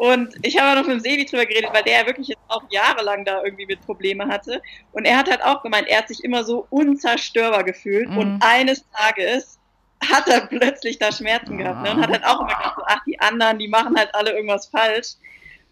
[0.00, 2.62] Und ich habe noch mit dem Sebi drüber geredet, weil der ja wirklich jetzt auch
[2.70, 4.62] jahrelang da irgendwie mit Probleme hatte.
[4.92, 8.08] Und er hat halt auch gemeint, er hat sich immer so unzerstörbar gefühlt.
[8.08, 8.16] Mhm.
[8.16, 9.58] Und eines Tages
[10.02, 11.82] hat er plötzlich da Schmerzen gehabt.
[11.82, 11.92] Ne?
[11.92, 14.68] Und hat halt auch immer gedacht, so, ach, die anderen, die machen halt alle irgendwas
[14.68, 15.16] falsch.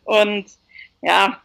[0.04, 0.44] Und
[1.00, 1.38] ja,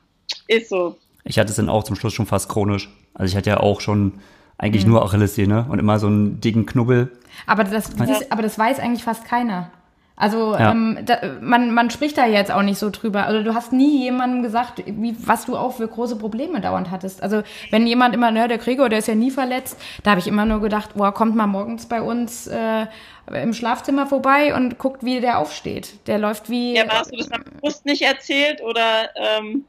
[0.50, 0.98] ist so.
[1.24, 2.90] Ich hatte es dann auch zum Schluss schon fast chronisch.
[3.14, 4.20] Also ich hatte ja auch schon
[4.58, 4.92] eigentlich mhm.
[4.92, 7.18] nur Achillessehne und immer so einen dicken Knubbel.
[7.48, 9.72] Aber das, das, aber das weiß eigentlich fast keiner.
[10.16, 10.72] Also ja.
[10.72, 13.26] ähm, da, man, man spricht da jetzt auch nicht so drüber.
[13.26, 17.24] Also du hast nie jemandem gesagt, wie, was du auch für große Probleme dauernd hattest.
[17.24, 17.42] Also
[17.72, 20.46] wenn jemand immer, ne, der Gregor, der ist ja nie verletzt, da habe ich immer
[20.46, 22.86] nur gedacht, boah, kommt mal morgens bei uns äh,
[23.32, 26.08] im Schlafzimmer vorbei und guckt, wie der aufsteht.
[26.08, 26.76] Der läuft wie.
[26.76, 29.66] Ja, hast du das bewusst nicht erzählt oder ähm,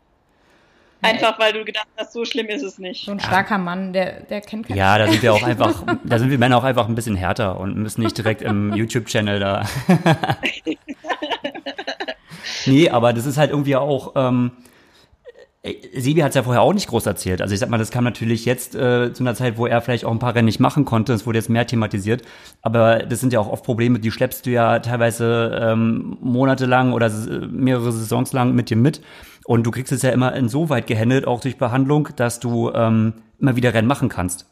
[1.04, 3.04] Einfach weil du gedacht hast, so schlimm ist es nicht.
[3.04, 4.76] So ein starker Mann, der, der kennt keinen.
[4.76, 7.60] Ja, da sind wir auch einfach, da sind wir Männer auch einfach ein bisschen härter
[7.60, 9.66] und müssen nicht direkt im YouTube-Channel da.
[12.66, 14.52] nee, aber das ist halt irgendwie auch, ähm,
[15.94, 17.40] Sebi hat es ja vorher auch nicht groß erzählt.
[17.40, 20.04] Also ich sag mal, das kam natürlich jetzt äh, zu einer Zeit, wo er vielleicht
[20.04, 21.14] auch ein paar Rennen nicht machen konnte.
[21.14, 22.22] Es wurde jetzt mehr thematisiert.
[22.60, 27.10] Aber das sind ja auch oft Probleme, die schleppst du ja teilweise ähm, monatelang oder
[27.50, 29.00] mehrere Saisons lang mit dir mit.
[29.44, 33.56] Und du kriegst es ja immer insoweit gehandelt, auch durch Behandlung, dass du ähm, immer
[33.56, 34.46] wieder Rennen machen kannst.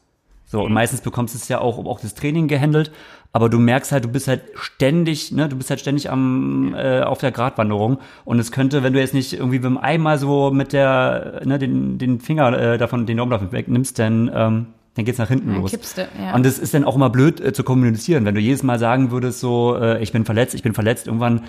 [0.52, 2.92] So, und meistens bekommst du es ja auch, auch das Training gehandelt,
[3.32, 7.00] aber du merkst halt, du bist halt ständig, ne, du bist halt ständig am äh,
[7.00, 7.98] auf der Gratwanderung.
[8.26, 11.96] Und es könnte, wenn du jetzt nicht irgendwie beim einmal so mit der, ne, den,
[11.96, 15.70] den Finger äh, davon, den Daumen wegnimmst, dann, ähm, dann geht's nach hinten los.
[15.70, 15.78] Du,
[16.22, 16.34] ja.
[16.34, 19.10] Und es ist dann auch immer blöd äh, zu kommunizieren, wenn du jedes Mal sagen
[19.10, 21.44] würdest, so, äh, ich bin verletzt, ich bin verletzt, irgendwann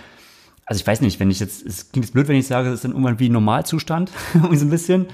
[0.65, 2.75] also ich weiß nicht, wenn ich jetzt, es klingt jetzt blöd, wenn ich sage, das
[2.75, 5.07] ist dann irgendwann wie Normalzustand, irgendwie so ein bisschen.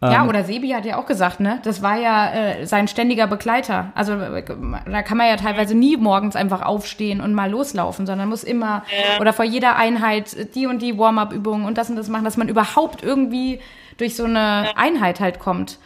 [0.00, 1.60] Ja, ähm, oder Sebi hat ja auch gesagt, ne?
[1.64, 3.90] Das war ja äh, sein ständiger Begleiter.
[3.96, 8.44] Also da kann man ja teilweise nie morgens einfach aufstehen und mal loslaufen, sondern muss
[8.44, 9.20] immer ja.
[9.20, 12.48] oder vor jeder Einheit die und die Warm-up-Übungen und das und das machen, dass man
[12.48, 13.60] überhaupt irgendwie
[13.96, 14.70] durch so eine.
[14.76, 15.78] Einheit halt kommt.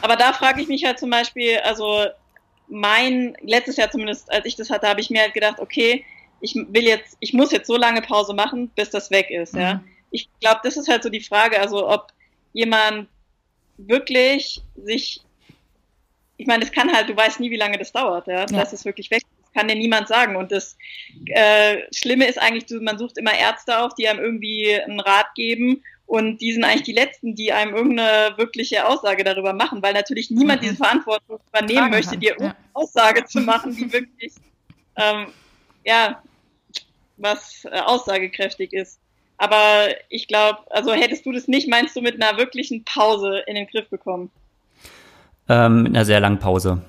[0.00, 2.06] Aber da frage ich mich halt zum Beispiel, also
[2.68, 6.04] mein, letztes Jahr zumindest, als ich das hatte, habe ich mir halt gedacht, okay,
[6.40, 9.60] ich will jetzt, ich muss jetzt so lange Pause machen, bis das weg ist, mhm.
[9.60, 9.84] ja.
[10.10, 12.12] Ich glaube, das ist halt so die Frage, also ob
[12.52, 13.08] jemand
[13.76, 15.20] wirklich sich,
[16.36, 18.46] ich meine, es kann halt, du weißt nie, wie lange das dauert, ja, ja.
[18.46, 19.26] dass es wirklich weg ist.
[19.42, 20.36] Das kann dir niemand sagen.
[20.36, 20.76] Und das
[21.26, 25.82] äh, Schlimme ist eigentlich, man sucht immer Ärzte auf, die einem irgendwie einen Rat geben
[26.06, 30.30] und die sind eigentlich die Letzten, die einem irgendeine wirkliche Aussage darüber machen, weil natürlich
[30.30, 30.66] niemand mhm.
[30.66, 32.56] diese Verantwortung übernehmen Fragen möchte, dir ja.
[32.74, 34.32] Aussage zu machen, die wirklich
[34.96, 35.26] ähm,
[35.86, 36.20] ja,
[37.16, 38.98] was äh, aussagekräftig ist.
[39.38, 43.54] Aber ich glaube, also hättest du das nicht, meinst du, mit einer wirklichen Pause in
[43.54, 44.30] den Griff bekommen?
[45.48, 46.82] Ähm, mit einer sehr langen Pause.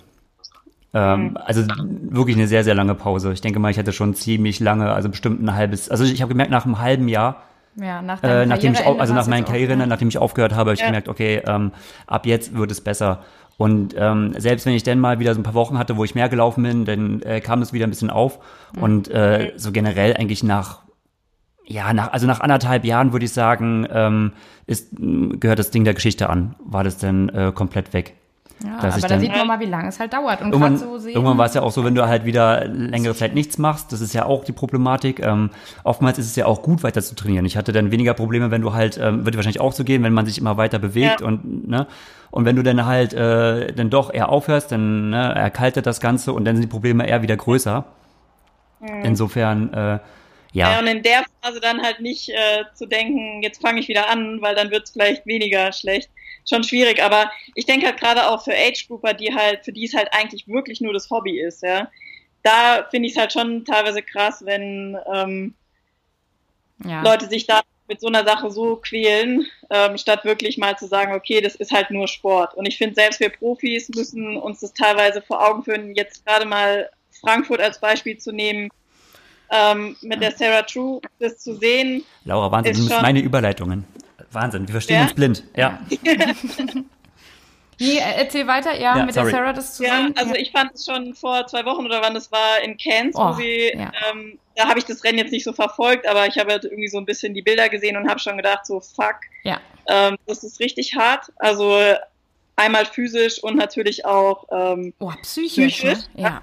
[0.94, 1.38] Ähm, mhm.
[1.38, 3.34] Also wirklich eine sehr, sehr lange Pause.
[3.34, 6.30] Ich denke mal, ich hatte schon ziemlich lange, also bestimmt ein halbes, also ich habe
[6.30, 7.44] gemerkt, nach einem halben Jahr,
[7.76, 9.86] ja, nach äh, nachdem ich, also nach meinen Karriere, ja.
[9.86, 10.88] nachdem ich aufgehört habe, habe ich ja.
[10.88, 11.72] gemerkt, okay, ähm,
[12.08, 13.24] ab jetzt wird es besser.
[13.58, 16.14] Und ähm, selbst wenn ich dann mal wieder so ein paar Wochen hatte, wo ich
[16.14, 18.40] mehr gelaufen bin, dann äh, kam es wieder ein bisschen auf.
[18.76, 18.84] Mhm.
[18.84, 20.84] Und äh, so generell eigentlich nach,
[21.66, 24.34] ja, nach, also nach anderthalb Jahren würde ich sagen, ähm,
[24.68, 26.56] ist, gehört das Ding der Geschichte an.
[26.64, 28.16] War das dann äh, komplett weg.
[28.64, 30.42] Ja, aber da sieht man mal, wie lange es halt dauert.
[30.42, 33.36] Und irgendwann, so irgendwann war es ja auch so, wenn du halt wieder längere Zeit
[33.36, 35.20] nichts machst, das ist ja auch die Problematik.
[35.20, 35.52] Ähm,
[35.84, 37.46] oftmals ist es ja auch gut, weiter zu trainieren.
[37.46, 40.14] Ich hatte dann weniger Probleme, wenn du halt, ähm, wird wahrscheinlich auch so gehen, wenn
[40.14, 41.28] man sich immer weiter bewegt ja.
[41.28, 41.86] und, ne,
[42.32, 46.34] und wenn du dann halt äh, dann doch eher aufhörst, dann ne, erkaltet das Ganze
[46.34, 47.86] und dann sind die Probleme eher wieder größer.
[48.80, 48.88] Mhm.
[49.04, 50.00] Insofern, äh,
[50.58, 50.72] ja.
[50.72, 50.80] ja.
[50.80, 54.42] Und in der Phase dann halt nicht äh, zu denken, jetzt fange ich wieder an,
[54.42, 56.10] weil dann wird es vielleicht weniger schlecht.
[56.50, 59.94] Schon schwierig, aber ich denke halt gerade auch für Age-Grouper, die halt, für die es
[59.94, 61.92] halt eigentlich wirklich nur das Hobby ist, ja.
[62.42, 65.54] Da finde ich es halt schon teilweise krass, wenn ähm,
[66.84, 67.02] ja.
[67.02, 71.14] Leute sich da mit so einer Sache so quälen, ähm, statt wirklich mal zu sagen,
[71.14, 72.56] okay, das ist halt nur Sport.
[72.56, 76.46] Und ich finde, selbst wir Profis müssen uns das teilweise vor Augen führen, jetzt gerade
[76.46, 76.90] mal
[77.22, 78.70] Frankfurt als Beispiel zu nehmen,
[79.52, 82.04] ähm, mit der Sarah True, das zu sehen.
[82.26, 83.86] Laura, Wahnsinn, du nimmst meine Überleitungen.
[84.32, 85.04] Wahnsinn, wir verstehen ja?
[85.04, 85.44] uns blind.
[85.56, 85.80] Ja.
[87.80, 89.30] Nee, erzähl weiter, ja, ja mit sorry.
[89.30, 90.14] der Sarah das zu Ja, sehen.
[90.18, 93.30] also ich fand es schon vor zwei Wochen oder wann das war in Cairns, oh,
[93.30, 93.92] wo sie, ja.
[94.10, 96.88] ähm, da habe ich das Rennen jetzt nicht so verfolgt, aber ich habe halt irgendwie
[96.88, 99.60] so ein bisschen die Bilder gesehen und habe schon gedacht, so fuck, ja.
[99.88, 101.32] ähm, das ist richtig hart.
[101.36, 101.80] Also
[102.56, 105.78] einmal physisch und natürlich auch ähm, oh, psychisch.
[105.78, 106.00] psychisch.
[106.16, 106.24] Ne?
[106.24, 106.42] Ja.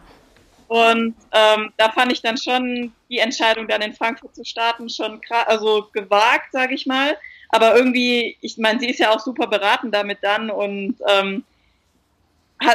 [0.74, 5.20] Und ähm, da fand ich dann schon die Entscheidung, dann in Frankfurt zu starten, schon
[5.46, 7.16] also gewagt, sage ich mal.
[7.50, 11.44] Aber irgendwie, ich meine, sie ist ja auch super beraten damit dann und ähm,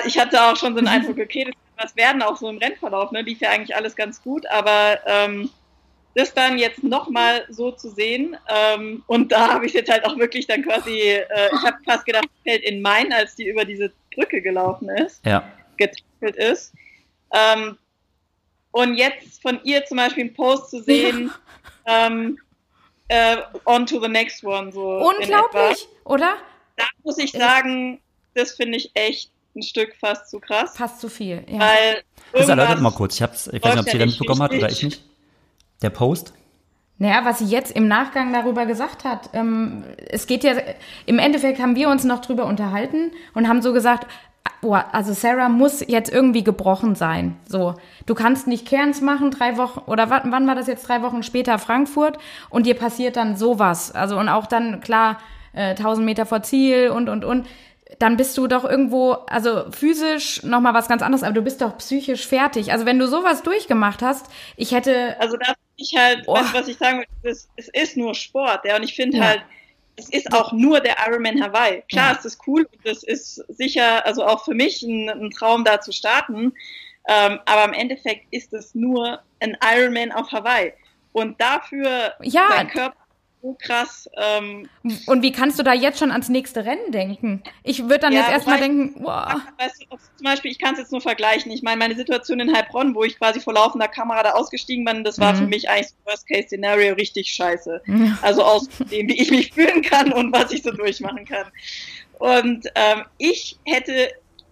[0.06, 2.60] ich hatte auch schon so einen Eindruck, okay, das wird was werden, auch so im
[2.60, 3.22] Rennverlauf, ne?
[3.22, 5.50] lief ja eigentlich alles ganz gut, aber ähm,
[6.16, 10.18] das dann jetzt nochmal so zu sehen, ähm, und da habe ich jetzt halt auch
[10.18, 13.92] wirklich dann quasi, äh, ich habe fast gedacht, fällt in Main, als die über diese
[14.16, 15.44] Brücke gelaufen ist, Ja.
[15.76, 16.74] getackelt ist.
[17.34, 17.78] Ähm,
[18.72, 21.32] und jetzt von ihr zum Beispiel einen Post zu sehen,
[21.86, 22.38] ähm,
[23.08, 24.98] äh, on to the next one, so.
[24.98, 26.36] Unglaublich, oder?
[26.76, 28.02] Da muss ich sagen,
[28.36, 30.78] das finde ich echt ein Stück fast zu krass.
[30.78, 31.44] Fast zu viel.
[31.48, 31.60] Ja.
[31.60, 32.04] Weil
[32.34, 33.16] Das erläutert mal kurz.
[33.16, 35.04] Ich, hab's, ich weiß nicht, ob sie ja mitbekommen hat oder ich nicht.
[35.82, 36.34] Der Post?
[37.00, 40.54] Naja, was sie jetzt im Nachgang darüber gesagt hat, ähm, es geht ja,
[41.06, 44.06] im Endeffekt haben wir uns noch drüber unterhalten und haben so gesagt,
[44.62, 47.38] oh, also Sarah muss jetzt irgendwie gebrochen sein.
[47.48, 47.76] So,
[48.06, 51.60] du kannst nicht Cairns machen, drei Wochen, oder wann, war das jetzt, drei Wochen später
[51.60, 52.18] Frankfurt
[52.50, 53.92] und dir passiert dann sowas.
[53.94, 55.20] Also und auch dann, klar,
[55.54, 57.48] äh, 1000 Meter vor Ziel und, und, und.
[57.98, 61.76] Dann bist du doch irgendwo, also physisch nochmal was ganz anderes, aber du bist doch
[61.80, 62.72] psychisch fertig.
[62.72, 64.28] Also wenn du sowas durchgemacht hast,
[64.58, 66.36] ich hätte, Also da finde ich halt, Boah.
[66.42, 69.24] was, was ich sagen will, es, es ist nur Sport, ja, und ich finde Ja.
[69.26, 69.42] halt,
[70.00, 71.84] es ist auch nur der Ironman Hawaii.
[71.92, 72.20] Klar Ja.
[72.24, 75.92] ist cool und das ist sicher, also auch für mich ein, ein Traum, da zu
[75.92, 76.54] starten.
[77.08, 80.74] Ähm, aber im Endeffekt ist es nur ein Ironman auf Hawaii.
[81.12, 82.64] Und dafür Ja.
[82.66, 82.98] Körper
[83.42, 84.68] so krass, ähm,
[85.08, 87.42] Und wie kannst du da jetzt schon ans nächste Rennen denken?
[87.64, 90.80] Ich würde dann Ja, jetzt erstmal denken, boah, Weißt du, zum Beispiel, ich kann es
[90.80, 91.50] jetzt nur vergleichen.
[91.52, 95.04] Ich meine, meine Situation in Heilbronn, wo ich quasi vor laufender Kamera da ausgestiegen bin,
[95.04, 95.38] das war Mhm.
[95.38, 97.82] für mich eigentlich so Worst-Case-Szenario richtig scheiße.
[97.88, 98.18] Ja.
[98.22, 101.46] Also aus dem, wie ich mich fühlen kann und was ich so durchmachen kann.
[102.20, 104.10] Und ähm, ich hätte,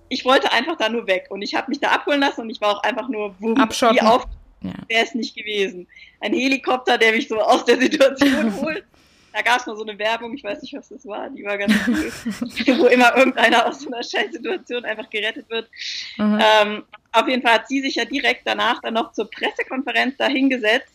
[0.09, 2.61] ich wollte einfach da nur weg und ich habe mich da abholen lassen und ich
[2.61, 4.25] war auch einfach nur wumm, wie auf
[4.62, 4.74] Ja.
[4.88, 5.88] wäre es nicht gewesen.
[6.20, 8.84] Ein Helikopter, der mich so aus der Situation holt.
[9.34, 11.60] Da gab es mal so eine Werbung, ich weiß nicht, was das war, die war
[11.60, 12.12] ganz cool,
[12.80, 15.70] wo immer irgendeiner aus so einer Scheißsituation einfach gerettet wird.
[16.18, 16.41] Mhm.
[16.41, 20.26] Ähm, auf jeden Fall hat sie sich ja direkt danach dann noch zur Pressekonferenz da
[20.28, 20.91] hingesetzt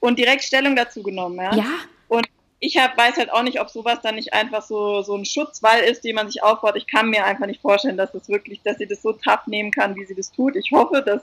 [0.00, 1.36] und direkt Stellung dazu genommen.
[1.36, 1.54] Ja?
[1.54, 1.64] ja,
[2.60, 5.80] Ich hab, weiß halt auch nicht, ob sowas dann nicht einfach so, so ein Schutzwall
[5.80, 6.76] ist, den man sich aufbaut.
[6.76, 9.70] Ich kann mir einfach nicht vorstellen, dass das wirklich, dass sie das so tough nehmen
[9.70, 10.56] kann, wie sie das tut.
[10.56, 11.22] Ich hoffe, dass,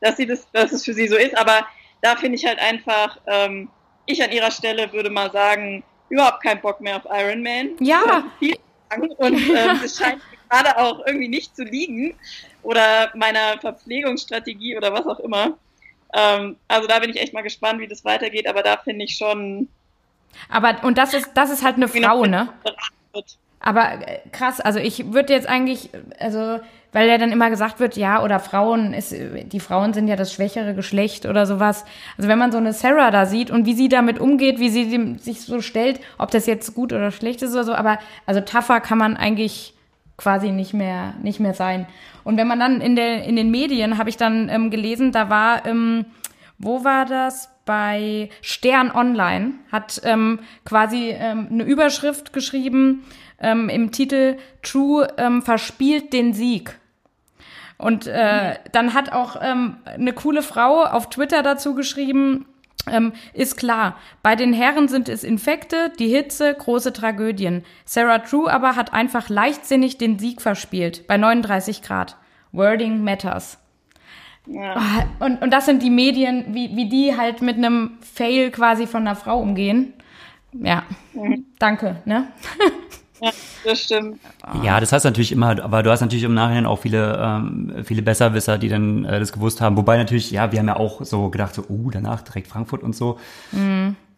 [0.00, 1.66] dass sie das, dass es für sie so ist, aber
[2.00, 3.68] da finde ich halt einfach, ähm,
[4.06, 7.70] ich an ihrer Stelle würde mal sagen, überhaupt keinen Bock mehr auf Iron Man.
[7.80, 8.24] Ja.
[9.18, 12.14] Und ähm, das scheint mir gerade auch irgendwie nicht zu liegen
[12.62, 15.58] oder meiner Verpflegungsstrategie oder was auch immer.
[16.14, 19.16] Ähm, also da bin ich echt mal gespannt, wie das weitergeht, aber da finde ich
[19.16, 19.68] schon,
[20.48, 22.52] aber und das ist, das ist halt eine Frau, ne?
[23.60, 26.60] Aber äh, krass, also ich würde jetzt eigentlich, also,
[26.92, 30.32] weil ja dann immer gesagt wird, ja, oder Frauen, ist, die Frauen sind ja das
[30.32, 31.84] schwächere Geschlecht oder sowas.
[32.16, 35.16] Also wenn man so eine Sarah da sieht und wie sie damit umgeht, wie sie
[35.18, 38.80] sich so stellt, ob das jetzt gut oder schlecht ist oder so, aber also tougher
[38.80, 39.74] kann man eigentlich
[40.16, 41.86] quasi nicht mehr, nicht mehr sein.
[42.24, 45.30] Und wenn man dann in der, in den Medien, habe ich dann ähm, gelesen, da
[45.30, 46.04] war, ähm,
[46.58, 47.48] wo war das?
[47.64, 53.04] Bei Stern Online hat ähm, quasi ähm, eine Überschrift geschrieben
[53.40, 56.79] ähm, im Titel True ähm, verspielt den Sieg.
[57.80, 62.46] Und äh, dann hat auch ähm, eine coole Frau auf Twitter dazu geschrieben,
[62.86, 67.64] ähm, ist klar, bei den Herren sind es Infekte, die Hitze, große Tragödien.
[67.84, 72.16] Sarah True aber hat einfach leichtsinnig den Sieg verspielt, bei 39 Grad.
[72.52, 73.58] Wording matters.
[74.46, 74.76] Ja.
[74.76, 78.86] Ah, Und, und das sind die Medien, wie, wie die halt mit einem Fail quasi
[78.86, 79.92] von einer Frau umgehen.
[80.52, 80.82] Ja,
[81.58, 82.26] danke, ne?
[83.20, 83.30] ja,
[83.64, 84.20] das stimmt.
[84.62, 88.02] Ja, das heißt natürlich immer, aber du hast natürlich im Nachhinein auch viele, ähm, viele
[88.02, 89.76] Besserwisser, die dann äh, das gewusst haben.
[89.76, 92.94] Wobei natürlich, ja, wir haben ja auch so gedacht, so, uh, danach direkt Frankfurt und
[92.94, 93.18] so.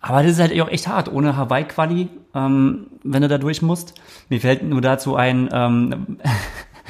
[0.01, 3.95] Aber das ist halt auch echt hart, ohne Hawaii-Quali, ähm, wenn du da durch musst.
[4.29, 6.19] Mir fällt nur dazu ein, ähm,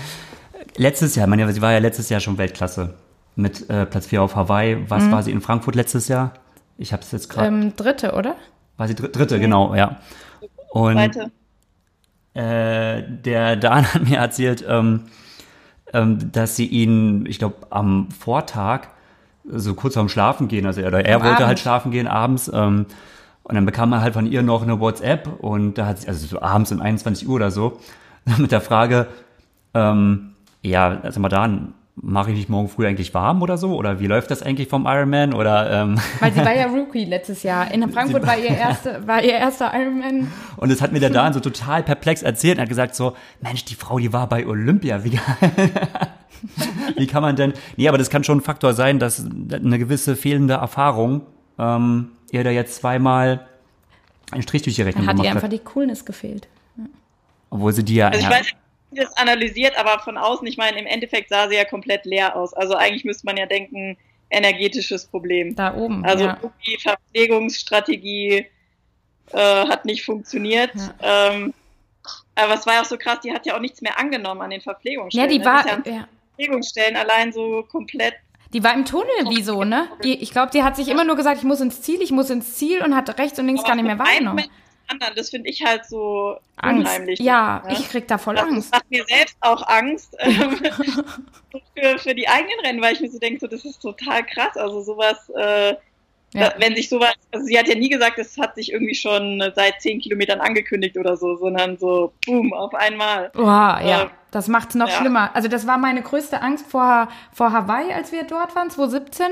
[0.77, 2.95] letztes Jahr, meine, sie war ja letztes Jahr schon Weltklasse
[3.37, 4.85] mit äh, Platz 4 auf Hawaii.
[4.89, 6.33] Was war sie in Frankfurt letztes Jahr?
[6.79, 7.49] Ich habe es jetzt gerade.
[7.49, 8.37] Ähm, dritte, oder?
[8.77, 10.01] war sie dr dritte, genau, ja.
[10.71, 11.31] Und Weiter.
[12.35, 15.05] Äh, der Dan hat mir erzählt, ähm,
[15.93, 18.89] ähm, dass sie ihn, ich glaube, am Vortag,
[19.45, 21.47] so kurz vorm Schlafen gehen, also er, er wollte Abend.
[21.47, 22.87] halt schlafen gehen abends, ähm,
[23.45, 26.27] und dann bekam er halt von ihr noch eine WhatsApp und da hat sie, also
[26.27, 27.81] so abends um 21 Uhr oder so,
[28.39, 29.09] mit der Frage,
[29.75, 33.75] ähm, ja, also mal Dan, mache ich mich morgen früh eigentlich warm oder so?
[33.77, 35.35] Oder wie läuft das eigentlich vom Ironman?
[35.35, 37.71] Oder ähm, Weil sie war ja Rookie letztes Jahr.
[37.71, 40.33] In Frankfurt war ihr, erste, war ihr erster Ironman.
[40.57, 43.65] Und das hat mir der Dan so total perplex erzählt und hat gesagt so, Mensch,
[43.65, 45.05] die Frau, die war bei Olympia.
[45.05, 45.13] Wie,
[46.97, 50.17] wie kann man denn, nee, aber das kann schon ein Faktor sein, dass eine gewisse
[50.17, 51.23] fehlende Erfahrung
[51.59, 53.47] ähm, ihr da jetzt zweimal
[54.31, 55.53] einen Strich durch die Rechnung Hat ihr gemacht einfach hat.
[55.53, 56.49] die Coolness gefehlt.
[57.51, 58.47] Obwohl sie die ja, Also ich weiß
[58.95, 62.55] das analysiert, aber von außen, ich meine, im Endeffekt sah sie ja komplett leer aus.
[62.55, 63.97] Also eigentlich müsste man ja denken,
[64.33, 65.55] energetisches Problem.
[65.55, 66.05] Da oben.
[66.05, 66.39] Also ja.
[66.67, 68.47] die Verpflegungsstrategie
[69.33, 70.73] äh, hat nicht funktioniert.
[70.75, 71.31] Ja.
[71.31, 71.55] Ähm,
[72.35, 74.51] aber es war ja auch so krass, die hat ja auch nichts mehr angenommen an
[74.51, 75.31] den ja, Verpflegungsstellen.
[75.31, 75.45] die ne?
[75.45, 78.15] war, ja an ja, Verpflegungsstellen allein so komplett.
[78.53, 79.89] die war im Tunnel, wie so, ne?
[80.03, 82.31] Die, ich glaube, die hat sich immer nur gesagt, ich muss ins Ziel, ich muss
[82.31, 84.45] ins Ziel und hat rechts und links gar nicht mehr wahrgenommen.
[84.93, 86.81] Anderen, das finde ich halt so Angst.
[86.87, 87.19] unheimlich.
[87.21, 87.73] Ja, ne?
[87.75, 88.73] ich krieg da voll das Angst.
[88.73, 90.61] macht mir selbst auch Angst ähm,
[91.77, 94.57] für, für die eigenen Rennen, weil ich mir so denke, so, das ist total krass.
[94.57, 95.75] Also sowas, äh,
[96.35, 96.49] Ja.
[96.51, 99.43] da, wenn sich sowas, also sie hat ja nie gesagt, es hat sich irgendwie schon
[99.55, 103.31] seit zehn Kilometern angekündigt oder so, sondern so, boom, auf einmal.
[103.35, 104.95] Boah, ja, Äh, das macht's noch ja.
[104.97, 105.31] schlimmer.
[105.35, 109.27] Also das war meine größte Angst vor, vor Hawaii, als wir dort waren, 2017.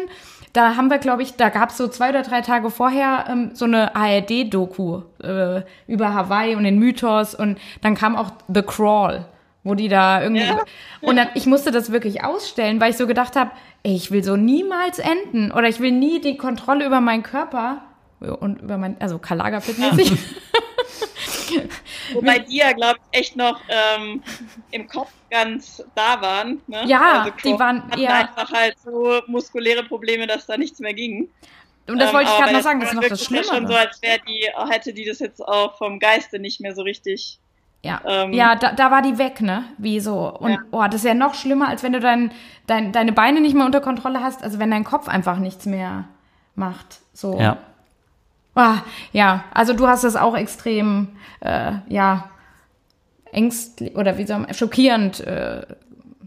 [0.53, 3.67] Da haben wir, glaube ich, da gab's so zwei oder drei Tage vorher ähm, so
[3.67, 9.27] eine ARD-Doku äh, über Hawaii und den Mythos und dann kam auch The Crawl,
[9.63, 10.59] wo die da irgendwie Ja.
[11.03, 13.51] und dann ich musste das wirklich ausstellen, weil ich so gedacht habe,
[13.85, 17.83] ey, ich will so niemals enden oder ich will nie die Kontrolle über meinen Körper
[18.21, 20.13] und über mein also Kalaga-Fitmäßig.
[22.15, 24.23] Wobei die ja, glaube ich, echt noch ähm,
[24.71, 26.61] im Kopf ganz da waren.
[26.67, 26.83] Ne?
[26.87, 30.95] Ja, also die waren hatten eher- einfach halt so muskuläre Probleme, dass da nichts mehr
[30.95, 31.29] ging.
[31.89, 33.45] Und das Ähm, wollte ich aber gerade noch sagen, das ist noch das ja schon
[33.45, 33.79] so, Schlimmere.
[33.79, 37.39] als wäre die, hätte die das jetzt auch vom Geiste nicht mehr so richtig.
[37.83, 39.65] Ja, ähm, ja da, da war die weg, ne?
[39.79, 40.29] Wie so.
[40.39, 40.59] Und Ja.
[40.71, 42.31] oh, das ist ja noch schlimmer, als wenn du dein,
[42.67, 46.05] dein, deine Beine nicht mehr unter Kontrolle hast, also wenn dein Kopf einfach nichts mehr
[46.55, 46.99] macht.
[47.15, 47.39] So.
[47.41, 47.57] Ja.
[48.55, 48.83] Ah,
[49.13, 51.09] ja, also du hast das auch extrem,
[51.41, 52.31] äh, ja,
[53.33, 55.21] ängstlich oder wie soll man, schockierend.
[55.21, 55.63] Äh,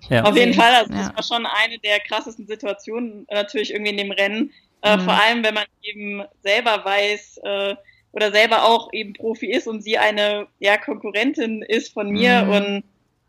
[0.10, 0.24] ja.
[0.24, 0.54] Auf jeden.
[0.54, 1.00] Fall, also Ja.
[1.00, 4.52] das war schon eine der krassesten Situationen natürlich irgendwie in dem Rennen.
[4.82, 5.02] Äh, Mhm.
[5.02, 7.76] Vor allem, wenn man eben selber weiß äh,
[8.12, 12.50] oder selber auch eben Profi ist und sie eine ja, Konkurrentin ist von mir Mhm.
[12.52, 12.84] und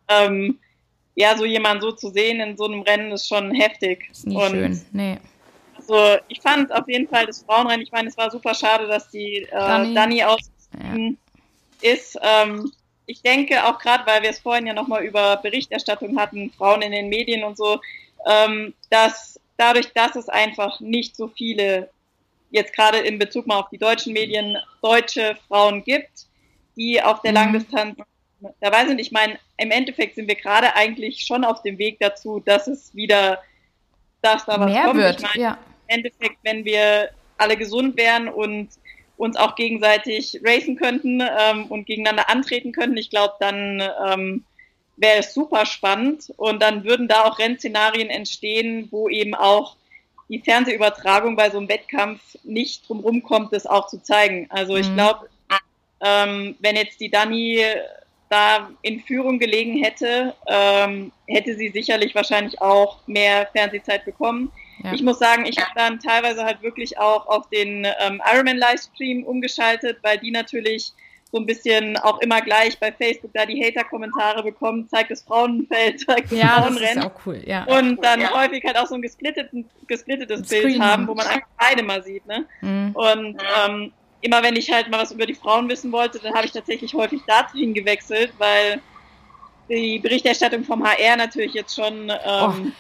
[0.08, 0.58] ähm,
[1.16, 4.08] ja, so jemanden so zu sehen in so einem Rennen ist schon heftig.
[4.10, 4.80] ist nie und schön.
[4.92, 5.18] Nee.
[5.86, 9.10] Also ich fand auf jeden Fall das Frauenrennen, ich meine, es war super schade, dass
[9.10, 9.94] die äh, Dani.
[9.94, 10.36] Dani, Ja.
[11.80, 12.18] ist.
[12.22, 12.72] Ähm,
[13.06, 16.92] ich denke auch gerade, weil wir es vorhin ja nochmal über Berichterstattung hatten, Frauen in
[16.92, 17.78] den Medien und so,
[18.26, 21.90] ähm, dass dadurch, dass es einfach nicht so viele,
[22.50, 26.26] jetzt gerade in Bezug mal auf die deutschen Medien, deutsche Frauen gibt,
[26.76, 27.36] die auf der Mhm.
[27.36, 27.98] Langdistanz
[28.60, 28.98] dabei sind.
[29.00, 32.94] Ich meine, im Endeffekt sind wir gerade eigentlich schon auf dem Weg dazu, dass es
[32.94, 33.42] wieder,
[34.22, 34.96] dass da was Mehr kommt.
[34.96, 35.58] wird, Ich meine, ja.
[35.88, 38.68] Im Endeffekt, wenn wir alle gesund wären und
[39.16, 44.44] uns auch gegenseitig racen könnten ähm, und gegeneinander antreten könnten, ich glaube, dann ähm,
[44.96, 49.76] wäre es super spannend und dann würden da auch Rennszenarien entstehen, wo eben auch
[50.28, 54.46] die Fernsehübertragung bei so einem Wettkampf nicht drumherum kommt, das auch zu zeigen.
[54.50, 54.94] Also ich Mhm.
[54.94, 55.28] glaube,
[56.00, 57.64] ähm, wenn jetzt die Dani
[58.30, 64.50] da in Führung gelegen hätte, ähm, hätte sie sicherlich wahrscheinlich auch mehr Fernsehzeit bekommen.
[64.84, 64.92] Ja.
[64.92, 69.24] Ich muss sagen, ich habe dann teilweise halt wirklich auch auf den ähm, Ironman Livestream
[69.24, 70.92] umgeschaltet, weil die natürlich
[71.32, 76.00] so ein bisschen auch immer gleich bei Facebook da die Hater-Kommentare bekommen, zeigt das Frauenfeld,
[76.06, 77.04] zeigt das Ja, das ist Frauenrennen.
[77.04, 77.64] auch cool, ja.
[77.64, 81.82] Und dann häufig halt auch so ein gesplittetes Screen Bild haben, wo man einfach beide
[81.82, 82.24] mal sieht.
[82.26, 82.44] Ne?
[82.60, 82.90] Mhm.
[82.94, 86.46] Und ähm, immer wenn ich halt mal was über die Frauen wissen wollte, dann habe
[86.46, 88.80] ich tatsächlich häufig dazu hingewechselt, weil
[89.68, 92.72] die Berichterstattung vom HR natürlich jetzt schon ähm,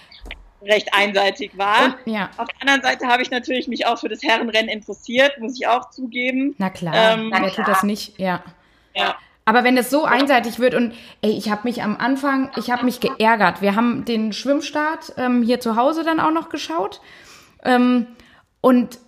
[0.64, 1.84] recht einseitig war.
[1.86, 5.38] Und, ja, Auf der anderen Seite habe ich natürlich mich auch für das Herrenrennen interessiert,
[5.40, 6.54] muss ich auch zugeben.
[6.58, 8.18] na klar, Ähm, wer tut das nicht?
[8.18, 8.42] Ja.
[8.94, 9.16] Ja.
[9.46, 12.84] Aber wenn es so einseitig wird und ey, ich habe mich am Anfang, ich habe
[12.84, 13.60] mich geärgert.
[13.60, 17.00] Wir haben den Schwimmstart ähm, hier zu Hause dann auch noch geschaut.
[17.62, 18.06] Ähm,
[18.62, 18.98] und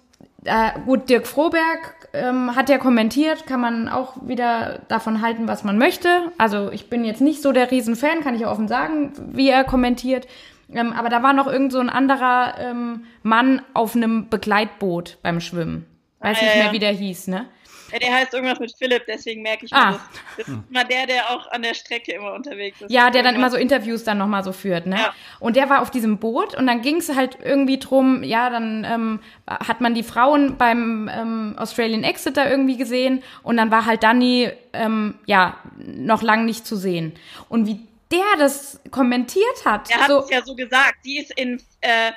[0.45, 5.65] äh, gut, Dirk Froberg ähm, hat ja kommentiert, kann man auch wieder davon halten, was
[5.65, 6.31] man möchte.
[6.37, 9.65] Also ich bin jetzt nicht so der Riesenfan, kann ich ja offen sagen, wie er
[9.65, 10.27] kommentiert.
[10.73, 15.41] Ähm, aber da war noch irgend so ein anderer ähm, Mann auf einem Begleitboot beim
[15.41, 15.87] Schwimmen.
[16.21, 17.47] Weiß Ah, nicht ja, mehr, wie der hieß, ne?
[17.93, 19.93] Ja, der heißt irgendwas mit Philipp, deswegen merke ich Ah.
[19.93, 20.03] mir das.
[20.39, 22.91] Das ist immer der, der auch an der Strecke immer unterwegs ist.
[22.91, 24.97] Ja, der dann immer so Interviews dann nochmal so führt, ne?
[24.97, 25.15] Ja.
[25.39, 28.85] Und der war auf diesem Boot und dann ging es halt irgendwie drum, ja, dann
[28.85, 33.87] ähm, hat man die Frauen beim ähm, Australian Exit da irgendwie gesehen und dann war
[33.87, 37.13] halt Dani, ähm, ja, noch lang nicht zu sehen.
[37.49, 37.79] Und wie
[38.13, 40.99] der das kommentiert hat, Er hat so, es ja so gesagt.
[41.03, 42.13] Sie ist in, äh,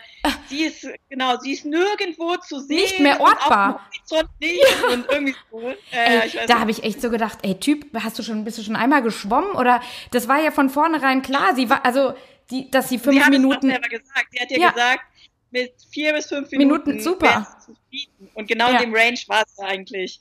[0.48, 2.78] sie ist, genau, sie ist nirgendwo zu sehen.
[2.78, 3.90] Nicht mehr ortbar.
[4.40, 5.60] nicht und irgendwie so.
[5.92, 8.64] Äh, ey, da habe ich echt so gedacht, ey Typ, hast du schon, bist du
[8.64, 9.52] schon einmal geschwommen?
[9.52, 9.82] Oder
[10.12, 12.14] das war ja von vornherein klar, sie war, also,
[12.52, 13.70] die, dass sie fünf sie hat Minuten.
[13.70, 14.28] selber gesagt.
[14.32, 14.70] Sie hat ja, Ja.
[14.72, 15.04] gesagt,
[15.52, 17.48] mit vier bis fünf Minuten, Minuten, super.
[18.36, 18.78] Und genau Ja.
[18.80, 20.20] in dem Range war es eigentlich.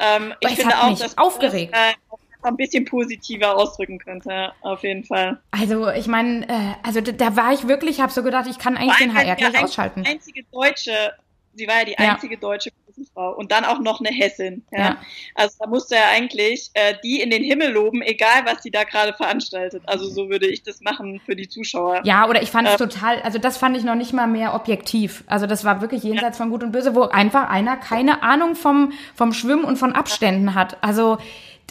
[0.00, 1.74] Ähm, ich finde hat auch, mich dass aufgeregt.
[1.74, 5.40] äh, auf der ein bisschen positiver ausdrücken könnte, auf jeden Fall.
[5.50, 8.76] Also ich meine, äh, also da, da, war ich wirklich, habe so gedacht, ich kann
[8.76, 10.04] eigentlich den HR gleich ausschalten.
[10.04, 11.12] Die einzige Deutsche,
[11.54, 12.40] sie war ja die einzige ja.
[12.40, 12.70] deutsche
[13.14, 14.64] Frau und dann auch noch eine Hessin.
[14.70, 14.78] Ja?
[14.78, 14.96] ja.
[15.34, 18.84] Also da musste er eigentlich äh, die in den Himmel loben, egal was sie da
[18.84, 19.82] gerade veranstaltet.
[19.86, 22.02] Also so würde ich das machen für die Zuschauer.
[22.04, 24.54] Ja, oder ich fand es ähm, total, also das fand ich noch nicht mal mehr
[24.54, 25.24] objektiv.
[25.26, 26.44] Also das war wirklich jenseits ja.
[26.44, 30.54] von Gut und Böse, wo einfach einer keine Ahnung vom, vom Schwimmen und von Abständen
[30.54, 30.82] hat.
[30.82, 31.18] Also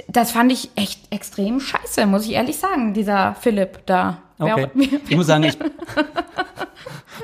[0.08, 4.22] das fand ich echt extrem scheiße, muss ich ehrlich sagen, dieser Philipp da.
[4.40, 4.68] Okay.
[5.10, 5.58] Ich muss sagen, ich,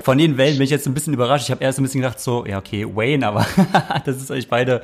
[0.02, 1.46] von den Wellen bin ich jetzt ein bisschen überrascht.
[1.46, 3.46] Ich habe erst ein bisschen gedacht, so, ja, okay, Wayne, aber
[4.06, 4.82] das ist euch beide,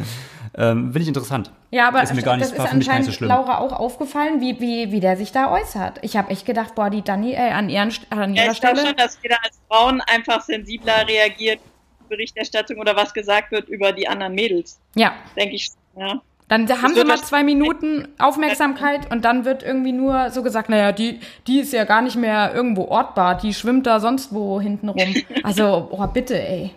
[0.55, 1.51] ähm, finde ich interessant.
[1.71, 3.29] Ja, aber ist mir gar nicht, das ist anscheinend so schlimm.
[3.29, 5.99] Laura auch aufgefallen, wie, wie, wie der sich da äußert.
[6.03, 8.81] Ich habe echt gedacht, boah, die Dani äh, an, ihren, an ihrer ja, ich Stelle.
[8.81, 11.59] Ich schon, dass wir da als Frauen einfach sensibler reagiert,
[12.07, 14.79] Berichterstattung oder was gesagt wird über die anderen Mädels.
[14.95, 15.13] Ja.
[15.35, 16.21] Denke ich, ja.
[16.49, 20.91] Dann haben sie mal zwei Minuten Aufmerksamkeit und dann wird irgendwie nur so gesagt, naja,
[20.91, 24.89] die, die ist ja gar nicht mehr irgendwo ortbar, die schwimmt da sonst wo hinten
[24.89, 25.15] rum.
[25.43, 26.71] Also, oh, bitte, ey.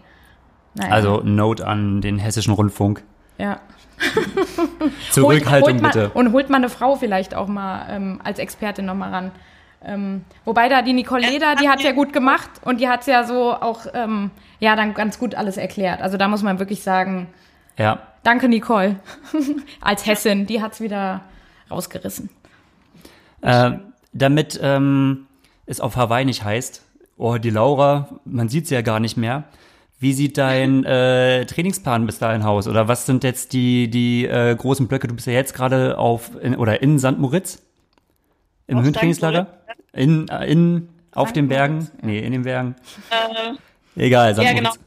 [0.74, 0.92] Naja.
[0.92, 3.02] Also, Note an den hessischen Rundfunk.
[3.38, 3.60] Ja.
[5.10, 6.10] Zurückhaltung holt, holt bitte.
[6.10, 9.30] und holt mal eine Frau vielleicht auch mal ähm, als Expertin nochmal ran.
[9.84, 13.24] Ähm, wobei da die Nicole Leder, die hat ja gut gemacht und die hat ja
[13.24, 16.02] so auch, ähm, ja, dann ganz gut alles erklärt.
[16.02, 17.28] Also da muss man wirklich sagen,
[17.78, 18.00] ja.
[18.22, 18.96] Danke, Nicole.
[19.80, 21.22] Als Hessin, die hat's wieder
[21.70, 22.30] rausgerissen.
[23.40, 23.72] Äh,
[24.12, 25.26] damit ähm,
[25.66, 26.84] es auf Hawaii nicht heißt,
[27.16, 29.44] oh, die Laura, man sieht sie ja gar nicht mehr.
[29.98, 32.66] Wie sieht dein äh, Trainingsplan bis dahin aus?
[32.66, 35.06] Oder was sind jetzt die, die äh, großen Blöcke?
[35.06, 37.18] Du bist ja jetzt gerade auf in, oder in St.
[37.18, 37.62] Moritz?
[38.66, 39.46] Im Höhentrainingslager?
[39.92, 41.88] In, äh, in, auf den Bergen?
[42.02, 42.74] Nee, in den Bergen.
[43.96, 44.42] Äh, Egal, St.
[44.42, 44.74] Ja, Moritz.
[44.74, 44.81] Genau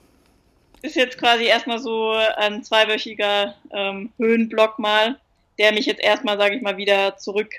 [0.86, 5.20] ist jetzt quasi erstmal so ein zweiwöchiger ähm, Höhenblock mal,
[5.58, 7.50] der mich jetzt erstmal, sage ich mal, wieder zurück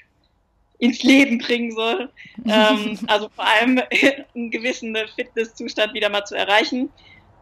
[0.79, 2.11] ins Leben bringen soll.
[2.47, 3.81] ähm, also vor allem
[4.35, 6.91] einen gewissen Fitnesszustand wieder mal zu erreichen,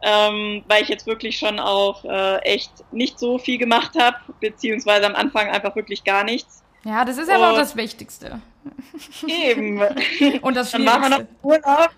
[0.03, 5.07] ähm, weil ich jetzt wirklich schon auch äh, echt nicht so viel gemacht habe, beziehungsweise
[5.07, 6.62] am Anfang einfach wirklich gar nichts.
[6.85, 8.43] Ja, das ist aber auch das Wichtigste.
[9.26, 9.80] Eben.
[10.43, 11.91] Und das Dann machen wir noch Urlaub,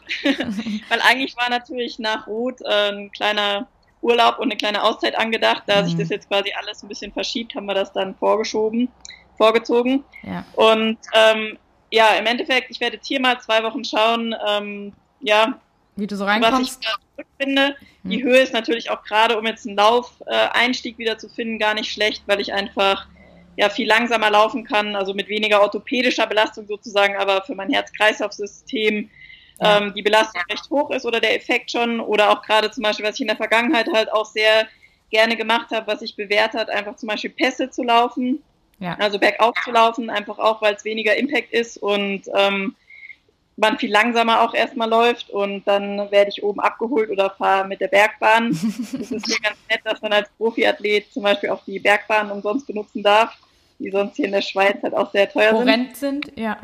[0.89, 3.66] weil eigentlich war natürlich nach Rot äh, ein kleiner
[4.07, 5.64] Urlaub und eine kleine Auszeit angedacht.
[5.66, 5.86] Da mhm.
[5.86, 8.88] sich das jetzt quasi alles ein bisschen verschiebt, haben wir das dann vorgeschoben,
[9.36, 10.04] vorgezogen.
[10.22, 10.44] Ja.
[10.54, 11.59] Und ähm,
[11.90, 15.59] ja, im Endeffekt, ich werde jetzt hier mal zwei Wochen schauen, ähm, ja,
[15.96, 16.84] wie du so reinkommst.
[16.84, 17.74] Was ich finde.
[18.02, 18.11] Mhm.
[18.11, 21.74] Die Höhe ist natürlich auch gerade, um jetzt einen Laufeinstieg äh, wieder zu finden, gar
[21.74, 23.07] nicht schlecht, weil ich einfach
[23.57, 29.11] ja viel langsamer laufen kann, also mit weniger orthopädischer Belastung sozusagen, aber für mein Herz-Kreislauf-System
[29.61, 33.07] ähm, die Belastung recht hoch ist oder der Effekt schon oder auch gerade zum Beispiel,
[33.07, 34.66] was ich in der Vergangenheit halt auch sehr
[35.11, 38.42] gerne gemacht habe, was sich bewährt hat, einfach zum Beispiel Pässe zu laufen,
[38.80, 38.96] ja.
[38.98, 42.74] also bergauf zu laufen, einfach auch, weil es weniger Impact ist und ähm,
[43.57, 47.80] man viel langsamer auch erstmal läuft und dann werde ich oben abgeholt oder fahre mit
[47.80, 48.50] der Bergbahn.
[49.00, 52.66] Es ist mir ganz nett, dass man als Profiathlet zum Beispiel auch die Bergbahn umsonst
[52.66, 53.34] benutzen darf,
[53.78, 56.26] die sonst hier in der Schweiz halt auch sehr teuer Horrend sind.
[56.26, 56.59] sind, ja.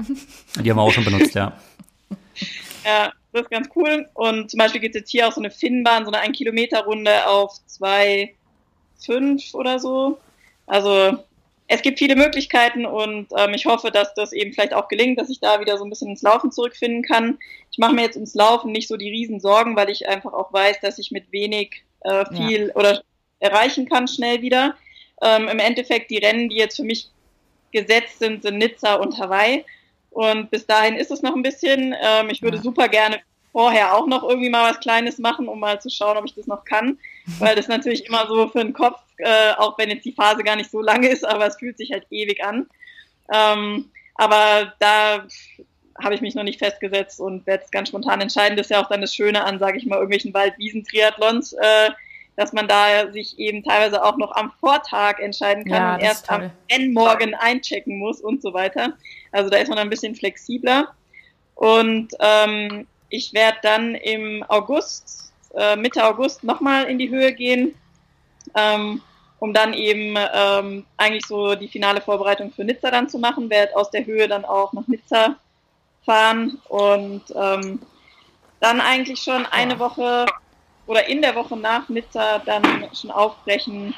[0.63, 1.57] Die haben wir auch schon benutzt, ja.
[2.85, 4.09] Ja, das ist ganz cool.
[4.15, 7.55] Und zum Beispiel gibt es jetzt hier auch so eine Finnbahn, so eine 1-Kilometer-Runde auf
[7.69, 10.19] 2,5 oder so.
[10.67, 11.19] Also
[11.69, 15.31] es gibt viele Möglichkeiten und ähm, ich hoffe, dass das eben vielleicht auch gelingt, dass
[15.31, 17.39] ich da wieder so ein bisschen ins Laufen zurückfinden kann.
[17.71, 20.53] Ich mache mir jetzt ums Laufen nicht so die riesen Sorgen, weil ich einfach auch
[20.53, 22.75] weiß, dass ich mit wenig äh, viel ja.
[22.75, 23.03] oder
[23.41, 24.75] erreichen kann schnell wieder.
[25.23, 27.09] Ähm, Im Endeffekt die Rennen, die jetzt für mich
[27.73, 29.65] gesetzt sind, sind Nizza und Hawaii.
[30.13, 31.95] Und bis dahin ist es noch ein bisschen.
[32.01, 32.63] Ähm, ich würde ja.
[32.63, 33.21] super gerne
[33.53, 36.47] vorher auch noch irgendwie mal was Kleines machen, um mal zu schauen, ob ich das
[36.47, 36.99] noch kann.
[37.39, 40.57] Weil das natürlich immer so für den Kopf, äh, auch wenn jetzt die Phase gar
[40.57, 42.67] nicht so lange ist, aber es fühlt sich halt ewig an.
[43.33, 45.27] Ähm, aber da
[46.03, 48.57] habe ich mich noch nicht festgesetzt und werde es ganz spontan entscheiden.
[48.57, 51.53] Das ist ja auch dann das Schöne an, sage ich mal, irgendwelchen Wald-Wiesen-Triathlons.
[51.55, 51.91] Äh,
[52.37, 56.31] dass man da sich eben teilweise auch noch am Vortag entscheiden kann ja, und erst
[56.31, 58.95] am Rennmorgen einchecken muss und so weiter.
[59.33, 60.95] Also da ist man ein bisschen flexibler.
[61.55, 67.75] Und ähm, ich werde dann im August, äh, Mitte August nochmal in die Höhe gehen,
[68.55, 69.03] ähm,
[69.39, 73.51] um dann eben ähm, eigentlich so die finale Vorbereitung für Nizza dann zu machen.
[73.51, 75.37] Werde aus der Höhe dann auch nach Nizza
[76.05, 77.81] fahren und ähm,
[78.61, 80.27] dann eigentlich schon eine Woche
[80.87, 83.95] oder in der Woche nach Nizza dann schon aufbrechen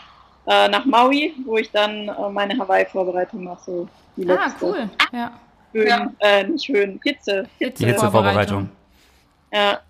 [0.46, 3.62] äh, nach Maui, wo ich dann äh, meine Hawaii-Vorbereitung mache.
[3.64, 4.88] So die ah, cool.
[5.12, 5.32] Ja.
[5.72, 6.10] Höhen, ja.
[6.20, 7.48] Äh, nicht Höhen, Hitze.
[7.58, 7.82] Hitze.
[7.84, 8.68] Die Hitzevorbereitung.
[9.52, 9.80] Ja.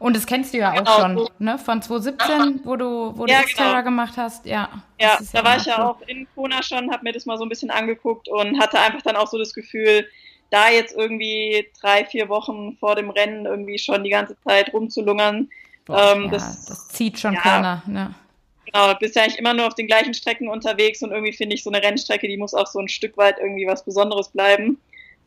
[0.00, 1.28] Und das kennst du ja auch Genau, schon, so.
[1.40, 1.58] ne?
[1.58, 3.82] Von 2017, wo du, wo du Ja, Xterra genau.
[3.84, 4.68] gemacht hast, ja.
[5.00, 7.36] Ja, Das da war immer ich ja auch in Kona schon, habe mir das mal
[7.36, 10.06] so ein bisschen angeguckt und hatte einfach dann auch so das Gefühl,
[10.50, 15.48] da jetzt irgendwie drei, vier Wochen vor dem Rennen irgendwie schon die ganze Zeit rumzulungern.
[15.84, 17.40] Boah, ähm, ja, das- das, zieht schon ja.
[17.40, 18.14] keiner, ne?
[18.72, 21.62] Genau, bist ja eigentlich immer nur auf den gleichen Strecken unterwegs und irgendwie finde ich
[21.62, 24.78] so eine Rennstrecke, die muss auch so ein Stück weit irgendwie was Besonderes bleiben.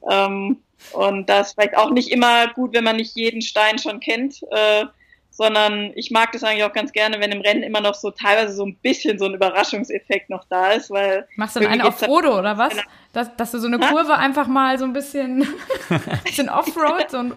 [0.10, 0.58] Ähm,
[0.94, 4.42] und das ist vielleicht auch nicht immer gut, wenn man nicht jeden Stein schon kennt,
[4.52, 4.86] äh,
[5.30, 8.54] sondern ich mag das eigentlich auch ganz gerne, wenn im Rennen immer noch so teilweise
[8.54, 12.00] so ein bisschen so ein Überraschungseffekt noch da ist, weil Machst du dann einen auf
[12.00, 12.72] Frodo, oder was?
[12.72, 12.84] Genau.
[13.14, 13.92] Dass, dass du so eine Ha?
[13.92, 15.48] Kurve einfach mal so ein bisschen,
[16.26, 17.34] bisschen Offroad, so ein,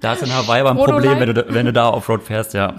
[0.00, 2.76] Da ist in Hawaii aber ein Problem, wenn du, wenn du da Offroad fährst, ja.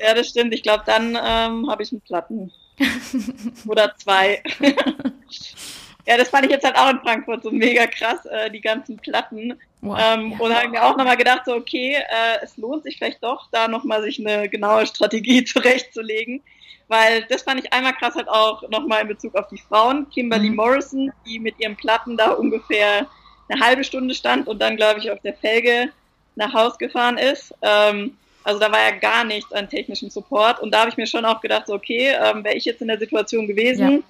[0.00, 0.54] Ja, das stimmt.
[0.54, 2.52] Ich glaube, dann ähm, habe ich einen Platten.
[3.66, 4.42] Oder zwei.
[6.06, 8.96] ja, das fand ich jetzt halt auch in Frankfurt so mega krass, äh, die ganzen
[8.96, 9.58] Platten.
[9.82, 10.38] Boah, ähm, ja.
[10.38, 13.68] Und habe mir auch nochmal gedacht, so, okay, äh, es lohnt sich vielleicht doch, da
[13.68, 16.42] nochmal sich eine genaue Strategie zurechtzulegen.
[16.88, 20.08] Weil das fand ich einmal krass halt auch nochmal in Bezug auf die Frauen.
[20.10, 20.56] Kimberly Mhm.
[20.56, 23.06] Morrison, die mit ihrem Platten da ungefähr
[23.48, 25.90] eine halbe Stunde stand und dann, glaube ich, auf der Felge
[26.34, 27.54] nach Haus gefahren ist.
[27.62, 30.60] Ähm, also da war ja gar nichts an technischem Support.
[30.60, 32.88] Und da habe ich mir schon auch gedacht, so, okay, ähm, wäre ich jetzt in
[32.88, 34.02] der Situation gewesen.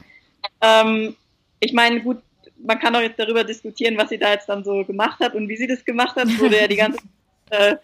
[0.61, 1.17] Ähm,
[1.59, 2.19] ich meine, gut,
[2.65, 5.49] man kann auch jetzt darüber diskutieren, was sie da jetzt dann so gemacht hat und
[5.49, 6.29] wie sie das gemacht hat.
[6.29, 6.99] Es wurde ja die ganze
[7.51, 7.77] Zeit äh,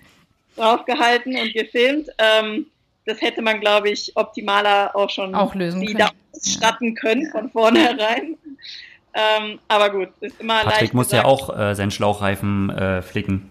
[0.56, 2.08] draufgehalten und gefilmt.
[2.18, 2.66] Ähm,
[3.04, 6.94] das hätte man, glaube ich, optimaler auch schon Auch lösen sie können.
[6.94, 8.36] können von vornherein.
[9.14, 11.42] Ähm, aber gut, ist immer Patrick leicht musste ja gesagt.
[11.42, 13.50] auch äh, seinen Schlauchreifen äh, flicken.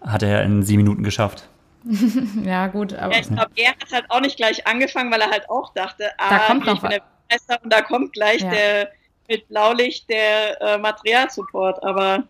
[0.00, 1.48] Hat er ja in sieben Minuten geschafft.
[2.44, 5.30] ja gut, aber Ja, ich glaube, er hat halt auch nicht gleich angefangen, weil er
[5.30, 8.42] halt auch dachte, ah, Da kommt noch ich bin der Weltmeister und da kommt gleich
[8.42, 8.50] Ja.
[8.50, 8.88] der
[9.28, 12.24] mit Blaulicht der äh, Materialsupport, aber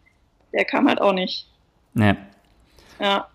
[0.52, 1.48] der kam halt auch nicht.
[1.94, 2.14] Nee.
[3.00, 3.26] Ja.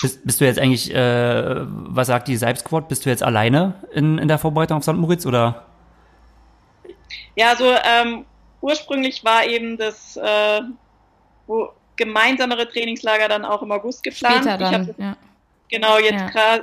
[0.00, 2.88] Bist, bist du jetzt eigentlich, äh, was sagt die Seib Squad?
[2.88, 4.92] Bist du jetzt alleine in, in der Vorbereitung auf St.
[4.94, 5.64] Moritz oder?
[7.34, 8.26] Ja, also ähm,
[8.60, 10.60] ursprünglich war eben das äh,
[11.46, 14.44] wo gemeinsamere Trainingslager dann auch im August geplant.
[14.44, 15.16] später Ich habe dann, ja.
[15.68, 16.60] Genau jetzt Ja.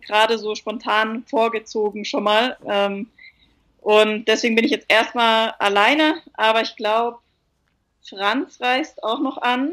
[0.00, 2.56] gerade so spontan vorgezogen schon mal.
[2.66, 3.08] Ähm,
[3.80, 7.18] und deswegen bin ich jetzt erstmal alleine, aber ich glaube,
[8.08, 9.72] Franz reist auch noch an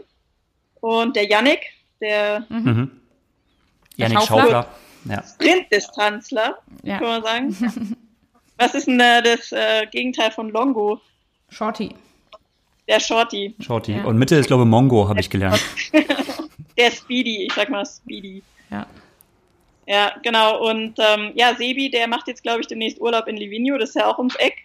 [0.82, 1.62] und der Yannick,
[2.02, 3.00] der Mhm.
[3.96, 4.38] Janik Schaufler?
[4.42, 4.68] Schaufler.
[5.06, 5.24] Ja.
[5.24, 6.98] Sprintdistanzler, Ja.
[7.00, 7.98] kann man sagen.
[8.58, 11.02] Was ist denn äh, das äh, Gegenteil von Longo?
[11.50, 11.94] Shorty.
[12.88, 13.94] Der Shorty, Shorty.
[13.94, 14.04] Ja.
[14.06, 15.62] Und Mitte ist, glaube ich, Mongo, habe ich gelernt.
[16.78, 18.44] der Speedy, ich sag mal Speedy.
[18.74, 18.86] Ja.
[19.86, 20.66] Ja, genau.
[20.70, 23.96] Und ähm, ja, Sebi, der macht jetzt, glaube ich, demnächst Urlaub in Livigno, das ist
[23.96, 24.56] ja auch ums Eck.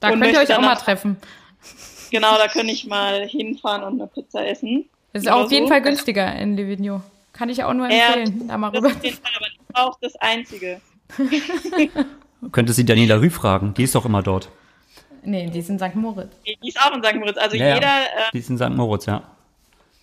[0.00, 1.16] Da könnt ihr euch auch mal treffen.
[2.10, 4.88] Genau, da kann ich mal hinfahren und eine Pizza essen.
[5.12, 5.72] Das ist Oder auf jeden so.
[5.72, 7.00] Fall günstiger in Livigno.
[7.32, 8.90] Kann ich auch nur Ja, empfehlen, da mal Das rüber.
[8.90, 10.80] ist auf jeden Fall aber das war auch das Einzige.
[12.52, 13.74] Könntest du Daniela Rü fragen.
[13.74, 14.50] Die ist doch immer dort.
[15.22, 15.94] Nee, die ist in St.
[15.94, 16.32] Moritz.
[16.46, 17.14] Die ist auch in St.
[17.16, 17.36] Moritz.
[17.38, 17.74] Also Ja, ja.
[17.74, 18.70] jeder, äh, Die ist in St.
[18.70, 19.22] Moritz, ja.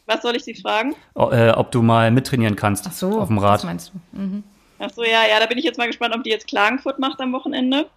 [0.06, 0.96] Was soll ich Sie fragen?
[1.16, 3.64] O, äh, ob du mal mittrainieren kannst Ach so, auf dem das Rad.
[3.64, 4.18] meinst du.
[4.18, 4.44] Mhm.
[4.80, 7.20] Ach so, ja, ja, da bin ich jetzt mal gespannt, ob die jetzt Klagenfurt macht
[7.22, 7.90] am Wochenende.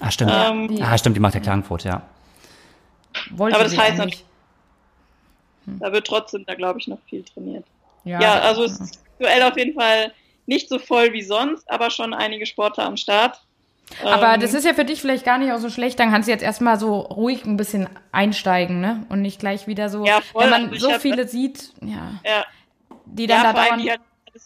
[0.00, 0.32] Ah, stimmt.
[0.34, 2.02] Ähm, die- ah, stimmt, die macht ja Klagenfurt, ja.
[3.30, 4.24] Wollte Aber das heißt eigentlich.
[5.66, 7.64] Da wird trotzdem da, glaube ich, noch viel trainiert.
[8.04, 10.12] Ja, Ja, also es ist aktuell auf jeden Fall
[10.46, 13.40] nicht so voll wie sonst, aber schon einige Sportler am Start.
[14.04, 15.98] Aber Ähm, das ist ja für dich vielleicht gar nicht auch so schlecht.
[16.00, 19.06] Dann kannst du jetzt erstmal so ruhig ein bisschen einsteigen, ne?
[19.10, 20.44] Und nicht gleich wieder so, Ja, voll.
[20.44, 22.44] wenn man Also so hab- viele sieht, ja, ja,
[23.06, 23.78] die dann ja, da dauern.
[23.80, 24.00] die halt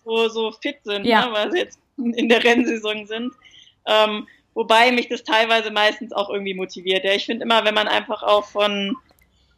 [0.04, 3.32] so, so fit sind, ne, weil sie jetzt in der Rennsaison sind.
[3.86, 7.04] Ähm, wobei mich das teilweise meistens auch irgendwie motiviert.
[7.04, 8.96] Ja, ich finde immer, wenn man einfach auch von,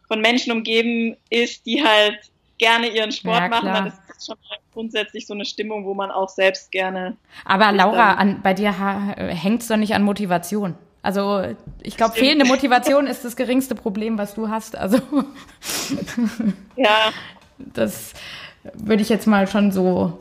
[0.07, 2.19] von Menschen umgeben ist, die halt
[2.59, 6.11] gerne ihren Sport machen, dann ist das schon mal grundsätzlich so eine Stimmung, wo man
[6.11, 7.17] auch selbst gerne.
[7.45, 8.73] Aber Laura, dann- an, bei dir
[9.17, 10.75] hängt es doch nicht an Motivation.
[11.03, 11.43] Also
[11.83, 14.77] ich glaube, fehlende Motivation ist das geringste Problem, was du hast.
[14.77, 14.99] Also
[16.77, 17.13] Ja,
[17.59, 18.13] das
[18.75, 20.19] würde ich jetzt mal schon so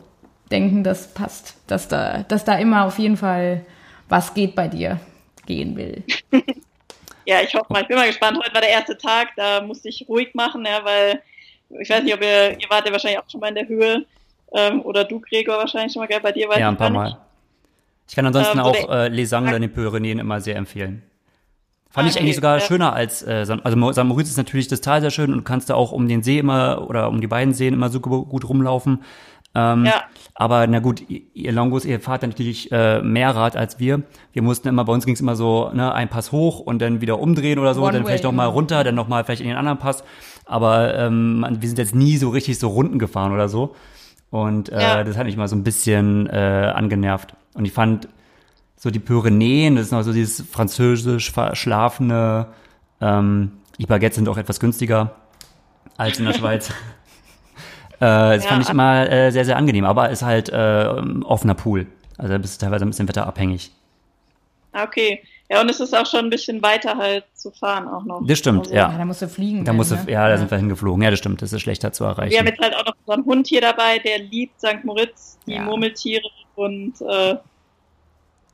[0.51, 3.65] denken, das passt, dass da, dass da immer auf jeden Fall
[4.09, 4.99] was geht bei dir,
[5.45, 6.03] gehen will.
[7.25, 8.37] ja, ich hoffe mal, ich bin mal gespannt.
[8.41, 11.21] Heute war der erste Tag, da musste ich ruhig machen, ja, weil
[11.79, 14.05] ich weiß nicht, ob ihr, ihr wart ja wahrscheinlich auch schon mal in der Höhe.
[14.53, 16.19] Ähm, oder du, Gregor, wahrscheinlich schon mal, gell?
[16.21, 16.97] Bei dir weiß Ja, ein paar nicht.
[16.99, 17.17] Mal.
[18.09, 21.03] Ich kann ansonsten Ähm, auch äh, Les Angles in den Pyrenäen immer sehr empfehlen.
[21.89, 22.63] Fand Ah, ich eigentlich okay, sogar ja.
[22.63, 24.03] schöner als, äh, San- also St.
[24.03, 26.37] Moritz ist natürlich das Tal sehr schön und du kannst da auch um den See
[26.39, 29.03] immer oder um die beiden Seen immer so gu- gut rumlaufen.
[29.55, 30.03] Ähm, Ja.
[30.35, 34.03] Aber na gut, ihr, Longos, ihr fahrt natürlich äh, mehr Rad als wir.
[34.31, 37.01] Wir mussten immer, bei uns ging es immer so, ne, ein Pass hoch und dann
[37.01, 38.53] wieder umdrehen oder so, One dann way vielleicht noch mal immer.
[38.53, 40.03] runter, dann noch mal vielleicht in den anderen Pass.
[40.47, 43.75] Aber ähm, man- wir sind jetzt nie so richtig so Runden gefahren oder so.
[44.29, 45.03] Und äh, Ja.
[45.03, 47.33] das hat mich mal so ein bisschen äh, angenervt.
[47.53, 48.07] Und ich fand
[48.75, 52.47] so die Pyrenäen, das ist noch so dieses französisch verschlafene,
[53.01, 55.11] ähm, die Baguettes sind auch etwas günstiger
[55.97, 56.71] als in der Schweiz.
[57.99, 58.49] Äh, das Ja.
[58.51, 60.85] fand ich immer äh, sehr, sehr angenehm, aber ist halt äh,
[61.23, 61.87] offener Pool.
[62.19, 63.71] Also da bist du teilweise ein bisschen wetterabhängig.
[64.71, 65.23] Okay.
[65.49, 68.21] Ja, und es ist auch schon ein bisschen weiter halt zu fahren auch noch.
[68.27, 68.91] Das stimmt, Also, ja.
[68.91, 69.63] Ja, da musst du fliegen.
[69.63, 70.05] Da musst du, ne?
[70.11, 71.01] ja, da sind wir hingeflogen.
[71.01, 72.31] Ja, das stimmt, das ist schlechter zu erreichen.
[72.31, 74.83] Wir haben jetzt halt auch noch unseren Hund hier dabei, der liebt St.
[74.83, 75.61] Moritz, die Ja.
[75.61, 77.37] Murmeltiere und äh,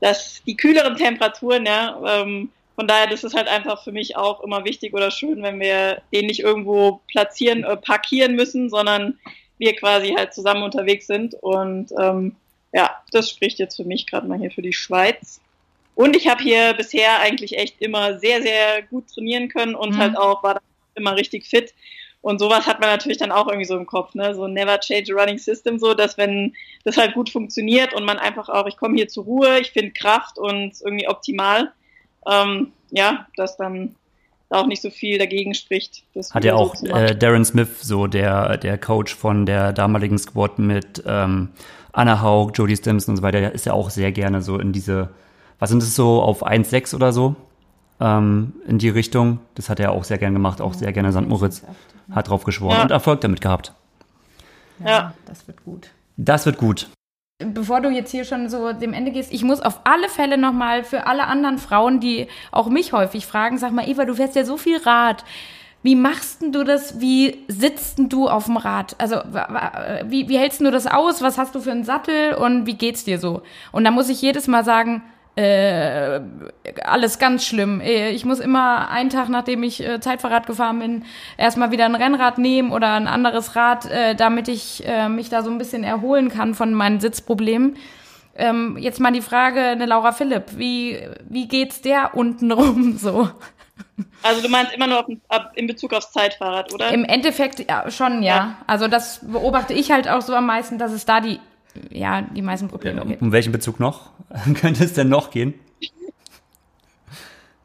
[0.01, 1.97] das, die kühleren Temperaturen, ja.
[2.05, 5.59] Ähm, von daher, das ist halt einfach für mich auch immer wichtig oder schön, wenn
[5.59, 9.17] wir den nicht irgendwo platzieren, äh, parkieren müssen, sondern
[9.59, 11.35] wir quasi halt zusammen unterwegs sind.
[11.35, 12.35] Und ähm,
[12.73, 15.39] ja, das spricht jetzt für mich gerade mal hier für die Schweiz.
[15.95, 19.97] Und ich habe hier bisher eigentlich echt immer sehr, sehr gut trainieren können und Mhm.
[19.97, 20.59] halt auch war
[20.95, 21.73] immer richtig fit.
[22.21, 24.33] Und sowas hat man natürlich dann auch irgendwie so im Kopf, ne?
[24.33, 26.53] So never change a running system, so dass wenn
[26.85, 29.91] das halt gut funktioniert und man einfach auch, ich komme hier zur Ruhe, ich finde
[29.91, 31.73] Kraft und irgendwie optimal,
[32.25, 33.95] ähm, ja, dass dann
[34.49, 36.03] da auch nicht so viel dagegen spricht.
[36.13, 40.59] Das Hat ja auch äh, Darren Smith, so der, der Coach von der damaligen Squad
[40.59, 41.49] mit ähm,
[41.91, 44.71] Anna Haug, Jodie Stimson und so weiter, der ist ja auch sehr gerne so in
[44.71, 45.09] diese,
[45.64, 47.38] was sind es so, auf 1,6 oder so,
[48.01, 49.39] ähm, in die Richtung.
[49.55, 51.22] Das hat er auch sehr gern gemacht, auch sehr gerne St.
[51.26, 51.64] Moritz.
[52.11, 52.82] Hat drauf geschworen Ja.
[52.84, 53.72] und Erfolg damit gehabt.
[54.80, 55.14] Ja, Ja.
[55.26, 55.88] das wird gut.
[56.18, 56.89] Das wird gut.
[57.45, 60.84] bevor du jetzt hier schon so dem Ende gehst, ich muss auf alle Fälle nochmal
[60.84, 64.43] für alle anderen Frauen, die auch mich häufig fragen, sag mal, Eva, du fährst ja
[64.45, 65.24] so viel Rad.
[65.82, 66.99] Wie machst denn du das?
[67.01, 68.95] Wie sitzt denn du auf dem Rad?
[68.97, 69.16] Also,
[70.05, 71.22] wie, wie hältst du das aus?
[71.22, 73.41] Was hast du für einen Sattel und wie geht's dir so?
[73.72, 75.01] Und da muss ich jedes Mal sagen,
[75.36, 76.19] äh,
[76.84, 77.81] alles ganz schlimm.
[77.81, 81.05] Äh, Ich muss immer einen Tag, nachdem ich äh, Zeitfahrrad gefahren bin,
[81.38, 85.41] erstmal wieder ein Rennrad nehmen oder ein anderes Rad, äh, damit ich äh, mich da
[85.43, 87.77] so ein bisschen erholen kann von meinen Sitzproblemen.
[88.36, 93.29] Ähm, jetzt mal die Frage, eine Laura Philipp, wie, wie geht's der unten rum so?
[94.23, 96.89] Also du meinst immer nur auf, ab, in Bezug aufs Zeitfahrrad, oder?
[96.89, 98.36] Im Endeffekt ja, schon, ja.
[98.36, 98.57] Ja.
[98.65, 101.39] Also das beobachte ich halt auch so am meisten, dass es da die,
[101.89, 103.21] ja, die meisten Probleme Um, gibt.
[103.21, 104.11] um welchen Bezug noch?
[104.59, 105.53] Könnte es denn noch gehen?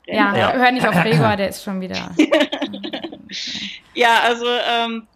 [0.06, 0.52] Ja, Ja.
[0.54, 2.10] hör nicht auf Gregor, der ist schon wieder.
[3.94, 5.06] Ja, also ähm,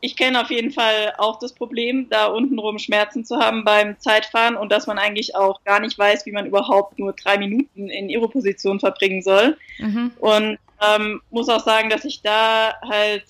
[0.00, 4.56] ich kenne auf jeden Fall auch das Problem, da untenrum Schmerzen zu haben beim Zeitfahren
[4.56, 8.08] und dass man eigentlich auch gar nicht weiß, wie man überhaupt nur drei Minuten in
[8.08, 9.56] Aero-Position verbringen soll.
[9.78, 10.10] Mhm.
[10.18, 13.24] Und ähm, muss auch sagen, dass ich da halt,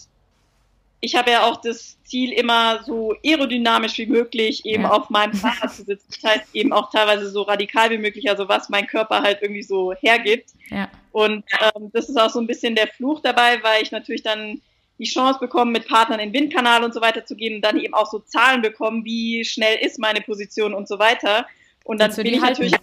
[1.06, 4.90] ich habe ja auch das Ziel, immer so aerodynamisch wie möglich eben Ja.
[4.90, 6.06] auf meinem Fahrrad zu sitzen.
[6.20, 9.62] Das heißt eben auch teilweise so radikal wie möglich, also was mein Körper halt irgendwie
[9.62, 10.50] so hergibt.
[10.70, 10.88] Ja.
[11.12, 14.60] Und ähm, das ist auch so ein bisschen der Fluch dabei, weil ich natürlich dann
[14.98, 17.78] die Chance bekomme, mit Partnern in den Windkanal und so weiter zu gehen und dann
[17.78, 21.46] eben auch so Zahlen bekommen, wie schnell ist meine Position und so weiter.
[21.84, 22.74] Und dann bin ich natürlich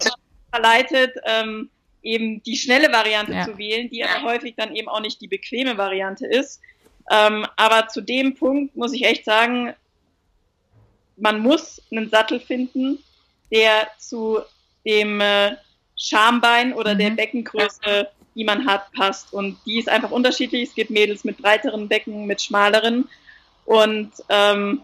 [0.51, 1.69] verleitet, ähm,
[2.03, 3.45] eben die schnelle Variante Ja.
[3.45, 6.61] zu wählen, die aber häufig dann eben auch nicht die bequeme Variante ist.
[7.09, 9.73] Ähm, aber zu dem Punkt muss ich echt sagen,
[11.17, 12.99] man muss einen Sattel finden,
[13.51, 14.39] der zu
[14.85, 15.55] dem äh,
[15.95, 16.99] Schambein oder Mhm.
[16.99, 19.31] der Beckengröße, die man hat, passt.
[19.31, 20.69] Und die ist einfach unterschiedlich.
[20.69, 23.07] Es gibt Mädels mit breiteren Becken, mit schmaleren.
[23.65, 24.81] Und ähm,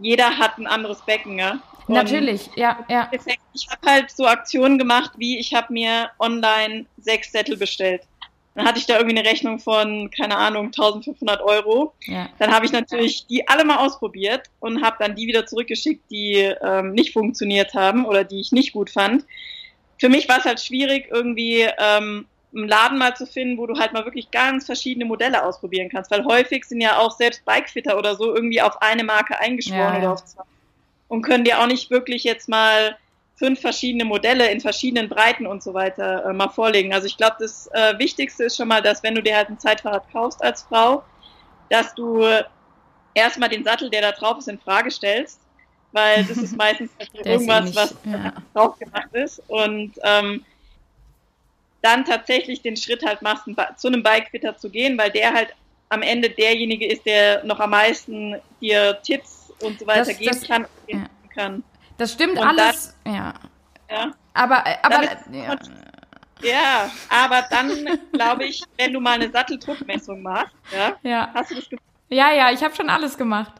[0.00, 1.38] jeder hat ein anderes Becken.
[1.38, 1.60] Ja?
[1.86, 3.10] Und Natürlich, ja, ja.
[3.52, 8.02] Ich habe halt so Aktionen gemacht, wie ich habe mir online sechs Sättel bestellt.
[8.54, 11.94] Dann hatte ich da irgendwie eine Rechnung von, keine Ahnung, 1500 Euro.
[12.06, 12.28] ja.
[12.38, 16.52] Dann habe ich natürlich die alle mal ausprobiert und habe dann die wieder zurückgeschickt, die
[16.62, 19.24] ähm, nicht funktioniert haben oder die ich nicht gut fand.
[19.98, 23.78] Für mich war es halt schwierig, irgendwie ähm, einen Laden mal zu finden, wo du
[23.78, 27.96] halt mal wirklich ganz verschiedene Modelle ausprobieren kannst, weil häufig sind ja auch selbst Bikefitter
[27.96, 30.42] oder so irgendwie auf eine Marke eingeschworen Ja, oder auf zwei
[31.10, 32.96] und können dir auch nicht wirklich jetzt mal
[33.40, 36.92] fünf verschiedene Modelle in verschiedenen Breiten und so weiter äh, mal vorlegen.
[36.92, 39.58] Also ich glaube, das äh, Wichtigste ist schon mal, dass wenn du dir halt ein
[39.58, 41.02] Zeitfahrrad kaufst als Frau,
[41.70, 42.22] dass du
[43.14, 45.40] erstmal den Sattel, der da drauf ist, in Frage stellst,
[45.92, 46.90] weil das ist meistens
[47.24, 48.32] irgendwas, nicht- was ja.
[48.52, 50.44] drauf gemacht ist und ähm,
[51.82, 53.44] dann tatsächlich den Schritt halt machst,
[53.78, 55.48] zu einem Bikefitter zu gehen, weil der halt
[55.88, 60.30] am Ende derjenige ist, der noch am meisten dir Tipps und so weiter Das- geben
[60.38, 60.68] das- kann, ja.
[60.98, 61.64] geben kann.
[62.00, 63.34] Das stimmt Und alles, ja.
[63.90, 64.12] Ja.
[64.32, 65.58] Aber, äh, aber, Dann ist- ja.
[66.42, 67.70] Ja, aber dann
[68.14, 71.30] glaube ich, wenn du mal eine Satteldruckmessung machst, ja, ja.
[71.34, 71.84] hast du das gemacht?
[72.08, 73.52] Ja, ja, ich habe schon alles gemacht.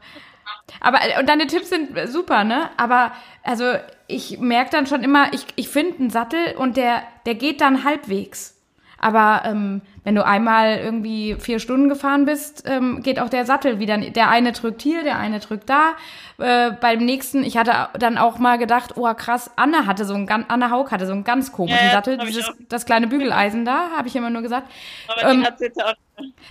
[0.80, 2.70] Aber äh, und deine Tipps sind super, ne?
[2.78, 3.12] Aber
[3.42, 3.74] also
[4.06, 7.84] ich merke dann schon immer, ich, ich finde einen Sattel und der, der geht dann
[7.84, 8.58] halbwegs.
[9.00, 13.78] Aber ähm, wenn du einmal irgendwie vier Stunden gefahren bist, ähm, geht auch der Sattel
[13.78, 13.96] wieder.
[13.96, 15.92] Der eine drückt hier, der eine drückt da.
[16.38, 20.26] Äh, beim nächsten, ich hatte dann auch mal gedacht, oh krass, Anne hatte so ein
[20.26, 23.90] ganz, Anne Haug hatte so einen ganz komischen Ja, Sattel, dieses, das kleine Bügeleisen da,
[23.96, 24.70] habe ich immer nur gesagt.
[25.08, 25.94] Aber Ähm, die hat's jetzt auch.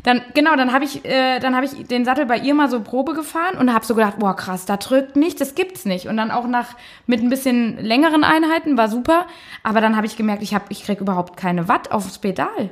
[0.03, 3.13] Dann genau, dann habe ich, äh, habe ich den Sattel bei ihr mal so Probe
[3.13, 6.07] gefahren und habe so gedacht, boah krass, da drückt nicht, das gibt's nicht.
[6.07, 6.75] Und dann auch nach
[7.07, 9.27] mit ein bisschen längeren Einheiten war super,
[9.63, 12.69] aber dann habe ich gemerkt, ich habe, ich krieg überhaupt keine Watt aufs Pedal.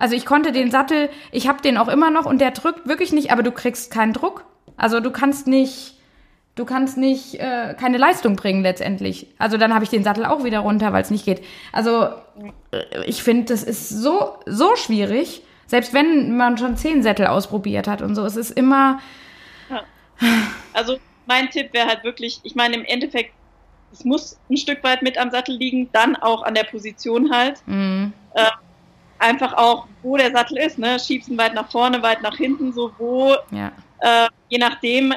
[0.00, 3.12] Also ich konnte den Sattel, ich habe den auch immer noch und der drückt wirklich
[3.12, 4.44] nicht, aber du kriegst keinen Druck.
[4.78, 5.98] Also du kannst nicht,
[6.54, 9.26] du kannst nicht äh, keine Leistung bringen letztendlich.
[9.36, 11.44] Also dann habe ich den Sattel auch wieder runter, weil es nicht geht.
[11.70, 12.04] Also
[12.70, 15.42] äh, ich finde, das ist so so schwierig.
[15.70, 19.00] Selbst wenn man schon zehn Sättel ausprobiert hat und so, es ist immer
[20.72, 23.32] Also mein Tipp wäre halt wirklich, ich meine im Endeffekt,
[23.92, 27.62] es muss ein Stück weit mit am Sattel liegen, dann auch an der Position halt.
[27.66, 28.10] mh,
[29.20, 30.98] Einfach auch, wo der Sattel ist, ne?
[30.98, 33.70] Schiebst ihn weit nach vorne, weit nach hinten, so wo, ja,
[34.00, 35.12] äh, je nachdem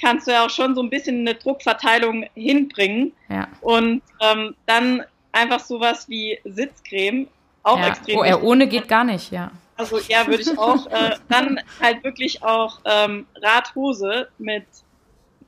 [0.00, 3.12] kannst du ja auch schon so ein bisschen eine Druckverteilung hinbringen.
[3.30, 3.46] ja.
[3.60, 7.28] Und ähm, dann einfach sowas wie Sitzcreme,
[7.62, 7.86] auch ja.
[7.88, 8.42] extrem Oh, äh, wichtig.
[8.44, 9.52] ohne geht gar nicht, ja.
[9.76, 10.86] Also ja, würde ich auch.
[10.86, 14.66] Äh, dann halt wirklich auch ähm, Radhose mit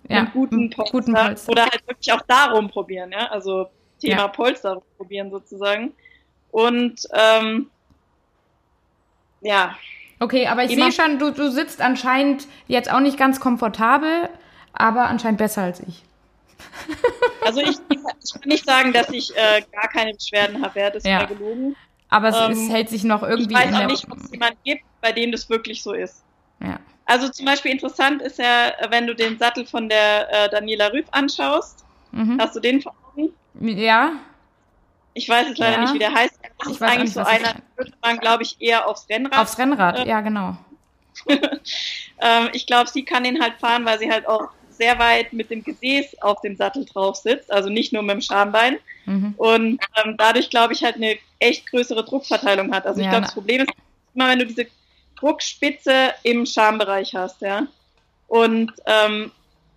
[0.09, 1.53] Ja, einem guten Polster, guten Polster.
[1.53, 3.27] oder halt wirklich auch darum probieren, ja.
[3.31, 3.69] Also
[4.01, 4.29] Thema Ja.
[4.29, 5.95] Polster probieren sozusagen.
[6.51, 7.71] Und ähm,
[9.41, 9.77] ja,
[10.21, 14.29] Okay, aber ich sehe schon, du, du sitzt anscheinend jetzt auch nicht ganz komfortabel,
[14.73, 16.03] aber anscheinend besser als ich.
[17.45, 21.05] also ich, ich kann nicht sagen, dass ich äh, gar keine Beschwerden habe, ja, das
[21.05, 21.21] Ja.
[21.21, 21.77] wäre gelogen.
[22.11, 24.31] Aber es, Ähm, es hält sich noch Ich irgendwie weiß in auch nicht, ob es
[24.31, 26.25] jemanden gibt, bei dem das wirklich so ist.
[26.61, 26.79] ja.
[27.07, 31.07] Also zum Beispiel interessant ist ja, wenn du den Sattel von der äh, Daniela Rüff
[31.13, 32.39] anschaust, Mhm.
[32.41, 33.31] hast du den vor Augen?
[33.61, 34.13] ja,
[35.15, 35.81] Ich weiß jetzt leider Ja.
[35.83, 36.39] nicht, wie der heißt.
[36.59, 39.09] Das Ich ist weiß eigentlich nicht, so ich einer, würde man, glaube ich, eher aufs
[39.09, 39.39] Rennrad.
[39.39, 40.57] aufs Rennrad, Äh, ja, genau.
[42.21, 44.49] ähm, ich glaube, sie kann den halt fahren, weil sie halt auch
[44.79, 48.21] sehr weit mit dem Gesäß auf dem Sattel drauf sitzt, also nicht nur mit dem
[48.23, 48.79] Schambein.
[49.07, 49.35] Mhm.
[49.37, 52.87] Und ähm, dadurch, glaube ich, halt eine echt größere Druckverteilung hat.
[52.87, 53.71] Also ich Ja, glaube, na- das Problem ist
[54.15, 54.67] immer, wenn du diese
[55.19, 57.67] Druckspitze im Schambereich hast, ja.
[58.29, 59.31] Und ähm,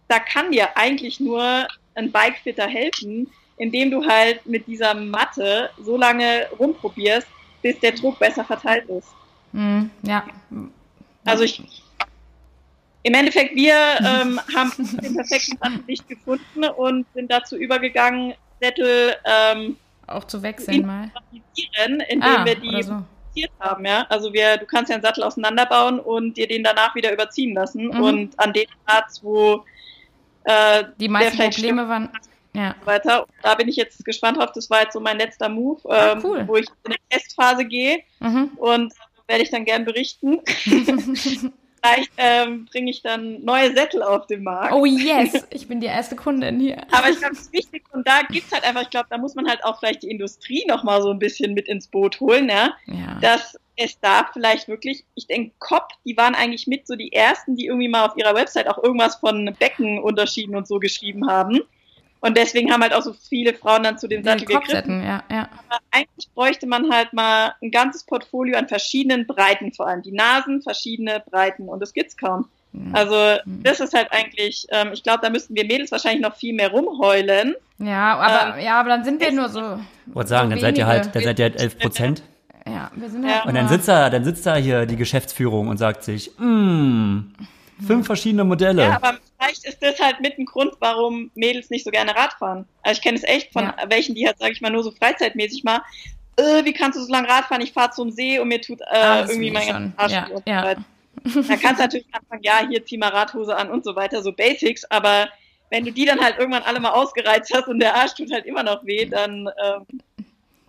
[0.08, 5.98] da kann dir eigentlich nur ein Bikefitter helfen, indem du halt mit dieser Matte so
[5.98, 7.28] lange rumprobierst,
[7.62, 9.08] bis der Druck besser verteilt ist.
[9.52, 9.90] Mhm.
[10.04, 10.26] Ja.
[11.26, 11.62] Also ich,
[13.04, 14.72] im Endeffekt, wir ähm, haben
[15.02, 21.12] den perfekten Sattel nicht gefunden und sind dazu übergegangen, Sättel ähm, Auch zu wechseln mal.
[22.10, 23.02] indem Ah, wir die so.
[23.60, 23.86] haben.
[23.86, 24.06] Ja?
[24.10, 27.86] Also wir, du kannst ja einen Sattel auseinanderbauen und dir den danach wieder überziehen lassen.
[27.86, 28.02] Mhm.
[28.04, 29.64] Und an dem Platz, wo
[30.44, 32.10] äh, Die meisten Probleme waren.
[32.54, 32.76] Ja.
[32.84, 34.52] weiter, da bin ich jetzt gespannt drauf.
[34.54, 36.44] Das war jetzt so mein letzter Move, ähm, Ah, cool.
[36.48, 38.00] wo ich in eine Testphase gehe.
[38.20, 38.52] Mhm.
[38.58, 38.94] und
[39.28, 40.42] werde ich dann gern berichten.
[41.84, 44.72] Vielleicht ähm, bringe ich dann neue Sättel auf den Markt.
[44.74, 46.84] Oh yes, ich bin die erste Kundin hier.
[46.92, 49.34] Aber ich glaube, das ist wichtig und da gibt's halt einfach, ich glaube, da muss
[49.34, 52.76] man halt auch vielleicht die Industrie nochmal so ein bisschen mit ins Boot holen, ja.
[52.86, 53.18] Ja.
[53.20, 57.56] Dass es da vielleicht wirklich, ich denke, COP, die waren eigentlich mit so die ersten,
[57.56, 61.62] die irgendwie mal auf ihrer Website auch irgendwas von Beckenunterschieden und so geschrieben haben.
[62.22, 65.04] Und deswegen haben halt auch so viele Frauen dann zu dem Sattel gegriffen.
[65.04, 65.50] Ja, ja.
[65.68, 70.12] Aber eigentlich bräuchte man halt mal ein ganzes Portfolio an verschiedenen Breiten, vor allem die
[70.12, 72.48] Nasen, verschiedene Breiten und das gibt's kaum.
[72.74, 72.96] Mhm.
[72.96, 73.16] Also
[73.46, 76.70] das ist halt eigentlich, ähm, ich glaube, da müssten wir Mädels wahrscheinlich noch viel mehr
[76.70, 77.56] rumheulen.
[77.80, 79.80] Ja, aber, ja, aber dann sind wir nur so.
[80.06, 82.24] Wollte sagen, so dann seid ihr halt, dann seid ihr halt 11 Prozent.
[82.68, 83.38] Ja, wir sind Ja.
[83.40, 87.22] halt Und dann sitzt da, dann sitzt da hier die Geschäftsführung und sagt sich, mm,
[87.86, 88.84] fünf verschiedene Modelle.
[88.84, 92.34] Ja, aber vielleicht ist das halt mit ein Grund, warum Mädels nicht so gerne Rad
[92.34, 92.66] fahren.
[92.84, 93.76] Also ich kenne es echt von Ja.
[93.88, 95.82] welchen, die halt, sage ich mal, nur so freizeitmäßig mal,
[96.38, 97.62] äh, wie kannst du so lange Rad fahren?
[97.62, 99.94] Ich fahre zum See und mir tut äh, Ah, irgendwie mein ganzer.
[99.98, 100.64] Arsch Ja, ja.
[100.64, 100.82] weiter.
[101.24, 104.32] Dann kannst du natürlich anfangen, ja, hier zieh mal Radhose an und so weiter, so
[104.32, 105.28] Basics, aber
[105.70, 108.46] wenn du die dann halt irgendwann alle mal ausgereizt hast und der Arsch tut halt
[108.46, 109.86] immer noch weh, dann ähm,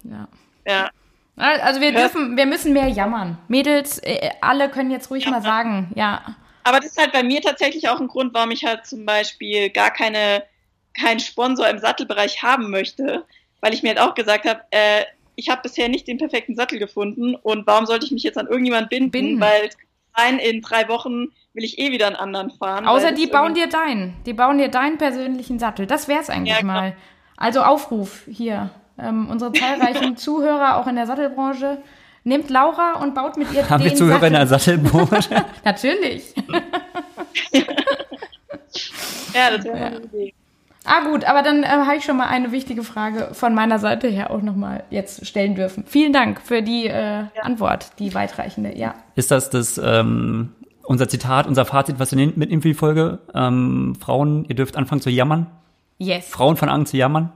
[0.04, 0.28] ja.
[0.66, 0.90] ja.
[1.36, 3.38] Also wir dürfen, wir müssen mehr jammern.
[3.48, 5.30] Mädels, äh, alle können jetzt ruhig Ja.
[5.30, 6.36] mal sagen, ja.
[6.64, 9.70] Aber das ist halt bei mir tatsächlich auch ein Grund, warum ich halt zum Beispiel
[9.70, 10.44] gar keine,
[10.98, 13.24] keinen Sponsor im Sattelbereich haben möchte,
[13.60, 16.78] weil ich mir halt auch gesagt habe, äh, ich habe bisher nicht den perfekten Sattel
[16.78, 19.40] gefunden und warum sollte ich mich jetzt an irgendjemand binden, Binden.
[19.40, 19.70] weil
[20.14, 22.86] rein in drei Wochen will ich eh wieder einen anderen fahren.
[22.86, 24.14] Außer die bauen dir deinen.
[24.26, 25.86] Die bauen dir deinen persönlichen Sattel.
[25.86, 26.72] Das wär's eigentlich Ja, genau.
[26.72, 26.96] mal.
[27.36, 28.70] Also Aufruf hier.
[28.98, 31.82] Ähm, unsere zahlreichen Zuhörer auch in der Sattelbranche.
[32.24, 34.80] Nehmt Laura und baut mit ihr Haben den wir Zuhörer in der Sattel.
[34.80, 35.44] Sattelbranche?
[35.64, 36.34] Natürlich.
[39.34, 40.34] Ja, das wäre mal eine Idee.
[40.84, 44.08] Ah gut, aber dann äh, habe ich schon mal eine wichtige Frage von meiner Seite
[44.08, 45.84] her auch nochmal jetzt stellen dürfen.
[45.86, 48.94] Vielen Dank für die äh, Antwort, die weitreichende, ja.
[49.14, 50.50] Ist das das ähm,
[50.82, 53.20] unser Zitat, unser Fazit, was wir nehmen mit in die Folge?
[53.34, 55.46] Ähm, Frauen, ihr dürft anfangen zu jammern.
[55.98, 56.28] Yes.
[56.28, 57.32] Frauen fangen an zu jammern.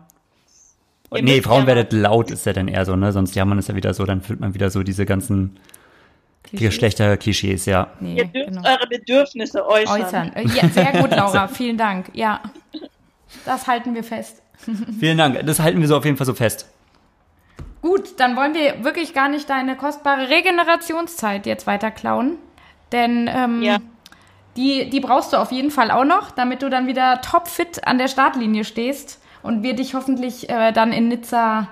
[1.14, 3.12] Ihr nee, Frauen werdet laut, ist ja dann eher so, ne?
[3.12, 5.58] Sonst jammern ist ja wieder so, dann fühlt man wieder so diese ganzen
[6.52, 7.88] Geschlechterklischees, ja.
[8.00, 8.68] Nee, Ihr dürft genau.
[8.68, 10.02] eure Bedürfnisse äußern.
[10.02, 10.32] äußern.
[10.34, 11.48] Äh, Ja, sehr gut, Laura.
[11.48, 12.06] Vielen Dank.
[12.12, 12.40] Ja,
[13.44, 14.42] das halten wir fest.
[15.00, 15.44] Vielen Dank.
[15.46, 16.68] Das halten wir so auf jeden Fall so fest.
[17.82, 22.38] Gut, dann wollen wir wirklich gar nicht deine kostbare Regenerationszeit jetzt weiter klauen.
[22.92, 23.78] Denn ähm, Ja.
[24.56, 27.98] die, die brauchst du auf jeden Fall auch noch, damit du dann wieder topfit an
[27.98, 31.68] der Startlinie stehst und wir dich hoffentlich äh, dann in Nizza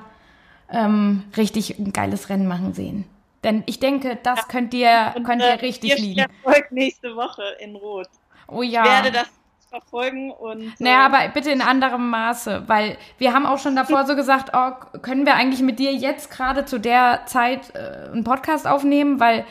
[0.70, 3.04] ähm, richtig ein geiles Rennen machen sehen.
[3.42, 6.20] Denn ich denke, das könnt dir, Und, könnt äh, ihr richtig ihr liegen.
[6.20, 8.08] Erfolg nächste Woche in Rot.
[8.48, 8.84] Oh Ich ja.
[8.84, 9.28] werde das
[9.68, 10.80] verfolgen und.
[10.80, 14.52] Naja, äh, aber bitte in anderem Maße, weil wir haben auch schon davor so gesagt,
[14.54, 19.20] oh, können wir eigentlich mit dir jetzt gerade zu der Zeit äh, einen Podcast aufnehmen,
[19.20, 19.44] weil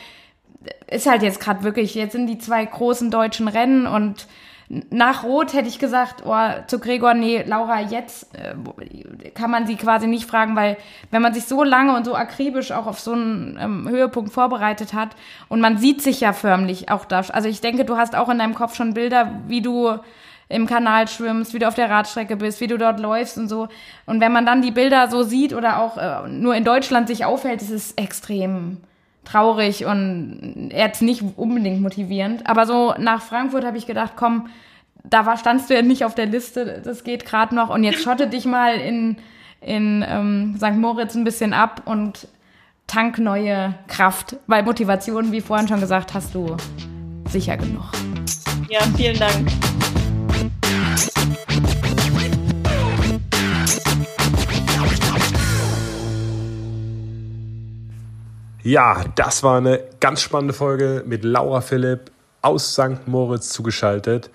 [0.89, 4.27] ist halt jetzt gerade wirklich, jetzt sind die zwei großen deutschen Rennen und
[4.89, 6.35] nach Rot hätte ich gesagt, oh,
[6.67, 8.55] zu Gregor, nee, Laura, jetzt äh,
[9.31, 10.77] kann man sie quasi nicht fragen, weil
[11.11, 14.93] wenn man sich so lange und so akribisch auch auf so einen ähm, Höhepunkt vorbereitet
[14.93, 15.09] hat
[15.49, 17.23] und man sieht sich ja förmlich auch da.
[17.29, 19.99] Also ich denke, du hast auch in deinem Kopf schon Bilder, wie du
[20.49, 23.67] im Kanal schwimmst, wie du auf der Radstrecke bist, wie du dort läufst und so.
[24.05, 27.25] Und wenn man dann die Bilder so sieht oder auch äh, nur in Deutschland sich
[27.25, 28.77] aufhält, ist es extrem
[29.25, 32.47] traurig und jetzt nicht unbedingt motivierend.
[32.47, 34.47] Aber so nach Frankfurt habe ich gedacht, komm,
[35.03, 37.69] da war, standst du ja nicht auf der Liste, das geht gerade noch.
[37.69, 39.17] Und jetzt schotte dich mal in,
[39.61, 40.75] in ähm, St.
[40.75, 42.27] Moritz ein bisschen ab und
[42.87, 44.37] tank neue Kraft.
[44.47, 46.55] Weil Motivation, wie vorhin schon gesagt, hast du
[47.29, 47.91] sicher genug.
[48.69, 49.49] Ja, vielen Dank.
[58.63, 62.11] Ja, das war eine ganz spannende Folge mit Laura Philipp
[62.41, 63.07] aus St.
[63.07, 64.29] Moritz zugeschaltet.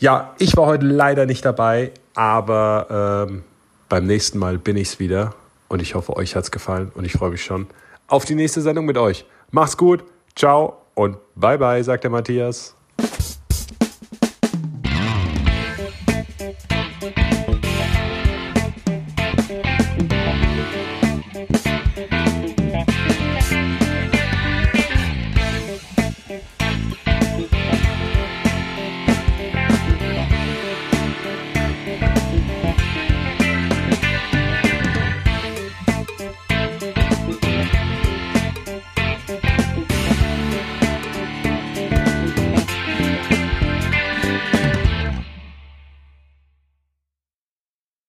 [0.00, 3.44] Ja, ich war heute leider nicht dabei, aber ähm,
[3.88, 5.36] beim nächsten Mal bin ich's wieder
[5.68, 7.68] und ich hoffe, euch hat's gefallen und ich freue mich schon
[8.08, 9.26] auf die nächste Sendung mit euch.
[9.52, 10.02] Macht's gut,
[10.34, 12.74] ciao und bye bye, sagt der Matthias.